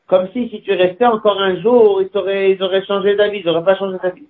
Comme 0.07 0.29
si, 0.35 0.51
si 0.51 0.61
tu 0.61 0.73
restais 0.73 1.07
encore 1.07 1.41
un 1.41 1.59
jour, 1.63 2.03
ils 2.03 2.15
auraient, 2.15 2.53
ils 2.53 2.63
auraient 2.63 2.85
changé 2.85 3.17
d'avis, 3.17 3.39
ils 3.39 3.47
n'auraient 3.47 3.65
pas 3.65 3.79
changé 3.79 3.97
d'avis. 4.03 4.27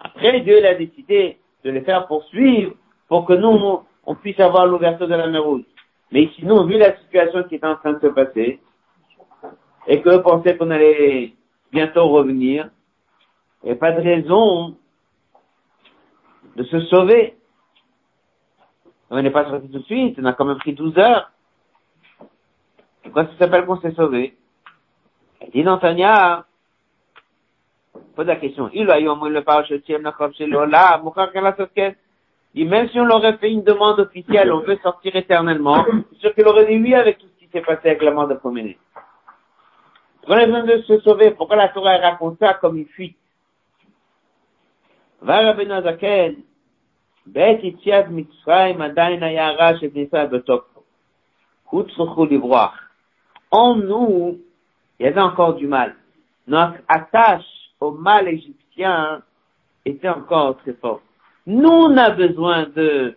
Après, 0.00 0.40
Dieu 0.40 0.64
a 0.64 0.74
décidé 0.76 1.36
de 1.62 1.70
les 1.70 1.82
faire 1.82 2.06
poursuivre 2.06 2.72
pour 3.06 3.26
que 3.26 3.34
nous, 3.34 3.82
on 4.06 4.14
puisse 4.14 4.40
avoir 4.40 4.64
l'ouverture 4.64 5.06
de 5.06 5.14
la 5.14 5.26
mer 5.26 5.44
rouge. 5.44 5.64
Mais 6.10 6.30
sinon, 6.36 6.64
vu 6.64 6.78
la 6.78 6.96
situation 7.00 7.42
qui 7.42 7.56
est 7.56 7.64
en 7.66 7.76
train 7.76 7.92
de 7.92 8.00
se 8.00 8.06
passer, 8.06 8.60
et 9.86 10.00
que 10.00 10.16
pensaient 10.18 10.56
qu'on 10.56 10.70
allait 10.70 11.34
bientôt 11.70 12.08
revenir, 12.08 12.70
il 13.62 13.66
n'y 13.66 13.72
a 13.72 13.76
pas 13.76 13.92
de 13.92 14.00
raison 14.00 14.74
de 16.56 16.62
se 16.64 16.80
sauver. 16.86 17.34
On 19.10 19.20
n'est 19.20 19.30
pas 19.30 19.44
sorti 19.44 19.68
tout 19.68 19.80
de 19.80 19.84
suite, 19.84 20.18
on 20.20 20.24
a 20.24 20.32
quand 20.32 20.44
même 20.44 20.58
pris 20.58 20.72
12 20.72 20.96
heures. 20.98 21.30
Pourquoi 23.02 23.24
ça 23.24 23.30
s'appelle 23.38 23.66
qu'on 23.66 23.80
s'est 23.80 23.92
sauvé 23.92 24.36
Il 25.42 25.50
dit 25.50 25.62
dans 25.64 25.78
Tania, 25.78 26.44
pose 28.14 28.26
la 28.26 28.36
question, 28.36 28.70
il 28.72 28.88
a 28.90 29.00
eu 29.00 29.04
le 29.04 30.64
là, 30.66 31.02
dit 32.54 32.64
même 32.64 32.88
si 32.88 33.00
on 33.00 33.04
leur 33.04 33.38
fait 33.38 33.50
une 33.50 33.64
demande 33.64 34.00
officielle, 34.00 34.52
on 34.52 34.60
veut 34.60 34.78
sortir 34.82 35.16
éternellement, 35.16 35.84
c'est 36.12 36.18
sûr 36.18 36.34
qu'il 36.34 36.46
aurait 36.46 36.66
dit 36.66 36.76
oui 36.76 36.94
avec 36.94 37.18
tout 37.18 37.26
ce 37.26 37.44
qui 37.44 37.50
s'est 37.50 37.62
passé 37.62 37.88
avec 37.88 38.02
la 38.02 38.12
mort 38.12 38.28
de 38.28 38.34
Khomeini. 38.34 38.76
On 40.26 40.32
a 40.32 40.62
de 40.62 40.82
se 40.82 41.00
sauver. 41.00 41.32
Pourquoi 41.32 41.56
la 41.56 41.70
Torah 41.70 41.96
raconte 41.96 42.38
ça 42.38 42.54
comme 42.54 42.76
une 42.76 42.86
fuite? 42.86 43.16
Va 45.22 45.40
Rabbeinu 45.42 45.82
Zaken, 45.82 46.36
בעת 47.29 47.63
יציאת 47.63 48.05
מצרים 48.09 48.81
עדיין 48.81 49.23
היה 49.23 49.51
רע 49.51 49.77
שנמצא 49.77 50.25
בתוקפו. 50.25 50.81
הוא 51.69 51.83
צריכו 51.83 52.25
לברוח. 52.25 52.81
En 53.51 53.75
nous, 53.75 54.39
il 54.99 55.05
y 55.05 55.07
avait 55.07 55.21
encore 55.21 55.53
du 55.53 55.67
mal. 55.67 55.95
Notre 56.47 56.79
attache 56.87 57.45
au 57.79 57.91
mal 57.91 58.27
égyptien 58.27 59.21
était 59.85 60.09
encore 60.09 60.57
très 60.57 60.73
forte. 60.73 61.03
Nous, 61.47 61.69
on 61.69 61.95
a 61.97 62.09
besoin 62.09 62.67
de 62.75 63.15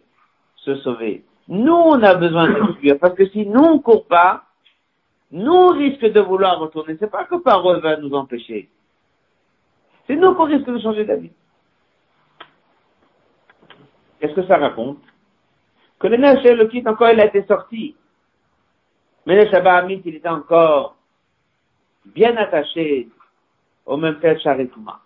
se 0.57 0.77
sauver. 0.77 1.25
Nous, 1.49 1.73
on 1.73 2.03
a 2.03 2.15
besoin 2.15 2.51
de 2.51 2.73
fuir. 2.75 2.99
Parce 3.01 3.15
que 3.15 3.27
si 3.31 3.47
nous, 3.47 3.63
on 3.63 3.79
court 3.79 4.07
pas, 4.07 4.45
nous, 5.33 5.53
on 5.53 5.73
risque 5.73 6.05
de 6.05 6.21
vouloir 6.21 6.59
retourner. 6.59 6.97
C'est 7.01 7.11
pas 7.11 7.25
que 7.25 7.37
parole 7.37 7.81
va 7.81 7.97
nous 7.97 8.13
empêcher. 8.15 8.69
C'est 10.07 10.17
nous 10.17 10.35
qu'on 10.35 10.45
risque 10.45 10.67
de 10.67 10.79
changer 10.79 11.05
d'avis. 11.05 11.31
Qu'est-ce 14.24 14.36
que 14.36 14.48
ça 14.48 14.56
raconte? 14.56 15.00
Que 16.00 16.08
le 16.08 16.16
neige 16.16 16.42
le 16.46 16.90
encore, 16.90 17.10
il 17.10 17.20
a 17.20 17.26
été 17.26 17.44
sorti. 17.44 17.94
Mais 19.26 19.36
le 19.36 19.52
Shabbat 19.52 19.84
Amit, 19.84 20.02
il 20.06 20.16
était 20.16 20.30
encore 20.30 20.96
bien 22.06 22.34
attaché 22.38 23.10
au 23.86 23.98
même 23.98 24.22
fait 24.22 24.40
Charitouma. 24.40 25.02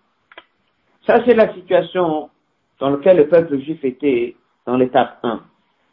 Ça, 1.04 1.18
c'est 1.26 1.34
la 1.34 1.52
situation 1.52 2.30
dans 2.78 2.90
laquelle 2.90 3.16
le 3.16 3.28
peuple 3.28 3.58
juif 3.58 3.84
était 3.84 4.36
dans 4.66 4.76
l'étape 4.76 5.18
1. 5.24 5.42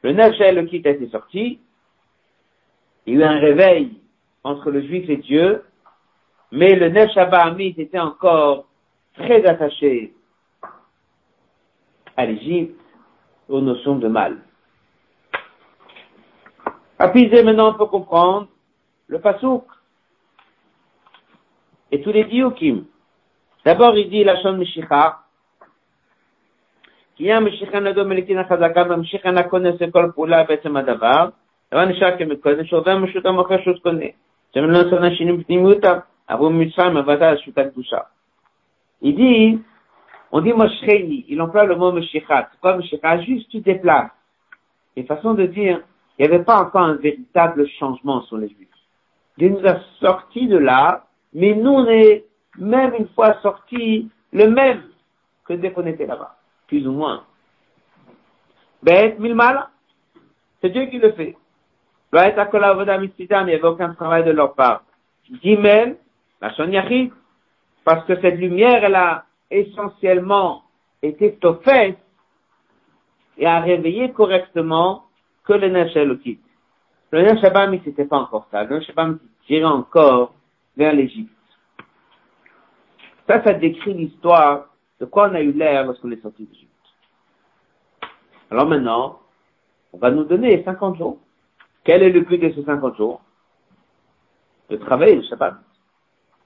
Le 0.04 0.12
neige 0.12 0.38
le 0.38 0.62
quitte 0.68 0.86
a 0.86 0.92
été 0.92 1.10
sorti. 1.10 1.60
Il 3.08 3.16
y 3.16 3.24
a 3.24 3.26
eu 3.26 3.28
un 3.28 3.40
réveil 3.40 4.02
entre 4.44 4.70
le 4.70 4.84
juif 4.84 5.10
et 5.10 5.18
Dieu. 5.18 5.64
Mais 6.52 6.76
le 6.76 6.90
neige 6.90 7.12
Shabbat 7.16 7.60
était 7.60 7.98
encore 7.98 8.68
très 9.16 9.44
attaché 9.48 10.14
à 12.16 12.28
l'Égypte 12.28 12.85
aux 13.49 13.61
notions 13.61 13.97
de 13.97 14.09
mal. 14.09 14.39
Apisé, 16.99 17.43
maintenant, 17.43 17.71
on 17.71 17.75
peut 17.75 17.87
comprendre 17.87 18.49
le 19.09 19.21
pasouk 19.21 19.65
et 21.91 22.01
tous 22.03 22.13
les 22.13 22.25
diukim. 22.25 22.85
D'abord, 23.65 23.97
il 23.97 24.09
dit 24.11 24.25
la 24.25 24.41
chaîne 24.41 24.57
Meshicha, 24.57 25.21
qui 27.17 27.31
a 27.31 27.41
Meshicha 27.41 27.81
Nado 27.81 28.05
Melikin 28.05 28.45
Chazaka, 28.49 28.85
Meshicha 28.97 29.33
Nakone 29.33 29.77
Sekol 29.79 30.13
Pula 30.13 30.45
Betzem 30.45 30.77
Adavar, 30.77 31.33
דבר 31.73 31.85
נשאר 31.85 32.19
כמקודש, 32.19 32.71
שעובר 32.71 32.99
משותה 32.99 33.31
מוכר 33.31 33.63
שוט 33.65 33.83
קונה. 33.83 34.05
שמלא 34.55 34.83
נוצר 34.83 35.01
נשינים 35.01 35.43
פנימיותה, 35.43 35.99
עבור 36.27 36.51
מצרים 36.51 36.95
מבטא 36.95 37.25
על 37.25 37.37
שותה 37.39 37.65
קדושה. 37.65 37.99
Il 39.03 39.15
dit, 39.17 39.59
on 40.36 40.42
dit 40.42 40.52
Moshcheni, 40.52 41.24
il 41.30 41.42
emploie 41.42 41.64
le 41.64 41.78
mot 41.78 41.94
Meshichat. 41.94 42.50
C'est 42.52 42.60
quoi 42.60 42.76
Meshichat 42.76 43.22
Juste 43.22 43.50
tu 43.50 43.62
déplaces. 43.62 44.12
Une 44.98 45.06
façon 45.06 45.34
de 45.34 45.46
dire, 45.46 45.82
il 46.20 46.28
n'y 46.28 46.34
avait 46.34 46.44
pas 46.44 46.58
encore 46.60 46.82
un 46.82 46.96
véritable 46.96 47.66
changement 47.80 48.22
sur 48.24 48.36
les 48.36 48.50
Juifs. 48.50 48.68
Dieu 49.38 49.48
nous 49.48 49.66
a 49.66 49.80
sortis 50.02 50.50
de 50.50 50.58
là, 50.58 51.06
mais 51.34 51.56
nous 51.56 51.72
on 51.72 51.88
est 51.88 52.26
même 52.58 52.94
une 53.00 53.08
fois 53.16 53.36
sortis 53.42 54.10
le 54.34 54.50
même 54.50 54.84
que 55.46 55.54
dès 55.54 55.72
qu'on 55.72 55.86
était 55.86 56.06
là-bas, 56.06 56.36
plus 56.68 56.86
ou 56.86 56.92
moins. 56.92 57.24
Bête, 58.84 59.18
mal, 59.18 59.70
c'est 60.60 60.70
Dieu 60.70 60.88
qui 60.88 61.00
le 61.00 61.14
fait. 61.14 61.38
Il 62.12 62.18
n'y 62.18 63.54
avait 63.54 63.64
aucun 63.64 63.94
travail 63.94 64.26
de 64.26 64.32
leur 64.32 64.54
part. 64.54 64.84
Gimel, 65.42 65.96
la 66.42 66.52
Yachid, 66.58 67.14
parce 67.86 68.06
que 68.06 68.20
cette 68.20 68.36
lumière, 68.36 68.84
elle 68.84 68.96
a 68.96 69.24
essentiellement 69.52 70.64
était 71.02 71.38
aux 71.46 71.56
fesses 71.56 71.96
et 73.38 73.46
à 73.46 73.60
réveiller 73.60 74.12
correctement 74.12 75.06
que 75.44 75.54
le 75.54 75.70
Nefshalokit. 75.70 76.40
Le 77.12 77.22
Nefshabam, 77.22 77.80
c'était 77.84 78.06
pas 78.06 78.18
encore 78.18 78.48
ça. 78.52 78.64
Le 78.64 78.78
Nefshabam 78.78 79.20
tirait 79.46 79.64
encore 79.64 80.34
vers 80.76 80.94
l'Égypte. 80.94 81.32
Ça, 83.28 83.44
ça 83.44 83.54
décrit 83.54 83.94
l'histoire 83.94 84.68
de 85.00 85.06
quoi 85.06 85.30
on 85.30 85.36
a 85.36 85.42
eu 85.42 85.52
l'air 85.52 85.86
lorsqu'on 85.86 86.12
est 86.12 86.22
sorti 86.22 86.46
d'Égypte. 86.46 86.72
Alors 88.52 88.68
maintenant, 88.68 89.20
on 89.94 89.98
va 89.98 90.12
nous 90.12 90.24
donner 90.24 90.64
50 90.64 90.98
jours. 90.98 91.20
Quel 91.84 92.04
est 92.04 92.10
le 92.10 92.22
but 92.22 92.38
de 92.38 92.52
ces 92.52 92.64
50 92.64 92.98
jours? 92.98 93.22
De 94.70 94.78
travailler 94.78 95.16
le 95.16 95.24
Shabbat. 95.24 95.56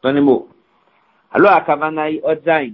Dans 0.03 0.11
les 0.11 0.21
mots. 0.21 0.49
Alors, 1.31 1.63
Kavanai 1.65 2.21
Odzain. 2.23 2.73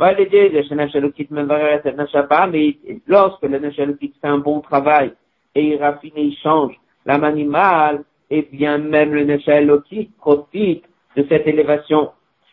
Mais 0.00 0.14
lorsque 3.08 3.42
le 3.42 3.58
Neshalukit 3.58 4.14
fait 4.20 4.28
un 4.28 4.38
bon 4.38 4.60
travail 4.60 5.12
et 5.54 5.62
il 5.62 5.76
raffine 5.82 6.12
il 6.16 6.36
change 6.36 6.78
l'âme 7.04 7.24
animale, 7.24 8.04
eh 8.30 8.42
bien 8.42 8.78
même 8.78 9.12
le 9.12 9.24
Neshalukit 9.24 10.10
profite 10.18 10.84
de 11.16 11.26
cette 11.28 11.48
élévation. 11.48 12.12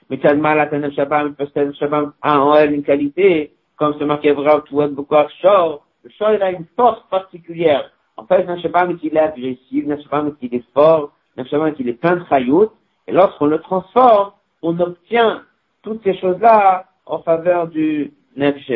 Mais 0.09 0.17
mal 0.35 0.59
à 0.59 0.65
parce 0.65 1.51
que 1.51 1.59
le 1.59 1.73
a 2.21 2.39
en 2.39 2.55
elle 2.55 2.73
une 2.73 2.83
qualité, 2.83 3.53
comme 3.75 3.95
c'est 3.99 4.05
marqué 4.05 4.33
beaucoup 4.33 5.15
Shor, 5.41 5.85
le 6.03 6.09
Shor 6.11 6.33
il 6.33 6.41
a 6.41 6.51
une 6.51 6.65
force 6.75 7.01
particulière. 7.09 7.91
En 8.17 8.25
fait, 8.25 8.43
le 8.43 8.57
Shabbat 8.59 8.89
il 9.03 9.15
est 9.15 9.19
agressif, 9.19 9.85
le 9.85 10.01
Shabbat 10.01 10.33
il 10.41 10.55
est 10.55 10.63
fort, 10.73 11.11
le 11.35 11.43
Shabbat 11.43 11.75
il 11.79 11.89
est 11.89 11.93
plein 11.93 12.15
de 12.15 12.25
chayout, 12.25 12.71
et 13.07 13.11
lorsqu'on 13.11 13.47
le 13.47 13.59
transforme, 13.59 14.31
on 14.61 14.79
obtient 14.79 15.43
toutes 15.83 16.03
ces 16.03 16.17
choses-là 16.17 16.85
en 17.05 17.19
faveur 17.19 17.67
du 17.67 18.13
Nefesh 18.35 18.71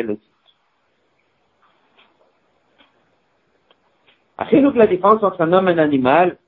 donc 4.52 4.74
la 4.74 4.86
différence 4.86 5.22
entre 5.22 5.42
un 5.42 5.52
homme 5.52 5.68
et 5.68 5.72
un 5.72 5.78
animal, 5.78 6.38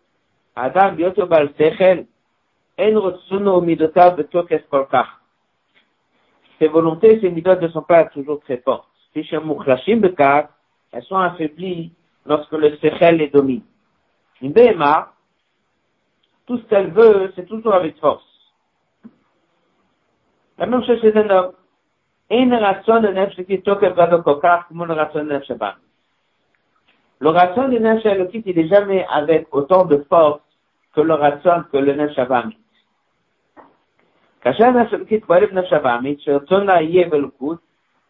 Adam 0.56 0.92
bioto 0.92 1.26
bal 1.26 1.52
sechel, 1.58 2.06
en 2.78 3.00
rotsuno 3.00 3.60
midotav 3.60 4.16
betokes. 4.16 4.64
Ses 6.58 6.68
volontés, 6.68 7.20
ses 7.20 7.30
midotes 7.30 7.60
ne 7.60 7.68
sont 7.68 7.82
pas 7.82 8.04
toujours 8.06 8.40
très 8.40 8.58
fortes. 8.58 8.88
Si 9.12 9.24
chez 9.24 9.38
Mukhlashim 9.38 10.00
bekar, 10.00 10.48
elles 10.92 11.02
sont 11.04 11.16
affaiblies 11.16 11.92
lorsque 12.24 12.52
le 12.52 12.76
sechel 12.78 13.16
les 13.16 13.28
domine. 13.28 13.62
Une 14.40 14.52
béma, 14.52 15.12
tout 16.46 16.58
ce 16.58 16.62
qu'elle 16.64 16.92
veut, 16.92 17.32
c'est 17.34 17.46
toujours 17.46 17.74
avec 17.74 17.98
force. 17.98 18.24
La 20.58 20.66
même 20.66 20.84
chose 20.84 21.00
chez 21.00 21.16
un 21.16 21.30
homme. 21.30 21.52
Une 22.29 22.53
ration 22.53 22.99
de 23.01 23.07
nefesh 23.07 23.45
qui 23.45 23.61
toque 23.61 23.81
le 23.81 24.17
kokar 24.21 24.67
comme 24.67 24.81
une 24.81 24.91
ration 24.91 25.23
de 25.23 25.33
nefesh 25.33 25.57
Le 27.19 27.29
ration 27.29 27.69
de 27.69 27.77
nefesh 27.77 28.05
elokit, 28.05 28.43
il 28.45 28.55
n'est 28.55 28.67
jamais 28.67 29.05
avec 29.09 29.47
autant 29.51 29.85
de 29.85 29.97
force 30.09 30.41
que 30.93 31.01
le 31.01 31.13
ration 31.13 31.63
que 31.71 31.77
le 31.77 31.93
nefesh 31.93 32.19
abamit. 32.19 32.57
כאשר 34.41 34.71
נפש 34.71 34.93
אלוקית 34.93 35.25
פועלת 35.25 35.53
נפש 35.53 35.73
הבאמית, 35.73 36.21
שרצון 36.21 36.65
לה 36.65 36.81
יהיה 36.81 37.09
בלוקות, 37.09 37.59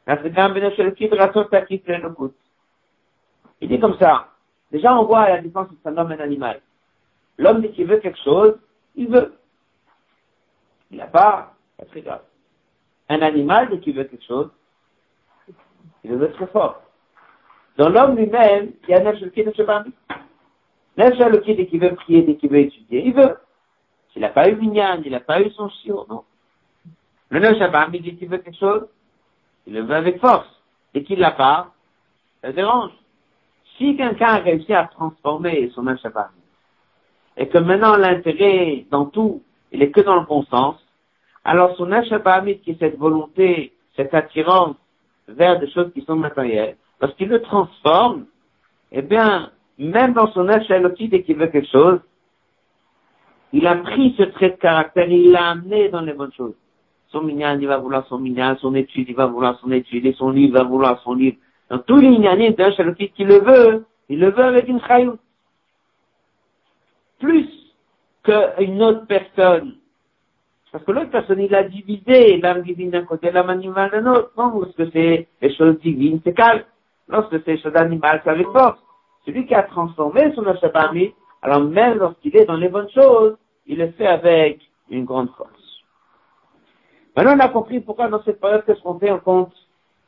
אז 0.07 0.17
גם 0.33 0.53
בנפש 0.53 0.79
אלוקית 0.79 1.13
רצון 1.13 1.43
תקיף 1.43 1.87
ללוקות. 1.87 2.31
Il 3.61 3.69
dit 3.69 3.79
comme 3.79 3.97
ça. 3.97 4.27
Déjà, 4.71 4.93
on 4.99 5.05
voit 5.05 5.29
la 5.29 5.41
différence 5.41 5.69
entre 5.71 5.87
un 5.87 5.97
homme 5.97 6.11
et 6.11 6.15
un 6.15 6.19
animal. 6.19 6.61
L'homme 7.37 7.61
dit 7.61 7.71
qu'il 7.71 7.87
veut 7.87 7.97
quelque 7.97 8.19
chose, 8.23 8.57
il 8.95 9.07
veut. 9.07 9.33
Il 10.91 10.97
n'a 10.97 11.07
pas, 11.07 11.53
c'est 11.79 11.87
très 11.89 12.01
grave. 12.01 12.21
Un 13.08 13.20
animal 13.22 13.70
dit 13.70 13.80
qu'il 13.80 13.94
veut 13.94 14.04
quelque 14.04 14.24
chose, 14.24 14.50
il 16.04 16.14
veut 16.14 16.32
très 16.32 16.46
fort. 16.48 16.82
Dans 17.76 17.88
l'homme 17.88 18.16
lui-même, 18.16 18.72
il 18.82 18.90
y 18.90 18.94
a 18.94 18.98
un 18.98 19.04
Nefshalki 19.04 19.44
Nefshabami. 19.44 19.92
Nefshalki 20.96 21.54
dès 21.54 21.66
qu'il 21.66 21.80
veut 21.80 21.94
prier, 21.94 22.22
dès 22.22 22.36
qu'il 22.36 22.50
veut 22.50 22.58
étudier, 22.58 23.04
il 23.06 23.14
veut. 23.14 23.36
S'il 24.12 24.22
n'a 24.22 24.28
pas 24.28 24.48
eu 24.48 24.56
Minyan, 24.56 25.00
il 25.04 25.12
n'a 25.12 25.20
pas 25.20 25.40
eu 25.40 25.50
son 25.50 25.68
shiur, 25.68 26.06
non. 26.08 26.24
Le 27.30 27.40
Nefshabami 27.40 28.00
dit 28.00 28.16
qu'il 28.16 28.28
veut 28.28 28.38
quelque 28.38 28.58
chose, 28.58 28.86
il 29.66 29.74
le 29.74 29.82
veut 29.82 29.94
avec 29.94 30.20
force. 30.20 30.48
Dès 30.92 31.02
qu'il 31.02 31.18
l'a 31.18 31.30
pas, 31.30 31.72
ça 32.42 32.52
dérange. 32.52 32.92
Si 33.78 33.96
quelqu'un 33.96 34.34
a 34.34 34.38
réussi 34.38 34.74
à 34.74 34.84
transformer 34.84 35.70
son 35.74 35.84
Nefshabami, 35.84 36.34
et 37.38 37.48
que 37.48 37.58
maintenant 37.58 37.96
l'intérêt 37.96 38.84
dans 38.90 39.06
tout, 39.06 39.42
il 39.70 39.82
est 39.82 39.90
que 39.90 40.02
dans 40.02 40.16
le 40.16 40.26
bon 40.26 40.42
sens, 40.44 40.76
alors 41.44 41.76
son 41.76 41.90
Hamid, 41.90 42.60
qui 42.62 42.72
est 42.72 42.78
cette 42.78 42.98
volonté, 42.98 43.72
cette 43.96 44.14
attirance 44.14 44.76
vers 45.28 45.58
des 45.58 45.70
choses 45.70 45.92
qui 45.92 46.02
sont 46.02 46.16
matérielles, 46.16 46.76
parce 46.98 47.14
qu'il 47.14 47.28
le 47.28 47.42
transforme, 47.42 48.26
eh 48.92 49.02
bien, 49.02 49.50
même 49.78 50.12
dans 50.12 50.30
son 50.32 50.48
Hachaloti, 50.48 51.08
dès 51.08 51.22
qu'il 51.22 51.36
veut 51.36 51.48
quelque 51.48 51.70
chose, 51.70 52.00
il 53.52 53.66
a 53.66 53.76
pris 53.76 54.14
ce 54.16 54.22
trait 54.24 54.50
de 54.50 54.56
caractère, 54.56 55.08
il 55.08 55.32
l'a 55.32 55.50
amené 55.50 55.88
dans 55.88 56.00
les 56.00 56.14
bonnes 56.14 56.32
choses. 56.32 56.54
Son 57.10 57.22
minyan, 57.22 57.58
il 57.60 57.66
va 57.66 57.76
vouloir 57.76 58.06
son 58.06 58.18
minyan, 58.18 58.56
son 58.60 58.74
étude, 58.74 59.08
il 59.08 59.14
va 59.14 59.26
vouloir 59.26 59.58
son 59.60 59.70
étude, 59.70 60.06
et 60.06 60.14
son 60.14 60.30
livre, 60.30 60.54
va 60.54 60.64
vouloir 60.64 61.00
son 61.02 61.14
livre. 61.14 61.36
Dans 61.68 61.78
tous 61.78 61.96
les 61.96 62.08
inyanim 62.08 62.52
d'un 62.52 62.72
chalokit 62.72 63.10
qui 63.10 63.24
le 63.24 63.40
veut, 63.40 63.84
il 64.08 64.20
le 64.20 64.30
veut 64.30 64.44
avec 64.44 64.68
une 64.68 64.80
chayut. 64.82 65.18
Plus 67.18 67.48
qu'une 68.22 68.82
autre 68.82 69.06
personne. 69.06 69.76
Parce 70.72 70.84
que 70.84 70.92
l'autre 70.92 71.10
personne, 71.10 71.40
il 71.40 71.54
a 71.54 71.64
divisé 71.64 72.38
l'âme 72.38 72.62
divine 72.62 72.90
d'un 72.90 73.04
côté, 73.04 73.30
l'âme 73.30 73.50
animale 73.50 73.90
d'un 73.90 74.06
autre. 74.06 74.32
Non, 74.38 74.58
lorsque 74.58 74.90
c'est 74.92 75.28
les 75.42 75.54
choses 75.54 75.78
divines, 75.80 76.20
c'est 76.24 76.32
calme. 76.32 76.62
Lorsque 77.08 77.42
c'est 77.44 77.52
les 77.52 77.62
choses 77.62 77.76
animales, 77.76 78.22
c'est 78.24 78.30
avec 78.30 78.48
force. 78.48 78.78
Celui 79.26 79.46
qui 79.46 79.54
a 79.54 79.64
transformé 79.64 80.32
son 80.34 80.46
achabami, 80.46 81.12
alors 81.42 81.60
même 81.60 81.98
lorsqu'il 81.98 82.34
est 82.36 82.46
dans 82.46 82.56
les 82.56 82.70
bonnes 82.70 82.90
choses, 82.90 83.36
il 83.66 83.78
le 83.78 83.92
fait 83.92 84.06
avec 84.06 84.60
une 84.88 85.04
grande 85.04 85.28
force. 85.36 85.50
Maintenant, 87.14 87.36
on 87.36 87.40
a 87.40 87.48
compris 87.48 87.80
pourquoi 87.80 88.08
dans 88.08 88.22
cette 88.22 88.40
période, 88.40 88.64
qu'est-ce 88.64 88.80
qu'on 88.80 88.98
fait 88.98 89.10
en 89.10 89.18
compte 89.18 89.52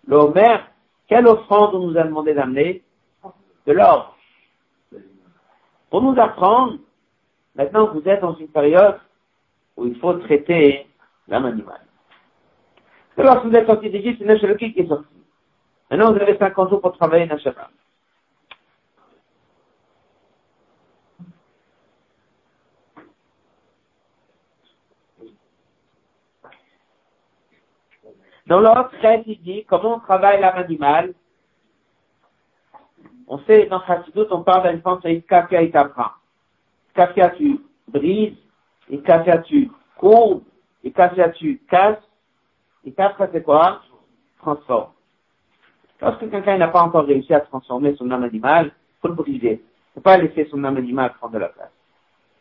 l'Homer, 0.07 0.61
quelle 1.09 1.27
offrande 1.27 1.75
on 1.75 1.89
nous 1.89 1.99
a 1.99 2.05
demandé 2.05 2.33
d'amener 2.33 2.83
De 3.67 3.73
l'or. 3.73 4.17
Pour 5.91 6.03
nous 6.03 6.19
apprendre, 6.19 6.79
maintenant 7.55 7.91
vous 7.93 8.03
êtes 8.09 8.23
dans 8.23 8.35
une 8.37 8.49
période 8.49 8.99
où 9.77 9.87
il 9.87 9.99
faut 9.99 10.15
traiter 10.15 10.87
l'âme 11.29 11.47
animale. 11.47 11.81
Lorsque 13.17 13.47
vous 13.47 13.55
êtes 13.55 13.67
sorti 13.67 13.91
d'Égypte, 13.91 14.19
c'est 14.21 14.27
Nachalokit 14.27 14.73
qui 14.73 14.81
est 14.81 14.89
sorti. 14.89 15.07
Maintenant, 15.91 16.13
vous 16.13 16.21
avez 16.21 16.37
50 16.37 16.71
jours 16.71 16.81
pour 16.81 16.97
travailler 16.97 17.27
Nachalokit. 17.27 17.61
Dans 28.47 28.61
traite, 29.01 29.23
il 29.27 29.41
dit 29.41 29.65
comment 29.65 29.97
on 29.97 30.01
travaille 30.01 30.41
l'âme 30.41 30.59
animale. 30.59 31.15
On 33.27 33.39
sait, 33.39 33.67
dans 33.67 33.81
Chassidut, 33.87 34.27
on 34.31 34.43
parle 34.43 34.65
de 34.75 35.21
kafia 35.21 35.63
et 35.63 35.71
t'apprend. 35.71 36.11
Kafia, 36.95 37.31
tu 37.31 37.59
brises, 37.89 38.37
et 38.91 38.99
kafia, 38.99 39.39
tu 39.39 39.71
courbes, 39.97 40.43
et 40.83 40.91
kafia, 40.91 41.31
tu 41.31 41.61
casses, 41.69 42.03
et 42.85 42.93
kafia, 42.93 43.29
c'est 43.33 43.43
quoi? 43.43 43.81
Transforme. 44.39 44.91
Lorsque 46.01 46.31
quelqu'un 46.31 46.59
n'a 46.59 46.69
pas 46.69 46.83
encore 46.83 47.07
réussi 47.07 47.33
à 47.33 47.41
transformer 47.41 47.95
son 47.97 48.11
âme 48.11 48.25
animale, 48.25 48.73
faut 49.01 49.09
le 49.09 49.15
briser. 49.15 49.63
Faut 49.95 50.01
pas 50.01 50.19
laisser 50.19 50.47
son 50.51 50.63
âme 50.65 50.77
animale 50.77 51.15
prendre 51.15 51.35
de 51.35 51.39
la 51.39 51.49
place. 51.49 51.71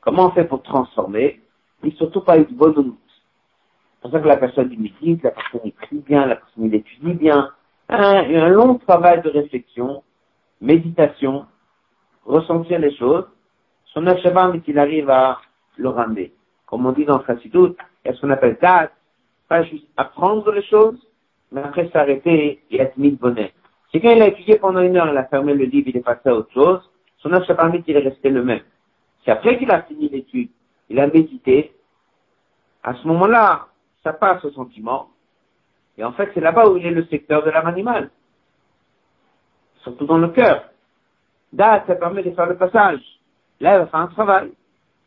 Comment 0.01 0.27
on 0.27 0.31
fait 0.31 0.45
pour 0.45 0.63
transformer? 0.63 1.39
Et 1.83 1.91
surtout 1.91 2.21
pas 2.21 2.37
une 2.37 2.45
bonne 2.45 2.95
c'est 4.03 4.09
pour 4.09 4.17
ça 4.17 4.21
que 4.21 4.27
la 4.27 4.35
personne 4.35 4.69
il 4.69 4.81
médite, 4.81 5.23
la 5.23 5.31
personne 5.31 5.61
il 5.63 5.71
prie 5.71 5.99
bien, 5.99 6.25
la 6.25 6.35
personne 6.35 6.65
il 6.65 6.75
étudie 6.75 7.13
bien. 7.13 7.51
Un, 7.87 8.17
un 8.17 8.49
long 8.49 8.75
travail 8.75 9.21
de 9.21 9.29
réflexion, 9.29 10.03
méditation, 10.59 11.45
ressentir 12.25 12.79
les 12.79 12.93
choses. 12.97 13.25
Son 13.93 14.01
mais 14.01 14.59
qu'il 14.59 14.77
arrive 14.77 15.09
à 15.09 15.39
le 15.77 15.89
ramener. 15.89 16.33
Comme 16.65 16.85
on 16.85 16.91
dit 16.91 17.05
dans 17.05 17.17
le 17.17 17.37
il 17.45 17.75
y 18.05 18.09
a 18.09 18.13
ce 18.13 18.21
qu'on 18.21 18.29
appelle 18.31 18.57
date, 18.61 18.91
pas 19.47 19.63
juste 19.63 19.87
apprendre 19.97 20.51
les 20.51 20.63
choses, 20.63 20.99
mais 21.51 21.61
après 21.61 21.89
s'arrêter 21.89 22.63
et 22.69 22.81
être 22.81 22.97
mis 22.97 23.11
de 23.11 23.17
bonnet. 23.17 23.53
Si 23.91 24.01
quand 24.01 24.09
il 24.09 24.21
a 24.21 24.27
étudié 24.27 24.57
pendant 24.57 24.81
une 24.81 24.97
heure, 24.97 25.09
il 25.09 25.17
a 25.17 25.25
fermé 25.25 25.53
le 25.53 25.65
livre, 25.65 25.89
il 25.89 25.97
est 25.97 26.01
passé 26.01 26.29
à 26.29 26.35
autre 26.35 26.51
chose, 26.51 26.81
son 27.19 27.29
mais 27.29 27.81
qu'il 27.83 27.95
est 27.95 28.29
le 28.29 28.43
même. 28.43 28.61
Si 29.23 29.31
après 29.31 29.57
qu'il 29.57 29.71
a 29.71 29.83
fini 29.83 30.09
l'étude, 30.09 30.49
il 30.89 30.99
a 30.99 31.07
médité, 31.07 31.73
à 32.83 32.93
ce 32.95 33.07
moment-là, 33.07 33.67
ça 34.03 34.13
passe 34.13 34.43
au 34.43 34.51
sentiment. 34.51 35.09
Et 35.97 36.03
en 36.03 36.11
fait, 36.11 36.31
c'est 36.33 36.41
là-bas 36.41 36.67
où 36.67 36.77
il 36.77 36.85
est 36.85 36.91
le 36.91 37.05
secteur 37.05 37.43
de 37.43 37.49
l'âme 37.49 37.67
animale. 37.67 38.09
Surtout 39.83 40.05
dans 40.05 40.17
le 40.17 40.29
cœur. 40.29 40.69
Là, 41.53 41.83
ça 41.87 41.95
permet 41.95 42.23
de 42.23 42.31
faire 42.31 42.47
le 42.47 42.57
passage. 42.57 43.01
Là, 43.59 43.75
il 43.75 43.79
va 43.79 43.87
faire 43.87 43.99
un 43.99 44.07
travail. 44.07 44.51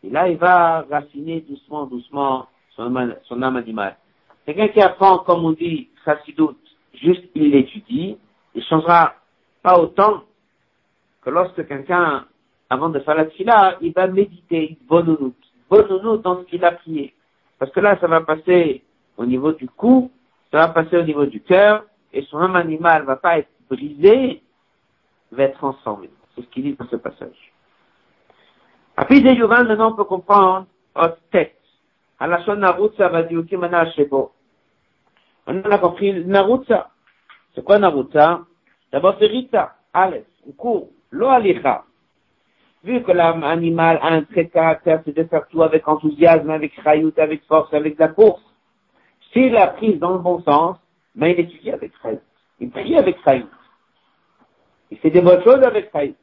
Et 0.02 0.10
là, 0.10 0.28
il 0.28 0.36
va 0.36 0.86
raffiner 0.90 1.40
doucement, 1.40 1.86
doucement 1.86 2.46
son 2.76 2.94
âme, 2.94 3.56
animale. 3.56 3.96
Quelqu'un 4.44 4.68
qui 4.68 4.80
apprend, 4.80 5.18
comme 5.18 5.44
on 5.44 5.52
dit, 5.52 5.88
doute, 6.36 6.58
juste 6.94 7.24
il 7.34 7.50
l'étudie, 7.50 8.18
il 8.54 8.62
changera 8.64 9.14
pas 9.62 9.78
autant 9.78 10.22
que 11.22 11.30
lorsque 11.30 11.66
quelqu'un, 11.66 12.26
avant 12.70 12.88
de 12.90 13.00
faire 13.00 13.16
la 13.16 13.26
fila, 13.26 13.76
il 13.80 13.92
va 13.92 14.06
méditer, 14.06 14.76
bonne 14.88 15.32
bonne 15.68 16.20
dans 16.22 16.40
ce 16.40 16.46
qu'il 16.46 16.64
a 16.64 16.72
prié. 16.72 17.14
Parce 17.58 17.72
que 17.72 17.80
là, 17.80 17.98
ça 18.00 18.06
va 18.06 18.20
passer 18.20 18.82
au 19.16 19.24
niveau 19.24 19.52
du 19.52 19.68
cou, 19.68 20.10
ça 20.52 20.58
va 20.58 20.68
passer 20.68 20.96
au 20.96 21.02
niveau 21.02 21.26
du 21.26 21.40
cœur, 21.40 21.84
et 22.12 22.22
son 22.22 22.38
âme 22.38 22.56
animal 22.56 23.04
va 23.04 23.16
pas 23.16 23.38
être 23.38 23.48
brisé, 23.68 24.42
va 25.32 25.44
être 25.44 25.58
transformé. 25.58 26.08
C'est 26.34 26.42
ce 26.42 26.46
qu'il 26.48 26.64
dit 26.64 26.74
dans 26.74 26.86
ce 26.88 26.96
passage. 26.96 27.52
Après, 28.96 29.20
de 29.20 29.30
Yovan, 29.30 29.64
maintenant, 29.64 29.92
on 29.92 29.96
peut 29.96 30.04
comprendre, 30.04 30.66
au 30.94 31.08
tête. 31.30 31.56
À 32.18 32.26
la 32.26 32.42
chaîne 32.44 32.60
Narutsa 32.60 33.08
va 33.08 33.22
dire, 33.22 33.44
maintenant, 33.58 33.84
beau. 34.10 34.32
On 35.46 35.62
a 35.62 35.78
compris 35.78 36.24
Narutsa. 36.24 36.88
C'est 37.54 37.62
quoi 37.62 37.78
Narutsa? 37.78 38.40
D'abord, 38.92 39.16
c'est 39.18 39.26
Rita, 39.26 39.74
Aleph, 39.92 40.24
un 40.48 40.52
cours, 40.52 40.88
lo 41.10 41.28
alicha. 41.28 41.84
Vu 42.84 43.02
que 43.02 43.12
l'âme 43.12 43.44
animale 43.44 43.98
a 44.00 44.08
un 44.08 44.22
trait 44.22 44.44
de 44.44 44.50
caractère, 44.50 45.02
c'est 45.04 45.14
de 45.14 45.24
faire 45.24 45.46
tout 45.48 45.62
avec 45.62 45.86
enthousiasme, 45.88 46.50
avec 46.50 46.72
rayout, 46.76 47.12
avec 47.18 47.44
force, 47.44 47.72
avec 47.74 47.98
la 47.98 48.08
course. 48.08 48.42
S'il 49.32 49.56
a 49.56 49.66
pris 49.68 49.98
dans 49.98 50.12
le 50.12 50.18
bon 50.18 50.40
sens, 50.42 50.76
mais 51.14 51.32
il 51.32 51.40
étudie 51.40 51.70
avec 51.70 51.92
Chaït. 52.02 52.20
Il 52.60 52.70
prie 52.70 52.96
avec 52.96 53.16
Chaït. 53.24 53.46
Il 54.90 54.98
fait 54.98 55.10
des 55.10 55.20
bonnes 55.20 55.42
choses 55.42 55.62
avec 55.62 55.90
Chaït. 55.92 56.16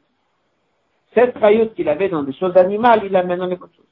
Cette 1.14 1.38
Chaït 1.38 1.74
qu'il 1.74 1.88
avait 1.88 2.08
dans 2.08 2.22
des 2.22 2.32
choses 2.32 2.56
animales, 2.56 3.02
il 3.04 3.12
l'amène 3.12 3.38
dans 3.38 3.46
les 3.46 3.56
bonnes 3.56 3.70
choses. 3.76 3.84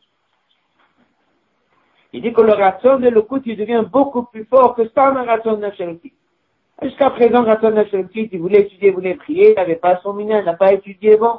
Il 2.12 2.20
dit 2.20 2.32
que 2.32 2.42
le 2.42 2.52
ration 2.52 2.98
de 2.98 3.08
l'écoute, 3.08 3.42
il 3.46 3.56
devient 3.56 3.84
beaucoup 3.90 4.24
plus 4.24 4.44
fort 4.44 4.74
que 4.74 4.88
ça, 4.88 5.10
le 5.10 5.20
ration 5.20 5.56
de 5.56 5.66
Jusqu'à 6.82 7.10
présent, 7.10 7.44
ration 7.44 7.70
de 7.70 7.86
il 8.32 8.40
voulait 8.40 8.62
étudier, 8.62 8.88
il 8.88 8.94
voulait 8.94 9.14
prier, 9.14 9.50
il 9.50 9.54
n'avait 9.54 9.76
pas 9.76 10.00
son 10.02 10.12
mineur, 10.12 10.40
il 10.40 10.44
n'a 10.44 10.54
pas 10.54 10.72
étudié 10.72 11.16
bon. 11.16 11.38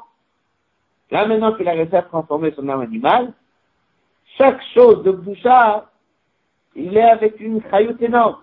Là, 1.11 1.27
maintenant 1.27 1.53
qu'il 1.53 1.67
a 1.67 1.73
réussi 1.73 1.95
à 1.95 2.01
transformer 2.01 2.53
son 2.55 2.67
âme 2.69 2.81
animale, 2.81 3.33
chaque 4.37 4.61
chose 4.73 5.03
de 5.03 5.11
bouchard, 5.11 5.89
il 6.75 6.97
est 6.97 7.03
avec 7.03 7.39
une 7.39 7.61
chayoute 7.69 8.01
énorme. 8.01 8.37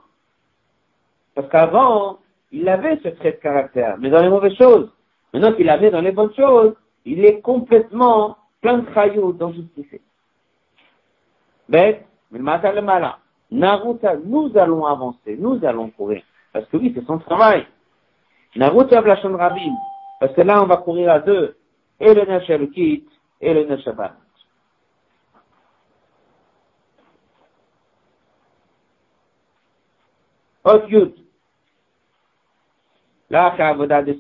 Parce 1.35 1.49
qu'avant, 1.49 2.19
il 2.53 2.69
avait 2.69 3.01
ce 3.03 3.09
trait 3.09 3.33
de 3.33 3.37
caractère, 3.39 3.97
mais 3.99 4.11
dans 4.11 4.23
les 4.23 4.29
mauvaises 4.29 4.57
choses. 4.57 4.89
Maintenant 5.33 5.53
qu'il 5.53 5.69
avait 5.69 5.91
dans 5.91 6.01
les 6.01 6.13
bonnes 6.13 6.35
choses, 6.35 6.75
il 7.11 7.25
est 7.25 7.41
complètement 7.41 8.37
plein 8.61 8.79
de 8.79 8.95
chayout 8.95 9.33
dans 9.33 9.53
ce 9.53 9.59
qu'il 9.75 9.85
fait. 9.87 10.01
Mais, 11.69 12.07
Naruta, 13.51 14.17
nous 14.17 14.53
allons 14.55 14.87
avancer, 14.87 15.37
nous 15.37 15.59
allons 15.65 15.91
courir. 15.91 16.23
Parce 16.53 16.67
que 16.67 16.77
oui, 16.77 16.93
c'est 16.95 17.05
son 17.05 17.19
travail. 17.19 17.67
Naruta 18.55 19.03
Blashon 19.03 19.37
Rabim. 19.37 19.75
Parce 20.21 20.33
que 20.35 20.43
là, 20.43 20.63
on 20.63 20.67
va 20.67 20.77
courir 20.77 21.11
à 21.11 21.19
deux. 21.19 21.57
Et 21.99 22.15
le 22.15 22.25
Nashalukit, 22.25 23.05
et 23.41 23.55
le 23.55 23.65
Nashabat. 23.65 24.15
Autre 30.63 30.89
yud. 30.89 31.15
Là, 33.31 33.53
Avoda 33.59 34.03
de 34.03 34.13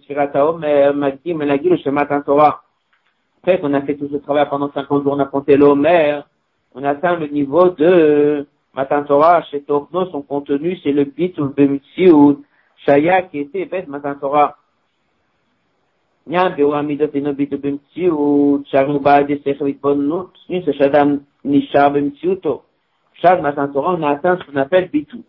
après 3.42 3.58
qu'on 3.58 3.72
a 3.72 3.80
fait 3.80 3.96
tout 3.96 4.08
ce 4.12 4.18
travail 4.18 4.46
pendant 4.50 4.70
50 4.70 5.02
jours, 5.02 5.14
on 5.14 5.18
a 5.18 5.24
compté 5.24 5.56
l'Omer, 5.56 6.20
on 6.74 6.84
atteint 6.84 7.16
le 7.16 7.26
niveau 7.28 7.70
de 7.70 8.46
Matan 8.74 9.04
Torah, 9.04 9.42
chez 9.50 9.62
Torno, 9.62 10.06
son 10.10 10.20
contenu, 10.22 10.78
c'est 10.82 10.92
le 10.92 11.04
bit 11.04 11.38
ou 11.38 11.44
le 11.44 11.48
bemitsiut, 11.48 12.36
Shaya 12.84 13.22
qui 13.22 13.38
était 13.38 13.64
bête 13.64 13.88
Matan 13.88 14.14
Torah. 14.16 14.56
Ou 16.26 16.32
on 16.32 16.42
a 24.02 24.10
atteint 24.10 24.36
ce 24.36 24.44
qu'on 24.44 24.56
appelle 24.56 24.88
bitou. 24.90 25.24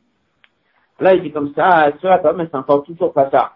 Là, 1.00 1.16
il 1.16 1.24
dit 1.24 1.32
comme 1.32 1.54
ça, 1.56 1.92
Surat 2.00 2.22
mais 2.36 2.48
c'est 2.52 2.58
encore 2.58 2.84
toujours 2.84 3.14
pas 3.14 3.30
ça. 3.32 3.54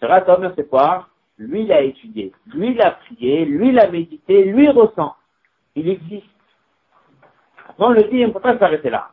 Surat 0.00 0.24
c'est 0.56 0.68
quoi? 0.68 1.06
Lui, 1.42 1.62
il 1.62 1.72
a 1.72 1.80
étudié, 1.80 2.32
lui, 2.54 2.70
il 2.70 2.80
a 2.80 2.92
prié, 2.92 3.44
lui, 3.44 3.70
il 3.70 3.78
a 3.80 3.90
médité, 3.90 4.44
lui, 4.44 4.68
ressent. 4.68 5.16
Il 5.74 5.88
existe. 5.88 6.26
On 7.78 7.90
le 7.90 8.04
dit, 8.04 8.24
on 8.24 8.28
ne 8.28 8.32
peut 8.32 8.38
pas 8.40 8.56
s'arrêter 8.58 8.90
là. 8.90 9.10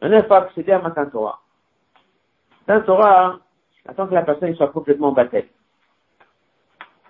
On 0.00 0.08
n'est 0.08 0.22
pas 0.22 0.44
accéder 0.44 0.72
à 0.72 0.78
Matan 0.78 1.10
Torah. 1.10 1.40
Torah, 2.86 3.40
attend 3.86 4.06
que 4.06 4.14
la 4.14 4.22
personne 4.22 4.54
soit 4.54 4.68
complètement 4.68 5.12
baptisée. 5.12 5.50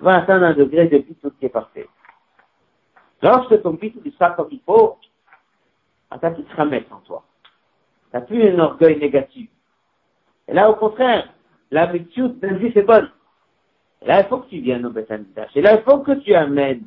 Va 0.00 0.16
atteindre 0.16 0.46
un 0.46 0.54
degré 0.54 0.88
de 0.88 0.98
tout 0.98 1.30
qui 1.38 1.46
est 1.46 1.48
parfait. 1.48 1.88
Lorsque 3.22 3.62
ton 3.62 3.74
bitou 3.74 4.00
il 4.04 4.12
sera 4.14 4.30
comme 4.30 4.48
il 4.50 4.60
faut, 4.66 4.98
attends 6.10 6.34
qu'il 6.34 6.44
te 6.44 6.56
ramène 6.56 6.84
en 6.90 6.98
toi. 7.00 7.22
T'as 8.10 8.22
plus 8.22 8.48
un 8.48 8.58
orgueil 8.58 8.98
négatif. 8.98 9.48
Et 10.48 10.54
là, 10.54 10.68
au 10.68 10.74
contraire, 10.74 11.32
la 11.70 11.86
mitzvah, 11.92 12.28
même 12.42 12.60
si 12.60 12.72
c'est 12.72 12.82
bonne, 12.82 13.10
là, 14.04 14.20
il 14.20 14.26
faut 14.28 14.38
que 14.38 14.48
tu 14.48 14.60
viennes 14.60 14.86
au 14.86 14.90
Beth 14.90 15.10
Et 15.54 15.62
là, 15.62 15.74
il 15.74 15.82
faut 15.82 15.98
que 15.98 16.12
tu 16.12 16.34
amènes 16.34 16.82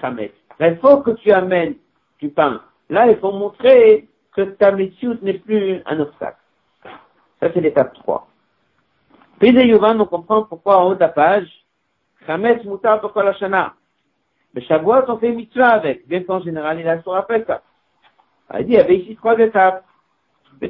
Khamet. 0.00 0.32
Là, 0.58 0.68
il 0.68 0.76
faut 0.78 0.98
que 0.98 1.12
tu 1.12 1.30
amènes 1.32 1.76
du 2.20 2.28
pain. 2.28 2.60
Là, 2.90 3.06
il 3.08 3.16
faut 3.18 3.32
montrer 3.32 4.08
que 4.34 4.42
ta 4.42 4.72
métier 4.72 5.08
n'est 5.22 5.38
plus 5.38 5.82
un 5.86 6.00
obstacle. 6.00 6.38
Ça, 7.40 7.48
c'est 7.52 7.60
l'étape 7.60 7.94
3. 7.94 8.26
Puis 9.38 9.52
de 9.52 9.60
Yovan, 9.60 10.00
on 10.00 10.06
comprend 10.06 10.42
pourquoi 10.44 10.78
en 10.78 10.88
haut 10.88 10.94
de 10.94 11.00
la 11.00 11.08
page, 11.08 11.48
Khamet 12.26 12.62
Moutar 12.64 13.00
la 13.16 13.34
Shana? 13.34 13.74
Le 14.54 14.60
Shavuot, 14.62 15.04
on 15.08 15.18
fait 15.18 15.30
mitzvah 15.30 15.68
avec. 15.68 16.08
Bien 16.08 16.22
qu'en 16.24 16.40
général, 16.40 16.80
il 16.80 16.88
a 16.88 17.00
se 17.02 17.08
rappelle 17.08 17.44
ça. 17.46 17.62
Il 18.58 18.66
dit, 18.66 18.72
il 18.72 18.76
y 18.76 18.78
avait 18.78 18.96
ici 18.96 19.14
trois 19.16 19.38
étapes. 19.38 19.84
Le 20.60 20.68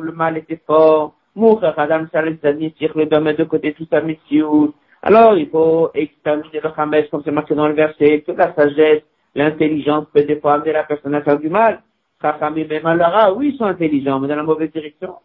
le 0.00 0.12
mal 0.12 0.36
était 0.36 0.60
fort. 0.66 1.14
Adam 1.36 2.06
le 2.14 3.04
domaine 3.06 3.36
de 3.36 3.44
côté 3.44 3.72
tout 3.74 3.86
sa 3.90 4.00
mission. 4.00 4.72
Alors, 5.02 5.36
il 5.36 5.48
faut 5.48 5.90
examiner 5.94 6.60
le 6.62 6.70
Hamesh, 6.76 7.10
comme 7.10 7.22
c'est 7.24 7.30
marqué 7.30 7.54
dans 7.54 7.68
le 7.68 7.74
verset, 7.74 8.22
que 8.26 8.32
la 8.32 8.54
sagesse, 8.54 9.02
l'intelligence 9.34 10.06
peut 10.12 10.24
des 10.24 10.40
fois 10.40 10.54
amener 10.54 10.72
la 10.72 10.84
personne 10.84 11.14
à 11.14 11.22
faire 11.22 11.38
du 11.38 11.48
mal. 11.48 11.82
Chachamim 12.20 12.66
et 12.70 12.80
Malara, 12.80 13.32
oui, 13.34 13.50
ils 13.52 13.58
sont 13.58 13.66
intelligents, 13.66 14.18
mais 14.18 14.28
dans 14.28 14.36
la 14.36 14.42
mauvaise 14.42 14.72
direction. 14.72 15.16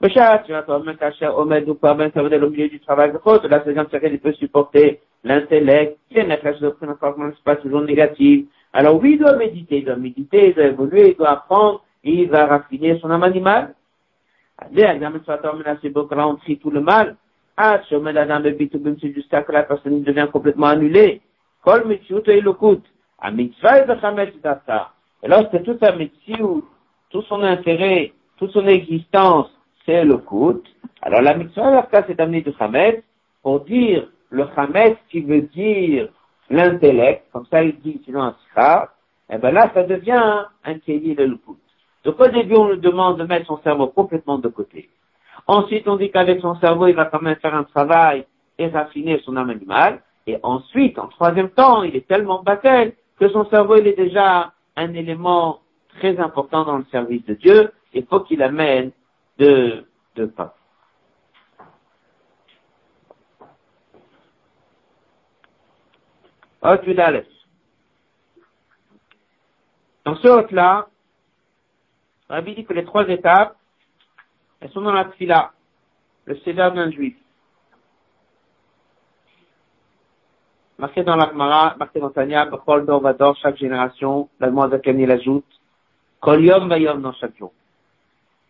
Bachat, 0.00 0.42
tu 0.46 0.52
vas 0.52 0.62
toi-même 0.62 0.96
cacher 0.96 1.26
Omed 1.28 1.68
ou 1.68 1.74
pas, 1.74 1.94
ben, 1.94 2.10
ça 2.12 2.22
veut 2.22 2.28
dire 2.28 2.42
au 2.42 2.50
milieu 2.50 2.68
du 2.68 2.80
travail 2.80 3.12
de 3.12 3.18
côte. 3.18 3.44
La 3.44 3.62
série, 3.62 4.10
il 4.10 4.18
peut 4.18 4.32
supporter 4.32 5.00
l'intellect, 5.24 5.98
est 6.10 6.26
la 6.26 6.52
doctrine, 6.52 6.90
encore 6.90 7.16
c'est 7.16 7.44
pas 7.44 7.56
toujours 7.56 7.82
négative. 7.82 8.46
Alors 8.72 9.00
oui, 9.00 9.12
il 9.12 9.18
doit 9.18 9.36
méditer, 9.36 9.78
il 9.78 9.84
doit 9.84 9.96
méditer, 9.96 10.48
il 10.48 10.54
doit 10.54 10.64
évoluer, 10.64 11.10
il 11.10 11.16
doit 11.16 11.30
apprendre, 11.30 11.84
et 12.04 12.10
il 12.10 12.28
va 12.28 12.46
raffiner 12.46 12.98
son 13.00 13.10
âme 13.10 13.22
animale. 13.22 13.74
Tout 16.60 16.70
le 16.70 16.80
mal. 16.80 17.16
Ah, 17.56 17.80
jusqu'à 19.12 19.42
que 19.42 19.52
la 19.52 19.62
personne 19.62 20.02
devient 20.02 20.28
complètement 20.32 20.66
annulée. 20.66 21.20
Et 25.22 25.28
lorsque 25.28 25.64
sa 25.80 25.92
tout 27.10 27.22
son 27.22 27.42
intérêt, 27.42 28.12
toute 28.36 28.52
son 28.52 28.66
existence, 28.66 29.50
c'est 29.84 30.04
le 30.04 30.18
coût. 30.18 30.62
Alors 31.02 31.22
la 31.22 31.34
mitzvah, 31.34 31.88
c'est 31.92 32.14
d'amener 32.14 32.42
du 32.42 32.52
chamet 32.58 33.02
pour 33.42 33.60
dire 33.60 34.08
le 34.30 34.46
chamet 34.54 34.96
qui 35.10 35.20
veut 35.22 35.42
dire 35.42 36.08
l'intellect, 36.50 37.24
comme 37.32 37.46
ça 37.46 37.62
il 37.62 37.78
dit 37.80 38.00
sinon 38.04 38.22
un 38.22 38.36
et 39.28 39.34
eh 39.34 39.38
ben 39.38 39.50
là, 39.50 39.72
ça 39.74 39.82
devient 39.82 40.44
un 40.64 40.78
kéli 40.78 41.16
le 41.16 41.36
coût. 41.36 41.56
Donc 42.06 42.20
au 42.20 42.28
début, 42.28 42.54
on 42.54 42.68
lui 42.68 42.78
demande 42.78 43.18
de 43.18 43.24
mettre 43.24 43.46
son 43.46 43.58
cerveau 43.62 43.88
complètement 43.88 44.38
de 44.38 44.46
côté. 44.46 44.88
Ensuite, 45.48 45.88
on 45.88 45.96
dit 45.96 46.12
qu'avec 46.12 46.40
son 46.40 46.54
cerveau, 46.60 46.86
il 46.86 46.94
va 46.94 47.06
quand 47.06 47.20
même 47.20 47.34
faire 47.36 47.54
un 47.54 47.64
travail 47.64 48.24
et 48.58 48.68
raffiner 48.68 49.20
son 49.24 49.36
âme 49.36 49.50
animale. 49.50 50.00
Et 50.28 50.38
ensuite, 50.44 51.00
en 51.00 51.08
troisième 51.08 51.50
temps, 51.50 51.82
il 51.82 51.96
est 51.96 52.06
tellement 52.06 52.44
battel 52.44 52.94
que 53.18 53.28
son 53.28 53.44
cerveau, 53.46 53.74
il 53.76 53.88
est 53.88 53.96
déjà 53.96 54.52
un 54.76 54.94
élément 54.94 55.62
très 55.98 56.16
important 56.20 56.64
dans 56.64 56.78
le 56.78 56.84
service 56.92 57.24
de 57.24 57.34
Dieu. 57.34 57.72
Il 57.92 58.06
faut 58.06 58.20
qu'il 58.20 58.40
amène 58.40 58.92
de, 59.38 59.84
de 60.14 60.26
pain. 60.26 60.52
Dans 70.04 70.14
ce 70.14 70.28
hôte-là, 70.28 70.86
Rabbi 72.28 72.54
dit 72.54 72.64
que 72.64 72.72
les 72.72 72.84
trois 72.84 73.08
étapes, 73.08 73.56
elles 74.60 74.70
sont 74.70 74.80
dans 74.80 74.92
la 74.92 75.10
fila, 75.12 75.52
le 76.24 76.36
cédar 76.40 76.72
d'un 76.72 76.90
juif. 76.90 77.16
Marqué 80.78 81.04
dans 81.04 81.16
l'Akmara, 81.16 81.76
marqué 81.78 82.00
dans 82.00 82.10
Tania, 82.10 82.46
Bechol 82.46 82.84
Dor 82.84 83.00
Vador, 83.00 83.36
chaque 83.36 83.56
génération, 83.56 84.28
la 84.40 84.48
demande 84.48 84.78
il 84.84 85.10
ajoute, 85.10 85.46
Kol 86.20 86.44
Yom 86.44 86.68
Bayom 86.68 87.00
dans 87.00 87.12
chaque 87.14 87.36
jour. 87.36 87.52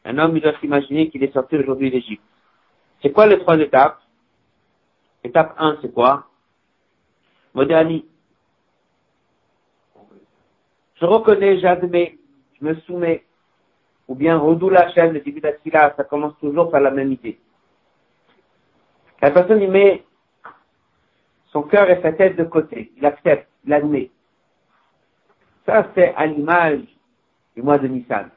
Un 0.05 0.19
homme, 0.19 0.37
il 0.37 0.43
doit 0.43 0.59
s'imaginer 0.61 1.11
qu'il 1.11 1.23
est 1.23 1.33
sorti 1.33 1.57
aujourd'hui 1.57 1.91
d'Égypte. 1.91 2.23
C'est 3.03 3.13
quoi 3.13 3.27
les 3.27 3.39
trois 3.39 3.59
étapes? 3.59 4.01
Étape 5.23 5.55
1, 5.59 5.79
c'est 5.83 5.93
quoi? 5.93 6.29
Modéani. 7.55 8.07
Je 10.95 11.05
reconnais, 11.05 11.59
j'admets, 11.61 12.17
je 12.59 12.65
me 12.65 12.75
soumets 12.81 13.26
ou 14.09 14.15
bien 14.15 14.39
Rodou 14.39 14.69
la 14.69 14.93
chaîne, 14.93 15.13
le 15.13 15.21
début 15.21 15.41
d'Atsila, 15.41 15.95
ça 15.97 16.05
commence 16.05 16.39
toujours 16.39 16.71
par 16.71 16.81
la 16.81 16.91
même 16.91 17.13
idée. 17.13 17.39
La 19.21 19.31
personne 19.31 19.63
y 19.63 19.67
met 19.67 20.05
son 21.51 21.63
cœur 21.63 21.89
et 21.91 22.01
sa 22.03 22.13
tête 22.13 22.37
de 22.37 22.45
côté, 22.45 22.93
il 22.97 23.05
accepte, 23.05 23.49
il 23.65 23.73
admet. 23.73 24.11
Ça, 25.65 25.91
c'est 25.95 26.15
à 26.15 26.27
l'image 26.27 26.83
du 27.57 27.63
mois 27.63 27.79
de 27.79 27.89
Nissan. 27.89 28.31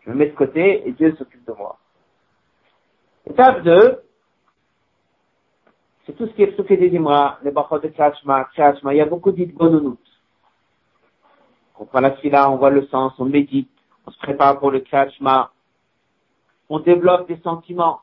Je 0.00 0.10
me 0.10 0.16
mets 0.16 0.26
de 0.26 0.34
côté 0.34 0.86
et 0.86 0.92
Dieu 0.92 1.14
s'occupe 1.16 1.46
de 1.46 1.52
moi. 1.52 1.78
Étape 3.28 3.62
2, 3.62 4.02
c'est 6.04 6.12
tout 6.12 6.26
ce 6.26 6.32
qui 6.32 6.42
est 6.42 6.54
souké 6.56 6.76
des 6.76 6.96
Imra, 6.96 7.38
les 7.42 7.50
bachot 7.50 7.78
de 7.78 7.88
Kachma, 7.88 8.48
Kachma, 8.54 8.94
il 8.94 8.98
y 8.98 9.00
a 9.00 9.06
beaucoup 9.06 9.32
d'idgononut. 9.32 9.98
On 11.78 11.84
prend 11.86 12.00
la 12.00 12.12
fila, 12.16 12.50
on 12.50 12.56
voit 12.56 12.70
le 12.70 12.86
sens, 12.86 13.14
on 13.18 13.24
médite 13.24 13.75
on 14.06 14.10
se 14.10 14.18
prépare 14.18 14.58
pour 14.58 14.70
le 14.70 14.80
kachma, 14.80 15.50
on 16.68 16.80
développe 16.80 17.28
des 17.28 17.38
sentiments, 17.40 18.00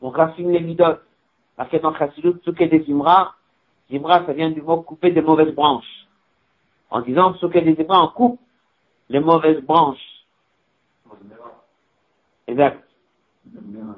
on 0.00 0.10
raffine 0.10 0.50
les 0.50 0.60
midotes. 0.60 1.02
Parce 1.56 1.70
que 1.70 1.76
dans 1.76 1.94
Chassidut, 1.94 2.40
Souké 2.44 2.66
des 2.66 2.84
Imra, 2.90 3.34
Imra, 3.90 4.26
ça 4.26 4.32
vient 4.32 4.50
du 4.50 4.60
mot 4.60 4.82
couper 4.82 5.12
des 5.12 5.22
mauvaises 5.22 5.54
branches. 5.54 6.06
En 6.90 7.00
disant 7.00 7.34
Souké 7.34 7.60
des 7.60 7.80
Imra, 7.80 8.04
on 8.04 8.08
coupe 8.08 8.40
les 9.08 9.20
mauvaises 9.20 9.62
branches. 9.62 10.24
Exact. 12.46 12.82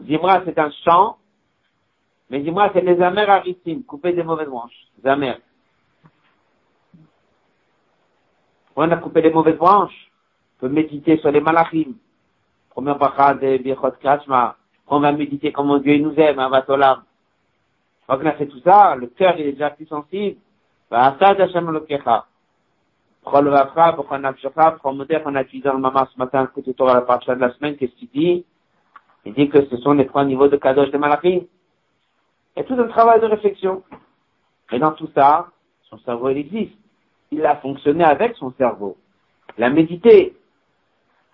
Zimra, 0.04 0.42
c'est 0.44 0.58
un 0.58 0.70
champ, 0.84 1.18
mais 2.30 2.42
Zimra, 2.42 2.70
c'est 2.72 2.80
les 2.80 3.00
amers 3.00 3.30
aristimes, 3.30 3.84
couper 3.84 4.12
des 4.12 4.22
mauvaises 4.22 4.48
branches. 4.48 4.86
Les 5.02 5.10
amers. 5.10 5.40
On 8.74 8.90
a 8.90 8.96
coupé 8.96 9.22
les 9.22 9.30
mauvaises 9.30 9.56
branches 9.56 10.05
peut 10.58 10.68
méditer 10.68 11.18
sur 11.18 11.30
les 11.30 11.40
malachim. 11.40 11.94
Première 12.70 12.98
bracha 12.98 13.34
de 13.34 13.58
Birchot 13.58 13.92
Krachma. 14.00 14.56
On 14.88 15.00
va 15.00 15.12
méditer 15.12 15.52
comment 15.52 15.78
Dieu 15.78 15.98
nous 15.98 16.14
aime, 16.16 16.38
Avatolam. 16.38 17.02
Quand 18.06 18.18
on 18.22 18.26
a 18.26 18.32
fait 18.32 18.46
tout 18.46 18.60
ça, 18.60 18.94
le 18.96 19.08
cœur 19.08 19.34
il 19.38 19.46
est 19.46 19.52
déjà 19.52 19.70
plus 19.70 19.86
sensible. 19.86 20.38
Va 20.90 21.06
Asad 21.06 21.40
Hashem 21.40 21.70
Lokecha. 21.70 22.26
Prends 23.22 23.40
le 23.40 23.50
Vafra, 23.50 23.92
prends 23.92 24.18
Nafshecha, 24.20 24.76
prends 24.78 24.94
Moder, 24.94 25.20
on 25.24 25.34
a 25.34 25.42
dit 25.42 25.60
dans 25.60 25.72
le 25.72 25.80
maman 25.80 26.06
ce 26.12 26.16
matin, 26.16 26.44
écoute 26.44 26.76
Torah 26.76 26.94
la 26.94 27.00
parcha 27.00 27.34
de 27.34 27.40
la 27.40 27.52
semaine, 27.54 27.76
qu'est-ce 27.76 27.96
qu'il 27.96 28.08
dit? 28.10 28.44
Il 29.24 29.34
dit 29.34 29.48
que 29.48 29.66
ce 29.66 29.76
sont 29.78 29.94
les 29.94 30.06
trois 30.06 30.24
niveaux 30.24 30.46
de 30.46 30.56
Kadosh 30.56 30.92
de 30.92 30.98
Malachim. 30.98 31.40
Et 32.56 32.64
tout 32.64 32.74
un 32.74 32.86
travail 32.86 33.20
de 33.20 33.26
réflexion. 33.26 33.82
Et 34.70 34.78
dans 34.78 34.92
tout 34.92 35.08
ça, 35.12 35.48
son 35.90 35.98
cerveau, 35.98 36.30
il 36.30 36.38
existe. 36.38 36.78
Il 37.32 37.44
a 37.44 37.56
fonctionné 37.56 38.04
avec 38.04 38.36
son 38.36 38.52
cerveau. 38.52 38.96
Il 39.58 39.64
a 39.64 39.70
médité. 39.70 40.36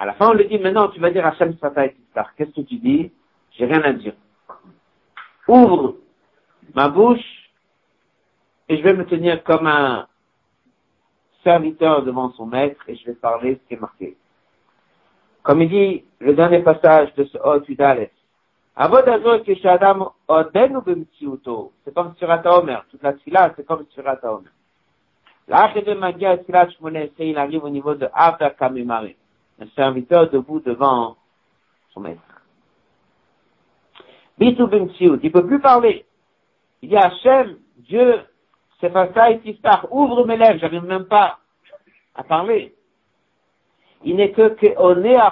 À 0.03 0.05
la 0.05 0.15
fin, 0.15 0.31
on 0.31 0.33
lui 0.33 0.49
dit, 0.49 0.59
maintenant, 0.59 0.89
tu 0.89 0.99
vas 0.99 1.13
dire 1.13 1.25
Hachem 1.25 1.57
Sata 1.59 1.87
et 1.87 1.95
Qu'est-ce 2.37 2.51
que 2.51 2.63
tu 2.63 2.75
dis? 2.75 3.13
J'ai 3.53 3.67
rien 3.67 3.83
à 3.83 3.93
dire. 3.93 4.15
Ouvre 5.47 5.95
ma 6.75 6.89
bouche 6.89 7.53
et 8.69 8.79
je 8.79 8.83
vais 8.83 8.95
me 8.95 9.07
tenir 9.07 9.45
comme 9.45 9.69
un 9.69 10.09
serviteur 11.45 12.03
devant 12.03 12.33
son 12.33 12.47
maître 12.47 12.83
et 12.89 12.97
je 12.97 13.07
vais 13.07 13.15
parler 13.15 13.61
ce 13.63 13.69
qui 13.69 13.75
est 13.75 13.81
marqué. 13.81 14.17
Comme 15.45 15.63
il 15.63 15.69
dit 15.69 16.05
le 16.19 16.35
dernier 16.35 16.65
passage 16.65 17.15
de 17.15 17.23
ce 17.23 17.39
Hot 17.39 17.63
Udales, 17.69 18.11
c'est 21.85 21.95
comme 21.95 22.17
Surata 22.17 22.59
Omer. 22.59 22.85
Toute 22.91 23.05
la 23.05 23.13
tfila, 23.13 23.53
c'est 23.55 23.65
comme 23.65 23.87
Surata 23.91 24.35
Omer. 24.35 24.51
L'arrivée 25.47 25.95
Magia 25.95 26.39
Tfilat 26.39 26.71
Shmoné, 26.71 27.13
il 27.21 27.39
arrive 27.39 27.63
au 27.63 27.71
niveau 27.71 27.95
de 27.95 28.09
Avda 28.13 28.51
Kamimare 28.51 29.15
un 29.63 29.69
serviteur 29.77 30.31
debout 30.31 30.61
devant 30.61 31.17
son 31.91 32.01
maître. 32.01 32.21
Bitou 34.39 34.69
il 34.73 35.11
ne 35.13 35.29
peut 35.29 35.47
plus 35.47 35.61
parler. 35.61 36.05
Il 36.81 36.89
dit 36.89 36.97
Hachem, 36.97 37.59
Dieu, 37.77 38.23
c'est 38.81 38.93
ça 38.93 39.31
et 39.31 39.41
ouvre 39.91 40.27
mes 40.27 40.37
lèvres, 40.37 40.59
j'arrive 40.59 40.85
même 40.85 41.05
pas 41.05 41.39
à 42.15 42.25
parler. 42.25 42.75
Il 44.05 44.17
n'est 44.17 44.33
que 44.33 44.57
est 44.65 45.17
à 45.17 45.31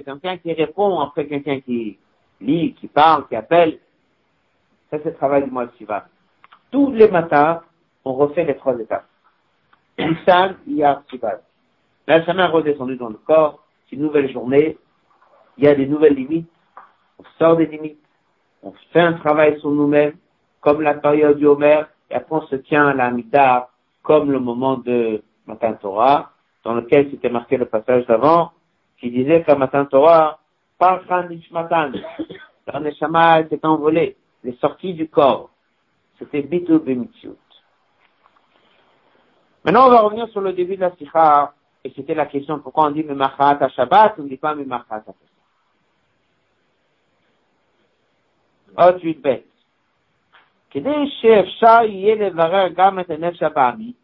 quelqu'un 0.00 0.36
qui 0.36 0.52
répond 0.52 1.00
après 1.00 1.26
quelqu'un 1.26 1.60
qui 1.60 1.98
lit, 2.40 2.74
qui 2.74 2.86
parle, 2.88 3.26
qui 3.28 3.36
appelle. 3.36 3.78
Ça, 4.90 4.98
c'est 4.98 5.10
le 5.10 5.14
travail 5.14 5.44
du 5.44 5.50
mois 5.50 5.64
de 5.64 5.72
Shiva. 5.78 6.06
Tous 6.70 6.92
les 6.92 7.08
matins, 7.08 7.62
on 8.04 8.12
refait 8.12 8.44
les 8.44 8.56
trois 8.56 8.78
étapes. 8.78 9.06
Nissan, 9.98 10.56
Iyar, 10.66 11.02
Shiva. 11.10 11.40
La 12.06 12.24
semaine 12.26 12.50
redescendu 12.50 12.96
dans 12.96 13.08
le 13.08 13.18
corps, 13.26 13.64
c'est 13.88 13.96
une 13.96 14.02
nouvelle 14.02 14.30
journée, 14.30 14.76
il 15.56 15.64
y 15.64 15.68
a 15.68 15.74
des 15.74 15.86
nouvelles 15.86 16.14
limites, 16.14 16.50
on 17.18 17.24
sort 17.38 17.56
des 17.56 17.66
limites, 17.66 17.98
on 18.62 18.72
fait 18.92 19.00
un 19.00 19.14
travail 19.14 19.58
sur 19.60 19.70
nous-mêmes, 19.70 20.14
comme 20.60 20.82
la 20.82 20.94
période 20.94 21.38
du 21.38 21.46
Homer, 21.46 21.82
et 22.10 22.14
après 22.14 22.36
on 22.36 22.46
se 22.46 22.56
tient 22.56 22.88
à 22.88 22.94
la 22.94 23.10
Mida, 23.10 23.70
comme 24.02 24.30
le 24.30 24.38
moment 24.38 24.76
de 24.76 25.22
Matan 25.46 25.74
Torah, 25.74 26.32
dans 26.62 26.74
lequel 26.74 27.10
c'était 27.10 27.30
marqué 27.30 27.56
le 27.56 27.66
passage 27.66 28.06
d'avant, 28.06 28.52
qui 28.98 29.10
disait 29.10 29.42
qu'à 29.42 29.54
Matan 29.54 29.86
Torah, 29.86 30.40
Parchan 30.78 31.28
Nishmatan, 31.28 31.92
le 32.72 32.80
Neshama 32.80 33.40
était 33.40 33.64
envolé, 33.64 34.16
les 34.42 34.54
sorties 34.56 34.92
du 34.92 35.08
corps. 35.08 35.50
C'était 36.18 36.42
Bitu 36.42 36.78
Bimitzut. 36.78 37.30
Maintenant, 39.64 39.86
on 39.86 39.90
va 39.90 40.00
revenir 40.00 40.28
sur 40.28 40.42
le 40.42 40.52
début 40.52 40.76
de 40.76 40.82
la 40.82 40.94
Sikha, 40.96 41.54
et 41.83 41.91
c'était 41.95 42.15
la 42.15 42.25
question 42.25 42.59
pourquoi 42.59 42.87
on 42.87 42.91
dit 42.91 43.03
Memachat 43.03 43.57
à 43.61 43.69
Shabbat, 43.69 44.15
on 44.17 44.23
ne 44.23 44.29
dit 44.29 44.37
pas 44.37 44.55
Memachat 44.55 44.95
à 44.95 44.99
Pesach. 44.99 45.29
עוד 48.75 49.03
י"ב. 49.03 49.35
כדי 50.69 51.07
שאפשר 51.21 51.79
יהיה 51.83 52.15
לברר 52.15 52.67
גם 52.75 52.99
את 52.99 53.09
הנפש 53.09 53.43
הבעמית, 53.43 53.95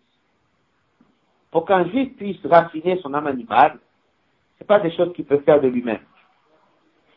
pour 1.51 1.65
qu'un 1.65 1.85
juif 1.85 2.17
puisse 2.17 2.45
raffiner 2.45 2.97
son 2.97 3.13
âme 3.13 3.27
animale, 3.27 3.79
c'est 4.57 4.67
pas 4.67 4.79
des 4.79 4.91
choses 4.91 5.13
qu'il 5.13 5.23
peut 5.23 5.39
faire 5.39 5.61
de 5.61 5.69
lui-même. 5.69 6.03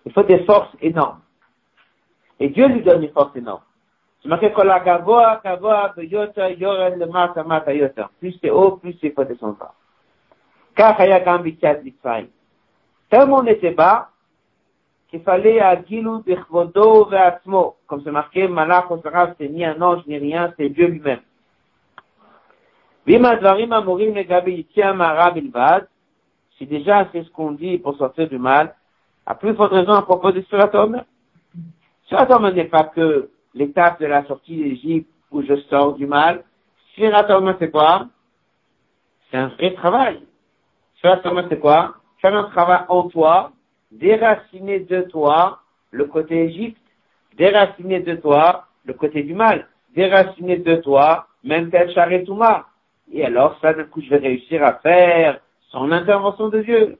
Il 0.06 0.12
faut 0.12 0.22
des 0.22 0.44
forces 0.44 0.76
énormes. 0.80 1.20
Et 2.38 2.48
Dieu 2.50 2.68
lui 2.68 2.82
donne 2.82 3.02
une 3.02 3.10
force 3.10 3.34
énorme. 3.34 3.64
C'est 4.22 4.28
marqué 4.28 4.52
que 4.52 4.60
la 4.62 4.78
gavoa, 4.78 5.40
gavoa, 5.42 5.92
yota, 5.96 6.50
yoren, 6.52 7.00
le 7.00 7.06
mata, 7.06 7.42
mata, 7.42 7.74
yota. 7.74 8.10
Plus 8.20 8.38
c'est 8.40 8.50
haut, 8.50 8.76
plus 8.76 8.96
il 9.02 9.12
faut 9.12 9.24
descendre. 9.24 9.74
Tellement 13.09 13.37
on 13.37 13.45
était 13.45 13.71
bas 13.71 14.09
qu'il 15.09 15.21
fallait 15.21 15.59
Agilou 15.59 16.23
Bichvodo 16.23 17.05
Ve'atzmo. 17.05 17.75
Comme 17.85 18.01
c'est 18.03 18.11
marqué, 18.11 18.47
Malach 18.47 18.89
Osarav, 18.89 19.35
c'est 19.37 19.47
ni 19.47 19.63
un 19.63 19.79
ange, 19.81 20.01
ni 20.07 20.17
rien, 20.17 20.51
c'est 20.57 20.69
Dieu 20.69 20.87
lui-même. 20.87 21.19
Vim 23.05 23.23
Advarim 23.23 23.71
Amorim 23.73 24.15
Legabi 24.15 24.53
Yitia 24.53 24.93
Mara 24.93 25.29
Bilvad. 25.31 25.87
Si 26.57 26.65
déjà 26.65 27.07
c'est 27.11 27.23
ce 27.23 27.29
qu'on 27.29 27.51
dit 27.51 27.77
pour 27.77 27.95
sortir 27.97 28.27
du 28.27 28.39
mal, 28.39 28.75
à 29.25 29.35
plus 29.35 29.53
forte 29.53 29.73
raison 29.73 29.93
à 29.93 30.01
propos 30.01 30.31
du 30.31 30.41
Suratom. 30.43 31.03
Suratom 32.05 32.49
n'est 32.49 32.65
pas 32.65 32.85
que 32.85 33.29
l'étape 33.53 33.99
de 33.99 34.07
la 34.07 34.25
sortie 34.25 34.57
d'Égypte 34.57 35.09
où 35.31 35.43
je 35.43 35.55
sors 35.69 35.93
du 35.93 36.07
mal. 36.07 36.43
Suratom, 36.95 37.55
c'est 37.59 37.71
quoi? 37.71 38.07
C'est 39.29 39.37
un 39.37 39.47
vrai 39.47 39.73
travail. 39.73 40.21
Omer 41.05 41.45
c'est 41.49 41.59
quoi? 41.59 41.95
Faire 42.21 42.35
un 42.35 42.45
travail 42.45 42.85
en 42.87 43.09
toi, 43.09 43.51
déraciner 43.91 44.79
de 44.79 45.01
toi 45.01 45.59
le 45.91 46.05
côté 46.05 46.45
Égypte, 46.45 46.81
déraciner 47.37 47.99
de 47.99 48.15
toi 48.15 48.65
le 48.85 48.93
côté 48.93 49.23
du 49.23 49.33
mal, 49.33 49.67
déraciner 49.95 50.57
de 50.57 50.77
toi 50.77 51.27
même 51.43 51.69
tel 51.69 51.91
Charetouma. 51.91 52.67
Et 53.11 53.25
alors, 53.25 53.57
ça, 53.61 53.73
d'un 53.73 53.83
coup, 53.83 54.01
je 54.01 54.09
vais 54.09 54.17
réussir 54.17 54.63
à 54.63 54.75
faire 54.75 55.41
sans 55.71 55.85
l'intervention 55.87 56.49
de 56.49 56.61
Dieu. 56.61 56.97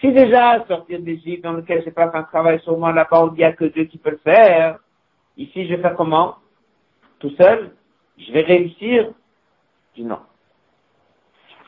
Si 0.00 0.12
déjà 0.12 0.64
sortir 0.66 1.00
d'Égypte 1.00 1.44
dans 1.44 1.52
lequel 1.52 1.82
je 1.84 1.90
passe 1.90 2.14
un 2.14 2.24
travail 2.24 2.60
sur 2.60 2.76
moi 2.76 2.92
là-bas, 2.92 3.30
il 3.32 3.38
n'y 3.38 3.44
a 3.44 3.52
que 3.52 3.64
Dieu 3.66 3.84
qui 3.84 3.98
peut 3.98 4.10
le 4.10 4.18
faire. 4.18 4.78
Ici, 5.36 5.66
je 5.66 5.74
vais 5.74 5.82
faire 5.82 5.94
comment? 5.94 6.36
Tout 7.20 7.30
seul? 7.30 7.70
Je 8.18 8.32
vais 8.32 8.42
réussir? 8.42 9.12
Je 9.94 10.02
dis 10.02 10.06
non 10.06 10.18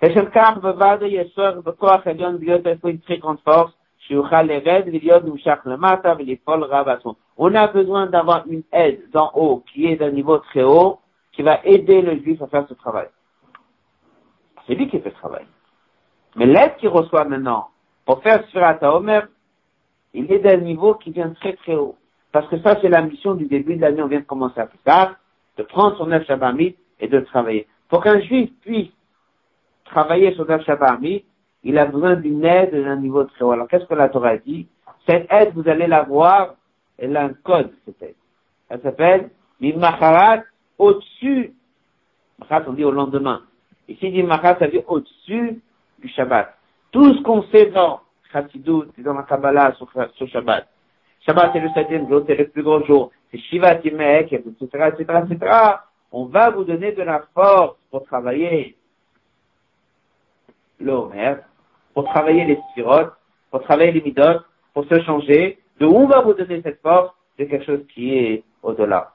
לשם 0.04 0.26
כך 0.36 0.58
בוועד 0.62 1.04
היסוד 1.04 1.64
בכוח 1.64 2.08
עליון 2.08 2.38
להיות 2.40 2.68
איפה 2.68 2.90
une 2.90 3.08
très 3.08 3.24
grande 3.24 3.50
force, 3.50 3.72
שיוכל 4.08 4.42
לרד 4.42 4.82
ולהיות 4.86 5.24
נמשך 5.24 5.58
למטה 5.66 6.14
ולפעול 6.20 6.64
רע 6.64 6.84
בעצמו. 6.84 7.16
On 7.38 7.56
a 7.56 7.68
besoin 7.68 8.08
d'avoir 8.08 8.44
une 8.48 8.64
aide 8.74 9.10
d'en 9.12 9.32
haut 9.34 9.64
qui 9.68 9.88
est 9.88 9.96
d'un 9.96 10.12
niveau 10.12 10.38
très 10.38 10.64
haut, 10.64 11.00
qui 11.32 11.42
va 11.42 11.60
aider 11.64 12.02
le 12.02 12.18
juif 12.22 12.42
à 12.42 12.48
faire 12.48 12.66
ce 12.68 12.74
travail. 12.76 13.08
C'est 14.68 14.76
lui 14.76 14.88
qui 14.88 15.00
fait 15.00 15.10
le 15.10 15.16
travail. 15.16 15.46
Mais 16.36 16.46
l'aide 16.46 16.76
qu'il 16.78 16.90
reçoit 16.90 17.26
maintenant 17.26 17.70
pour 18.06 18.22
faire 18.22 18.46
Sfirat 18.50 18.80
Omer, 18.84 19.28
il 20.14 20.32
est 20.32 20.40
d'un 20.40 20.58
niveau 20.58 20.94
qui 20.96 21.12
vient 21.12 21.30
très 21.30 21.54
très 21.54 21.76
haut. 21.76 21.96
Parce 22.32 22.48
que 22.48 22.60
ça, 22.60 22.78
c'est 22.82 22.90
la 22.90 23.02
mission 23.02 23.36
du 23.36 23.46
début 23.46 23.76
de 23.76 23.82
l'année, 23.82 24.02
on 24.02 24.08
vient 24.08 24.20
de 24.20 24.26
commencer 24.26 24.60
à 24.60 24.68
plus 24.68 24.80
tard, 24.80 25.16
de 25.58 25.64
prendre 25.64 25.98
son 25.98 26.12
œuf 26.12 26.26
Shabbat 26.26 26.56
et 27.00 27.08
de 27.08 27.20
travailler. 27.22 27.68
Pour 27.90 28.04
qu'un 28.04 28.20
juif 28.22 28.50
puisse 28.62 28.90
travailler 29.89 30.35
sur 30.35 30.47
Shabbat 30.47 31.01
il 31.65 31.79
a 31.79 31.87
besoin 31.87 32.17
d'une 32.17 32.45
aide 32.45 32.71
d'un 32.71 32.97
niveau 32.97 33.25
très 33.25 33.45
haut. 33.45 33.53
Alors, 33.53 33.69
qu'est-ce 33.69 33.85
que 33.85 33.95
la 33.95 34.09
Torah 34.09 34.37
dit? 34.37 34.69
Cette 35.07 35.31
aide, 35.31 35.53
vous 35.55 35.69
allez 35.69 35.87
la 35.87 36.03
voir, 36.03 36.55
elle 36.99 37.17
a 37.17 37.25
un 37.25 37.33
code, 37.33 37.73
cette 37.85 38.01
aide. 38.03 38.15
Elle 38.69 38.81
s'appelle 38.81 39.31
Mimacharat 39.61 40.45
au-dessus. 40.79 41.53
Macharat, 42.39 42.65
on 42.69 42.73
dit 42.75 42.85
au 42.85 42.91
lendemain. 42.91 43.43
Ici, 43.89 44.11
dit 44.11 44.23
Macharat, 44.23 44.59
ça 44.59 44.67
veut 44.67 44.73
dire 44.73 44.85
au-dessus 44.87 45.61
du 45.99 46.09
Shabbat. 46.09 46.55
Tout 46.93 47.15
ce 47.15 47.23
qu'on 47.23 47.43
sait 47.45 47.67
dans 47.67 48.01
Chassidut 48.33 48.85
dans 48.99 49.15
la 49.15 49.23
Kabbalah 49.25 49.75
sur, 49.75 49.89
sur 50.15 50.29
Shabbat. 50.29 50.69
Shabbat, 51.27 51.51
c'est 51.53 51.61
le 51.61 51.71
septième 51.75 52.09
jour, 52.09 52.23
c'est 52.27 52.37
le 52.37 52.49
plus 52.49 52.63
grand 52.63 52.83
jour. 52.85 53.11
C'est 53.31 53.39
Shiva 53.39 53.75
Timek, 53.77 54.33
etc., 54.33 54.55
etc., 54.63 55.21
etc. 55.31 55.57
On 56.13 56.27
va 56.27 56.51
vous 56.51 56.65
donner 56.65 56.93
de 56.93 57.03
la 57.03 57.25
force 57.35 57.77
pour 57.91 58.05
travailler 58.05 58.78
l'Omer, 60.81 61.37
pour 61.95 62.05
travailler 62.05 62.45
les 62.45 62.59
spirotes, 62.71 63.13
pour 63.51 63.63
travailler 63.63 63.93
les 63.93 64.03
midot, 64.03 64.41
pour 64.75 64.85
se 64.85 65.01
changer. 65.03 65.59
De 65.81 65.87
où 65.87 66.07
va 66.07 66.21
vous 66.21 66.35
donner 66.35 66.61
cette 66.63 66.81
force 66.83 67.11
C'est 67.37 67.47
quelque 67.47 67.65
chose 67.65 67.85
qui 67.95 68.17
est 68.17 68.43
au-delà. 68.63 69.13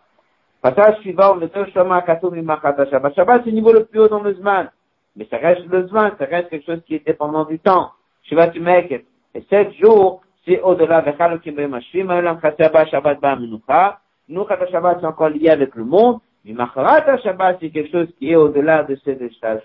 Passage 0.61 0.99
suivant, 1.01 1.35
le 1.35 1.49
Shama 1.73 2.01
Katum 2.03 2.35
Shabbat. 2.35 3.15
Shabbat, 3.15 3.41
c'est 3.43 3.49
le 3.49 3.55
niveau 3.55 3.73
le 3.73 3.83
plus 3.85 3.99
haut 3.99 4.07
dans 4.07 4.21
le 4.21 4.33
Zman. 4.33 4.71
Mais 5.15 5.27
ça 5.29 5.37
reste 5.37 5.65
le 5.67 5.87
Zman, 5.87 6.13
ça 6.17 6.25
reste 6.25 6.49
quelque 6.49 6.65
chose 6.65 6.81
qui 6.85 6.95
est 6.95 7.05
dépendant 7.05 7.43
du 7.43 7.59
temps. 7.59 7.91
Shiva 8.23 8.47
Timek. 8.47 9.05
Et 9.35 9.41
sept 9.49 9.73
jours, 9.73 10.21
c'est 10.45 10.61
au-delà. 10.61 11.01
Vechalokim 11.01 11.55
Bemashvim, 11.55 12.09
Elam 12.09 12.39
Chatzaba 12.41 12.85
Shabbat 12.85 13.19
Ba'amenucha. 13.19 13.99
Nous, 14.29 14.47
Shabbat, 14.47 14.99
c'est 15.01 15.05
encore 15.05 15.29
lié 15.29 15.49
avec 15.49 15.75
le 15.75 15.83
monde. 15.83 16.19
Mais 16.45 16.53
Macharat 16.53 17.17
Shabbat, 17.17 17.57
c'est 17.59 17.69
quelque 17.69 17.91
chose 17.91 18.07
qui 18.17 18.31
est 18.31 18.35
au-delà 18.35 18.83
de 18.83 18.95
ces 19.03 19.21
étages. 19.21 19.61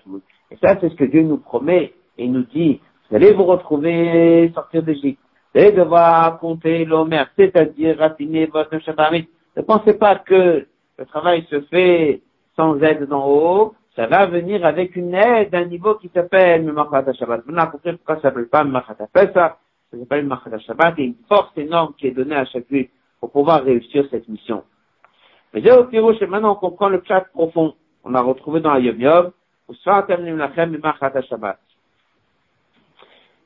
Et 0.51 0.57
ça, 0.57 0.77
c'est 0.79 0.89
ce 0.89 0.95
que 0.95 1.05
Dieu 1.05 1.21
nous 1.23 1.37
promet 1.37 1.93
et 2.17 2.27
nous 2.27 2.43
dit, 2.43 2.81
vous 3.09 3.15
allez 3.15 3.33
vous 3.33 3.45
retrouver, 3.45 4.51
sortir 4.53 4.83
d'Égypte. 4.83 5.19
Vous 5.53 5.61
allez 5.61 5.71
devoir 5.71 6.39
compter 6.39 6.85
l'Omer, 6.85 7.23
c'est-à-dire 7.35 7.97
raffiner 7.97 8.45
votre 8.45 8.79
Shabbat. 8.79 9.25
Ne 9.57 9.61
pensez 9.63 9.93
pas 9.95 10.15
que 10.15 10.67
le 10.97 11.05
travail 11.05 11.45
se 11.49 11.61
fait 11.61 12.21
sans 12.55 12.79
aide 12.81 13.05
d'en 13.05 13.27
haut. 13.27 13.73
Ça 13.95 14.05
va 14.05 14.27
venir 14.27 14.65
avec 14.65 14.95
une 14.95 15.13
aide 15.13 15.49
d'un 15.49 15.65
niveau 15.65 15.95
qui 15.95 16.09
s'appelle 16.13 16.63
Memachat 16.63 17.13
Shabbat. 17.13 17.45
Maintenant, 17.45 17.71
compris 17.71 17.93
pourquoi 17.93 18.15
ça 18.17 18.21
s'appelle 18.23 18.47
pas 18.47 18.63
Memachat 18.63 18.95
Pesach. 19.11 19.33
Ça 19.91 19.97
s'appelle 19.97 20.23
Memachat 20.23 20.59
Shabbat. 20.59 20.93
Il 20.97 21.01
y 21.01 21.03
a 21.03 21.07
une 21.07 21.15
force 21.27 21.51
énorme 21.57 21.93
qui 21.97 22.07
est 22.07 22.11
donnée 22.11 22.35
à 22.35 22.45
juif 22.45 22.89
pour 23.19 23.31
pouvoir 23.31 23.63
réussir 23.63 24.05
cette 24.11 24.27
mission. 24.29 24.63
Mais 25.53 25.61
j'ai 25.61 25.71
au 25.71 25.85
Pirouche, 25.85 26.21
maintenant 26.21 26.51
on 26.51 26.55
comprend 26.55 26.89
le 26.89 27.01
chat 27.07 27.21
profond. 27.33 27.73
On 28.03 28.13
a 28.13 28.21
retrouvé 28.21 28.61
dans 28.61 28.73
la 28.73 28.79
Yom 28.79 29.01
Yom. 29.01 29.31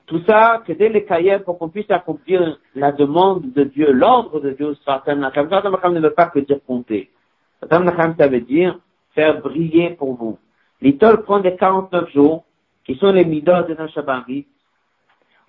Tout 0.05 0.21
ça, 0.27 0.61
que 0.65 0.73
dès 0.73 0.89
les 0.89 1.05
cahiers, 1.05 1.39
pour 1.39 1.57
qu'on 1.57 1.69
puisse 1.69 1.89
accomplir 1.89 2.59
la 2.75 2.91
demande 2.91 3.51
de 3.53 3.63
Dieu, 3.63 3.91
l'ordre 3.91 4.39
de 4.39 4.51
Dieu, 4.51 4.75
Sfatem 4.75 5.19
Nachem. 5.19 5.47
Ne 5.49 5.99
veut 5.99 6.13
pas 6.13 6.27
que 6.27 6.39
dire 6.39 6.59
compter. 6.67 7.09
Sfatem 7.57 7.85
Nachem, 7.85 8.15
ça 8.17 8.27
veut 8.27 8.41
dire 8.41 8.79
faire 9.15 9.41
briller 9.41 9.91
pour 9.91 10.15
vous. 10.15 10.37
L'itol 10.81 11.23
prend 11.23 11.37
les 11.37 11.55
49 11.55 12.11
jours, 12.11 12.43
qui 12.85 12.95
sont 12.95 13.11
les 13.11 13.23
midot 13.23 13.63
de 13.63 13.73
Nashabari, 13.73 14.45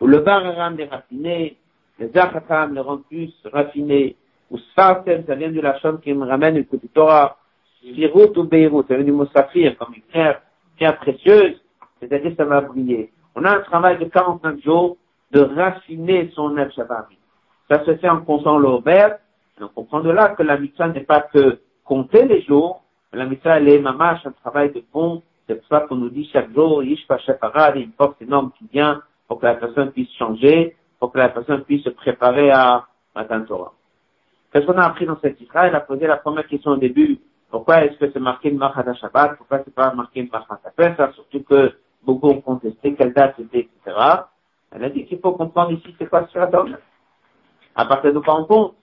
où 0.00 0.06
le 0.06 0.18
bar 0.20 0.46
est 0.46 0.84
raffiné, 0.86 1.56
les 1.98 2.08
zachatam 2.08 2.74
le 2.74 3.02
plus 3.08 3.32
raffiné, 3.52 4.16
ou 4.50 4.58
Sfatem, 4.58 5.24
ça 5.26 5.34
vient 5.34 5.50
de 5.50 5.60
la 5.60 5.78
chambre 5.80 6.00
qui 6.00 6.12
me 6.12 6.26
ramène 6.26 6.56
une 6.56 6.64
petite 6.64 6.92
Torah, 6.94 7.36
Sirut 7.80 8.36
ou 8.36 8.44
Beirut, 8.44 8.84
ça 8.88 8.94
vient 8.94 9.04
du 9.04 9.12
mot 9.12 9.26
saphir, 9.26 9.76
comme 9.76 9.94
une 9.94 10.02
pierre 10.02 10.40
pierre 10.76 10.98
précieuse, 10.98 11.60
c'est-à-dire 12.00 12.32
ça 12.36 12.44
va 12.44 12.60
briller. 12.60 13.12
On 13.34 13.44
a 13.44 13.56
un 13.56 13.60
travail 13.60 13.98
de 13.98 14.04
45 14.04 14.60
jours 14.62 14.96
de 15.32 15.40
raffiner 15.40 16.30
son 16.34 16.56
œuf 16.56 16.72
Shabbat. 16.74 17.08
Ça 17.68 17.84
se 17.84 17.96
fait 17.96 18.08
en 18.08 18.20
comptant 18.20 18.58
l'auberge. 18.58 19.14
On 19.60 19.68
comprend 19.68 20.00
de 20.00 20.10
là 20.10 20.30
que 20.30 20.42
la 20.42 20.58
mitzvah 20.58 20.88
n'est 20.88 21.00
pas 21.00 21.20
que 21.20 21.60
compter 21.84 22.24
les 22.26 22.42
jours, 22.42 22.82
la 23.12 23.26
mitzvah 23.26 23.58
elle 23.58 23.68
est 23.68 23.78
mamache, 23.78 24.26
un 24.26 24.32
travail 24.32 24.72
de 24.72 24.82
fond. 24.92 25.22
C'est 25.46 25.56
pour 25.56 25.68
ça 25.68 25.80
qu'on 25.86 25.96
nous 25.96 26.10
dit 26.10 26.28
chaque 26.32 26.52
jour, 26.54 26.82
il 26.82 26.92
y 26.92 27.06
a 27.08 27.76
une 27.76 27.92
force 27.92 28.16
énorme 28.20 28.50
qui 28.58 28.66
vient 28.72 29.02
pour 29.28 29.40
que 29.40 29.46
la 29.46 29.54
personne 29.54 29.92
puisse 29.92 30.10
changer, 30.18 30.76
pour 30.98 31.12
que 31.12 31.18
la 31.18 31.28
personne 31.28 31.62
puisse 31.64 31.84
se 31.84 31.90
préparer 31.90 32.50
à 32.50 32.86
Matan 33.14 33.42
Torah. 33.42 33.72
Qu'est-ce 34.52 34.66
qu'on 34.66 34.78
a 34.78 34.86
appris 34.86 35.06
dans 35.06 35.18
cette 35.20 35.40
Israël? 35.40 35.70
Elle 35.70 35.76
a 35.76 35.80
posé 35.80 36.06
la 36.06 36.16
première 36.16 36.46
question 36.46 36.72
au 36.72 36.76
début. 36.76 37.18
Pourquoi 37.54 37.84
est-ce 37.84 37.96
que 37.98 38.10
c'est 38.10 38.18
marqué 38.18 38.50
Mahad 38.50 38.92
Shabbat? 38.96 39.36
Pourquoi 39.36 39.62
c'est 39.64 39.72
pas 39.72 39.94
marqué 39.94 40.28
Mahad 40.32 40.58
Pesach? 40.74 41.14
Surtout 41.14 41.44
que 41.44 41.72
beaucoup 42.02 42.30
ont 42.30 42.40
contesté 42.40 42.96
quelle 42.96 43.12
date 43.12 43.36
c'était, 43.38 43.60
etc. 43.60 43.96
Elle 44.72 44.82
a 44.82 44.90
dit 44.90 45.04
qu'il 45.06 45.20
faut 45.20 45.30
comprendre 45.30 45.70
ici 45.70 45.94
c'est 45.96 46.10
quoi 46.10 46.26
Surat 46.32 46.50
À 47.76 47.84
partir 47.86 48.12
de 48.12 48.18
quoi 48.18 48.40
on 48.40 48.44
compte? 48.46 48.74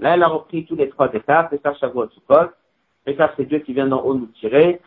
Là, 0.00 0.14
elle 0.14 0.24
a 0.24 0.26
repris 0.26 0.66
tous 0.66 0.74
les 0.74 0.88
trois 0.88 1.08
étapes, 1.14 1.50
Pessah, 1.50 1.74
Shavuot, 1.74 2.08
Sukkot. 2.08 2.50
Pessah, 3.04 3.30
c'est 3.36 3.44
Dieu 3.44 3.60
qui 3.60 3.72
vient 3.74 3.86
d'en 3.86 4.00
haut 4.00 4.14
nous 4.14 4.26
tirer. 4.26 4.80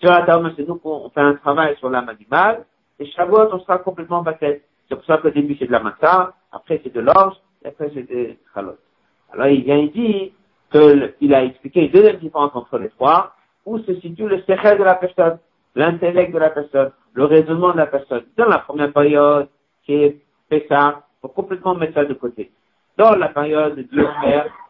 Sur 0.00 0.10
la 0.10 0.26
c'est 0.56 0.66
nous 0.66 0.78
qu'on 0.78 1.10
fait 1.10 1.20
un 1.20 1.34
travail 1.34 1.76
sur 1.76 1.90
l'âme 1.90 2.08
animale. 2.08 2.64
Et 2.98 3.06
Shavuot, 3.06 3.52
on 3.52 3.60
sera 3.60 3.78
complètement 3.78 4.22
battu. 4.22 4.62
C'est 4.88 4.96
pour 4.96 5.04
ça 5.04 5.18
que 5.18 5.28
au 5.28 5.30
début, 5.30 5.54
c'est 5.60 5.66
de 5.66 5.72
la 5.72 5.78
matzah, 5.78 6.34
après, 6.50 6.80
c'est 6.82 6.92
de 6.92 7.02
l'orge, 7.02 7.36
et 7.64 7.68
après, 7.68 7.92
c'est 7.94 8.02
des 8.02 8.40
chalot. 8.52 8.78
Alors, 9.32 9.46
il 9.46 9.62
vient, 9.62 9.76
il 9.76 9.92
dit 9.92 10.32
qu'il 10.72 11.34
a 11.34 11.44
expliqué 11.44 11.88
deux 11.88 12.12
différences 12.14 12.54
entre 12.54 12.78
les 12.78 12.88
trois, 12.90 13.34
où 13.64 13.78
se 13.78 13.94
situe 14.00 14.26
le 14.26 14.40
secret 14.40 14.76
de 14.76 14.84
la 14.84 14.94
personne, 14.94 15.38
l'intellect 15.74 16.32
de 16.32 16.38
la 16.38 16.50
personne, 16.50 16.90
le 17.14 17.24
raisonnement 17.24 17.72
de 17.72 17.78
la 17.78 17.86
personne. 17.86 18.24
Dans 18.36 18.46
la 18.48 18.58
première 18.58 18.92
période, 18.92 19.48
qui 19.84 19.94
est 19.94 20.16
Pessah, 20.48 21.02
faut 21.20 21.28
complètement 21.28 21.74
mettre 21.74 21.94
ça 21.94 22.04
de 22.04 22.14
côté. 22.14 22.50
Dans 22.96 23.14
la 23.14 23.28
période 23.28 23.76
de 23.76 23.82
Dieu 23.82 24.06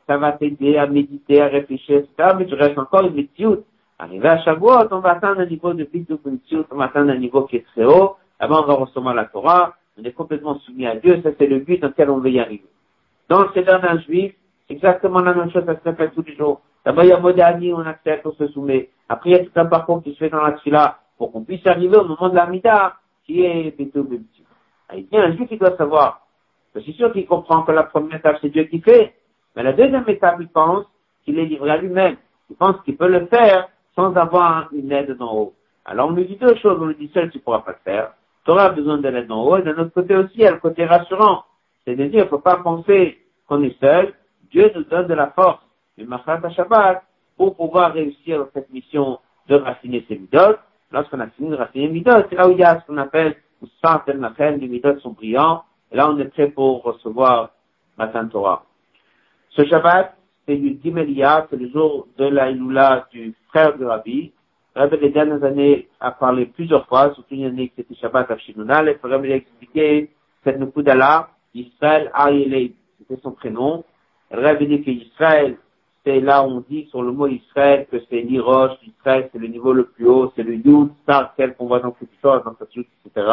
ça 0.07 0.19
va 0.19 0.33
t'aider 0.33 0.77
à 0.77 0.87
méditer, 0.87 1.41
à 1.41 1.47
réfléchir, 1.47 1.99
etc. 1.99 2.35
Mais 2.37 2.47
tu 2.47 2.55
restes 2.55 2.79
encore 2.79 3.07
une 3.07 3.15
médite. 3.15 3.65
Arrivé 3.99 4.29
à 4.29 4.39
Shavuot, 4.43 4.89
on 4.91 4.99
va 4.99 5.13
atteindre 5.13 5.41
un 5.41 5.47
niveau 5.47 5.73
de 5.75 5.85
de 5.85 6.67
on 6.71 6.77
va 6.77 6.85
atteindre 6.87 7.13
un 7.13 7.19
niveau 7.19 7.43
qui 7.43 7.57
est 7.57 7.67
très 7.67 7.85
haut. 7.85 8.17
Avant, 8.41 8.65
on 8.65 8.67
va 8.67 8.75
recevoir 8.75 9.15
la 9.15 9.27
Torah. 9.27 9.75
On 9.99 10.03
est 10.03 10.13
complètement 10.13 10.59
soumis 10.61 10.87
à 10.87 10.97
Dieu. 10.97 11.21
Ça, 11.23 11.31
c'est 11.39 11.47
le 11.47 11.61
but 11.61 11.81
dans 11.81 11.89
lequel 11.89 12.11
on 12.11 12.19
veut 12.19 12.31
y 12.31 12.41
arriver. 12.41 12.65
Dans 13.29 13.53
ces 13.53 13.63
derniers 13.63 14.03
juifs, 14.03 14.35
exactement 14.73 15.21
la 15.21 15.35
même 15.35 15.51
chose, 15.51 15.65
ça 15.65 15.75
se 15.75 15.95
fait 15.95 16.11
tous 16.11 16.23
les 16.23 16.37
jours. 16.37 16.61
D'abord, 16.85 17.05
il 17.05 17.11
y 17.11 17.13
a 17.13 17.21
Modani, 17.21 17.73
on 17.73 17.81
accepte, 17.81 18.27
on 18.27 18.33
se 18.33 18.49
soumet. 18.49 18.91
Après, 19.09 19.31
il 19.31 19.33
y 19.37 19.37
a 19.37 19.45
tout 19.45 19.53
un 19.55 19.67
parcours 19.67 20.03
qui 20.03 20.13
se 20.13 20.19
fait 20.19 20.31
dans 20.31 20.43
la 20.43 20.53
Tfila 20.53 20.99
pour 21.17 21.33
qu'on 21.33 21.45
puisse 21.45 21.67
arriver 21.67 21.97
au 21.97 22.05
moment 22.05 22.29
de 22.29 22.35
la 22.35 22.47
Mida, 22.47 22.97
qui 23.25 23.45
est 23.45 23.77
Beto 23.79 24.03
Bebti. 24.03 24.45
Il 24.95 25.07
y 25.11 25.17
a 25.17 25.23
un 25.23 25.33
juif 25.33 25.49
qui 25.49 25.57
doit 25.57 25.77
savoir. 25.77 26.27
C'est 26.75 26.93
sûr 26.93 27.13
qu'il 27.13 27.27
comprend 27.27 27.63
que 27.63 27.73
la 27.73 27.85
première 27.85 28.17
étape, 28.19 28.39
c'est 28.41 28.49
Dieu 28.49 28.65
qui 28.65 28.81
fait. 28.81 29.15
Mais 29.55 29.63
la 29.63 29.73
deuxième 29.73 30.05
étape, 30.09 30.37
il 30.41 30.49
pense 30.49 30.85
qu'il 31.25 31.39
est 31.39 31.45
livré 31.45 31.71
à 31.71 31.77
lui-même. 31.77 32.17
Il 32.51 32.57
pense 32.57 32.81
qu'il 32.83 32.97
peut 32.97 33.09
le 33.09 33.27
faire 33.27 33.69
sans 33.95 34.15
avoir 34.17 34.69
une 34.73 34.91
aide 34.91 35.17
d'en 35.17 35.35
haut. 35.35 35.55
Alors, 35.85 36.09
on 36.09 36.13
lui 36.13 36.27
dit 36.27 36.37
deux 36.37 36.55
choses. 36.57 36.79
On 36.81 36.87
lui 36.87 36.97
dit 36.97 37.11
seul, 37.13 37.31
tu 37.31 37.39
pourras 37.39 37.61
pas 37.61 37.73
le 37.73 37.79
faire. 37.85 38.13
Tu 38.45 38.51
auras 38.51 38.71
besoin 38.71 38.99
de 38.99 39.09
l'aide 39.09 39.27
d'en 39.27 39.45
haut. 39.45 39.57
Et 39.57 39.63
d'un 39.63 39.77
autre 39.79 39.93
côté 39.93 40.17
aussi, 40.17 40.33
il 40.35 40.43
y 40.43 40.47
a 40.47 40.53
le 40.53 40.59
côté 40.59 40.85
rassurant. 40.85 41.45
C'est-à-dire, 41.85 42.07
il 42.13 42.19
ne 42.19 42.25
faut 42.25 42.39
pas 42.39 42.57
penser 42.57 43.19
qu'on 43.47 43.63
est 43.63 43.79
seul. 43.81 44.15
Dieu 44.53 44.71
nous 44.75 44.85
donne 44.85 45.07
de 45.07 45.15
la 45.15 45.29
force, 45.31 45.63
du 45.97 46.05
Machat 46.05 46.41
Shabbat, 46.51 47.03
pour 47.37 47.57
pouvoir 47.57 47.95
réussir 47.95 48.47
cette 48.53 48.71
mission 48.71 49.19
de 49.49 49.57
raffiner 49.57 50.05
ses 50.09 50.19
midot. 50.19 50.57
Lorsqu'on 50.91 51.21
a 51.21 51.27
fini 51.29 51.51
de 51.51 51.57
raffiner 51.57 51.87
les 51.87 51.93
midot, 51.93 52.25
c'est 52.29 52.37
là 52.37 52.49
où 52.49 52.53
il 52.53 52.59
y 52.59 52.63
a 52.63 52.81
ce 52.81 52.87
qu'on 52.87 52.99
appelle, 52.99 53.37
ou 53.63 53.67
centaines 53.83 54.21
de 54.21 54.61
les 54.61 54.69
midot 54.69 54.99
sont 55.01 55.13
brillants, 55.13 55.65
et 55.91 55.97
là 55.97 56.11
on 56.11 56.19
est 56.19 56.27
prêt 56.27 56.49
pour 56.49 56.83
recevoir 56.83 57.51
Matan 57.97 58.29
Torah. 58.29 58.65
Ce 59.51 59.65
Shabbat, 59.65 60.17
c'est 60.47 60.57
du 60.57 60.73
Dimelia, 60.73 61.47
c'est 61.49 61.57
le 61.57 61.71
jour 61.71 62.09
de 62.19 62.27
la 62.27 62.51
Iloula 62.51 63.07
du 63.11 63.35
frère 63.49 63.79
de 63.79 63.85
Rabbi. 63.87 64.33
Rabbi, 64.75 64.97
les 64.99 65.11
dernières 65.11 65.45
années, 65.45 65.89
a 66.01 66.11
parlé 66.11 66.47
plusieurs 66.47 66.87
fois, 66.87 67.15
surtout 67.15 67.35
une 67.35 67.45
année 67.45 67.69
que 67.69 67.75
c'était 67.77 67.95
Shabbat 67.95 68.31
à 68.31 68.37
Shinunal, 68.39 68.89
et 68.89 68.99
Rabbi 69.03 69.33
a 69.33 69.37
expliqué 69.37 70.11
cette 70.45 70.59
Nukudala, 70.59 71.29
Israël 71.55 72.11
Arielei, 72.13 72.75
c'était 72.99 73.21
son 73.23 73.33
prénom. 73.33 73.85
Rabbi 74.33 74.67
dit 74.67 74.83
qu'Israël, 74.83 75.57
c'est 76.05 76.21
là 76.21 76.45
on 76.45 76.65
dit 76.69 76.87
sur 76.87 77.03
le 77.03 77.13
mot 77.13 77.27
Israël 77.27 77.87
que 77.91 77.99
c'est 78.09 78.23
l'Iroche, 78.23 78.73
Israël 78.87 79.29
c'est 79.33 79.39
le 79.39 79.47
niveau 79.47 79.73
le 79.73 79.85
plus 79.85 80.09
haut, 80.09 80.33
c'est 80.35 80.43
le 80.43 80.55
Yud, 80.55 80.89
Star, 81.03 81.35
tel 81.37 81.55
qu'on 81.55 81.67
voit 81.67 81.81
dans 81.81 81.93
toute 81.93 82.09
chose, 82.23 82.43
dans 82.45 82.57
cette 82.59 82.71
etc. 83.07 83.27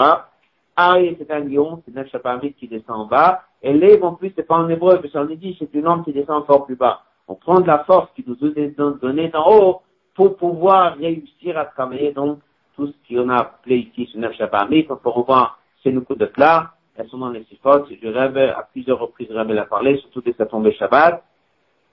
Ari 0.76 1.16
c'est 1.18 1.32
un 1.32 1.40
lion, 1.40 1.82
c'est 1.86 1.98
un 1.98 2.06
chapamite 2.06 2.58
qui 2.58 2.68
descend 2.68 3.02
en 3.02 3.06
bas, 3.06 3.44
et 3.64 3.74
Lev 3.74 4.04
en 4.04 4.14
plus 4.14 4.34
c'est 4.36 4.44
pas 4.44 4.58
en 4.58 4.68
hébreu, 4.68 5.00
parce 5.02 5.14
qu'en 5.14 5.26
dit 5.26 5.56
c'est 5.58 5.74
une 5.74 5.84
lampe 5.84 6.06
qui 6.06 6.14
descend 6.14 6.44
encore 6.44 6.66
plus 6.66 6.76
bas. 6.76 7.02
On 7.28 7.36
prend 7.36 7.62
de 7.62 7.68
la 7.68 7.80
force 7.86 8.10
qui 8.16 8.26
nous 8.28 8.38
est 8.58 8.78
donnée 8.78 9.30
d'en 9.30 9.50
haut 9.50 9.82
pour 10.16 10.36
pouvoir 10.36 10.98
réussir 10.98 11.58
à 11.58 11.66
travailler 11.66 12.12
donc 12.12 12.40
tout 12.76 12.88
ce 12.88 13.16
qu'on 13.16 13.30
a 13.30 13.38
appelé 13.38 13.78
ici 13.78 14.06
sur 14.12 14.20
Neuf 14.20 14.36
Shabamit, 14.36 14.86
on 14.90 14.98
peut 14.98 15.10
revoir 15.10 15.60
ces 15.82 15.92
nouveaux 15.92 16.16
de 16.16 16.30
là, 16.38 16.74
elles 17.00 17.08
sont 17.08 17.18
dans 17.18 17.30
les 17.30 17.44
sifotes, 17.46 17.88
je 17.90 18.08
rêve 18.08 18.38
à 18.38 18.68
plusieurs 18.72 19.00
reprises, 19.00 19.30
je 19.30 19.36
rêve 19.36 19.58
à 19.58 19.66
parler, 19.66 19.98
surtout 19.98 20.22
dès 20.22 20.34
ça 20.34 20.46
tombait 20.46 20.74
Shabbat. 20.74 21.24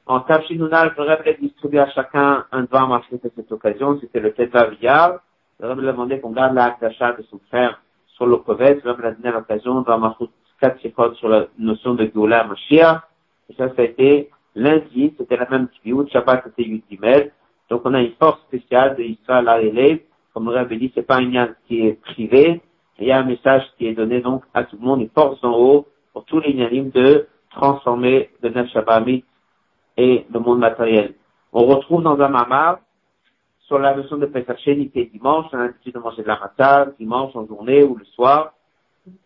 En 0.06 0.20
Tafshinunal, 0.20 0.94
le 0.96 1.02
Rebbe 1.02 1.26
a 1.26 1.32
distribué 1.32 1.78
à 1.78 1.88
chacun 1.90 2.44
un 2.50 2.62
devant 2.62 2.88
marché 2.88 3.16
à 3.16 3.28
cette 3.34 3.52
occasion, 3.52 3.98
c'était 4.00 4.20
le 4.20 4.32
Teta 4.32 4.66
Viyar. 4.66 5.20
Le 5.60 5.68
Rebbe 5.68 5.80
a 5.80 5.92
demandé 5.92 6.20
qu'on 6.20 6.30
garde 6.30 6.54
l'acte 6.54 6.80
d'achat 6.80 7.12
de 7.12 7.22
son 7.22 7.40
frère 7.48 7.80
sur 8.14 8.26
le 8.26 8.36
Kovet. 8.36 8.80
Le 8.84 8.90
Rebbe 8.90 9.04
a 9.04 9.10
donné 9.12 9.32
l'occasion 9.32 9.80
de 9.80 9.88
marcher 9.88 10.26
quatre 10.60 10.80
sifotes 10.80 11.16
sur 11.16 11.28
la 11.28 11.46
notion 11.58 11.94
de 11.94 12.04
Goula 12.06 12.44
Mashiach. 12.44 13.02
Et 13.48 13.54
ça, 13.54 13.68
ça 13.74 13.82
a 13.82 13.84
été 13.84 14.30
lundi, 14.54 15.14
c'était 15.18 15.36
la 15.36 15.48
même 15.48 15.68
de 15.84 16.08
Shabbat 16.10 16.42
c'était 16.44 16.64
8 16.64 16.84
emails. 16.90 17.32
Donc 17.68 17.82
on 17.84 17.94
a 17.94 18.00
une 18.00 18.14
force 18.14 18.40
spéciale 18.42 18.96
de 18.96 19.02
Israël 19.02 19.48
à 19.48 19.58
l'élève. 19.58 20.00
Comme 20.34 20.50
le 20.50 20.56
Rebbe 20.56 20.72
dit, 20.74 20.92
c'est 20.94 21.06
pas 21.06 21.16
un 21.16 21.28
lien 21.28 21.48
qui 21.66 21.86
est 21.86 22.00
privé. 22.00 22.60
Il 22.98 23.06
y 23.06 23.12
a 23.12 23.18
un 23.18 23.24
message 23.24 23.62
qui 23.76 23.86
est 23.86 23.94
donné 23.94 24.20
donc 24.20 24.44
à 24.54 24.64
tout 24.64 24.76
le 24.80 24.86
monde, 24.86 25.00
une 25.00 25.10
force 25.10 25.42
en 25.42 25.52
haut 25.52 25.86
pour 26.12 26.24
tous 26.24 26.40
les 26.40 26.50
unanimes 26.50 26.90
de 26.90 27.26
transformer 27.50 28.30
le 28.42 28.50
Nef 28.50 28.70
Shabbat 28.70 29.04
et 29.96 30.26
le 30.32 30.40
monde 30.40 30.58
matériel. 30.58 31.14
On 31.52 31.66
retrouve 31.66 32.02
dans 32.02 32.18
un 32.20 32.28
mamar 32.28 32.80
sur 33.66 33.78
la 33.78 33.96
notion 33.96 34.16
de 34.16 34.26
Pesach 34.26 34.66
est 34.68 35.12
dimanche, 35.12 35.46
on 35.52 35.58
a 35.58 35.64
l'habitude 35.64 35.94
de 35.94 35.98
manger 35.98 36.22
de 36.22 36.28
la 36.28 36.38
matzah, 36.38 36.92
dimanche 37.00 37.34
en 37.34 37.46
journée 37.46 37.82
ou 37.82 37.96
le 37.96 38.04
soir, 38.04 38.52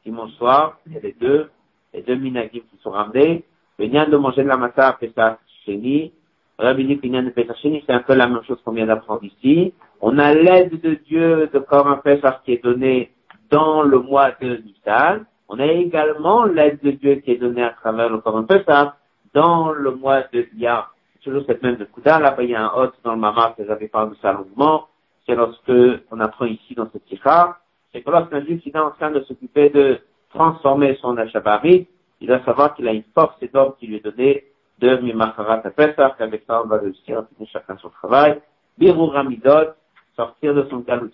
dimanche 0.05 0.33
soir, 0.33 0.79
il 0.87 0.95
y 0.95 0.97
a 0.97 1.01
les 1.01 1.13
deux, 1.13 1.51
les 1.93 2.03
deux 2.03 2.15
minagim 2.15 2.61
qui 2.61 2.79
sont 2.83 2.91
ramenés. 2.91 3.45
Le 3.79 3.87
lien 3.87 4.09
de 4.09 4.17
manger 4.17 4.43
de 4.43 4.49
la 4.49 4.57
matzah 4.57 4.89
à 4.89 4.93
Pesach 4.95 5.39
Sheni, 5.67 6.13
Rabbi 6.59 6.87
dit 6.87 6.99
que 6.99 7.07
de 7.07 7.31
Pesach 7.31 7.59
c'est 7.63 7.93
un 7.93 8.01
peu 8.01 8.15
la 8.15 8.29
même 8.29 8.43
chose 8.45 8.59
qu'on 8.65 8.73
vient 8.73 8.87
d'apprendre 8.87 9.25
ici. 9.25 9.75
On 10.01 10.19
a 10.19 10.33
l'aide 10.33 10.81
de 10.81 10.95
Dieu 10.95 11.51
de 11.53 11.59
Koran 11.59 11.99
Pesach 11.99 12.43
qui 12.45 12.53
est 12.53 12.65
donnée 12.65 13.11
dans 13.51 13.83
le 13.83 13.99
mois 13.99 14.31
de 14.41 14.63
Nissan. 14.65 15.25
On 15.49 15.59
a 15.59 15.67
également 15.67 16.45
l'aide 16.45 16.81
de 16.83 16.93
Dieu 16.93 17.17
qui 17.17 17.33
est 17.33 17.37
donnée 17.37 17.65
à 17.65 17.71
travers 17.71 18.09
le 18.09 18.19
Koran 18.19 18.45
Pesach 18.45 18.93
dans 19.35 19.73
le 19.73 19.91
mois 19.93 20.23
de 20.33 20.47
Bia, 20.53 20.89
toujours 21.23 21.43
cette 21.47 21.63
même 21.63 21.77
de 21.77 21.85
Kouda, 21.85 22.19
là-bas 22.19 22.43
il 22.43 22.51
y 22.51 22.55
a 22.55 22.65
un 22.65 22.73
hôte 22.75 22.95
dans 23.05 23.13
le 23.13 23.19
Mamar 23.19 23.55
que 23.57 23.65
j'avais 23.65 23.89
parlé 23.89 24.11
de 24.11 24.17
ça 24.17 24.33
longuement, 24.33 24.89
c'est 25.27 25.35
lorsque 25.35 25.73
on 26.11 26.21
apprend 26.21 26.47
ici 26.47 26.75
dans 26.75 26.89
cette 26.93 27.05
tikha, 27.07 27.59
c'est 27.93 28.03
que 28.03 28.11
lorsqu'un 28.11 28.45
juif 28.45 28.67
est 28.67 28.77
en 28.77 28.91
train 28.91 29.11
de 29.11 29.21
s'occuper 29.21 29.71
de 29.71 29.99
transformer 30.33 30.97
son 31.01 31.17
Achabari, 31.17 31.87
il 32.21 32.27
doit 32.27 32.43
savoir 32.45 32.75
qu'il 32.75 32.89
a 32.89 32.93
une 32.93 33.05
force 33.15 33.37
et 33.43 33.49
d'ordre 33.49 33.77
qui 33.79 33.87
lui 33.87 33.97
est 33.97 34.05
donnée 34.05 34.45
de 34.79 34.97
Mimacharat 34.97 35.61
à 35.65 35.71
Pesach, 35.71 36.17
qu'avec 36.17 36.45
ça 36.47 36.63
on 36.65 36.69
va 36.69 36.79
réussir 36.79 37.19
à 37.19 37.25
finir 37.25 37.49
chacun 37.53 37.77
son 37.79 37.91
travail, 37.91 38.41
Birur 38.79 39.13
Ramidot, 39.13 39.75
sortir 40.17 40.55
de 40.55 40.67
son 40.71 40.79
galut 40.79 41.11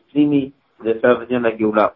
de 0.85 0.93
faire 0.95 1.19
venir 1.19 1.41
la 1.41 1.57
Géoula. 1.57 1.95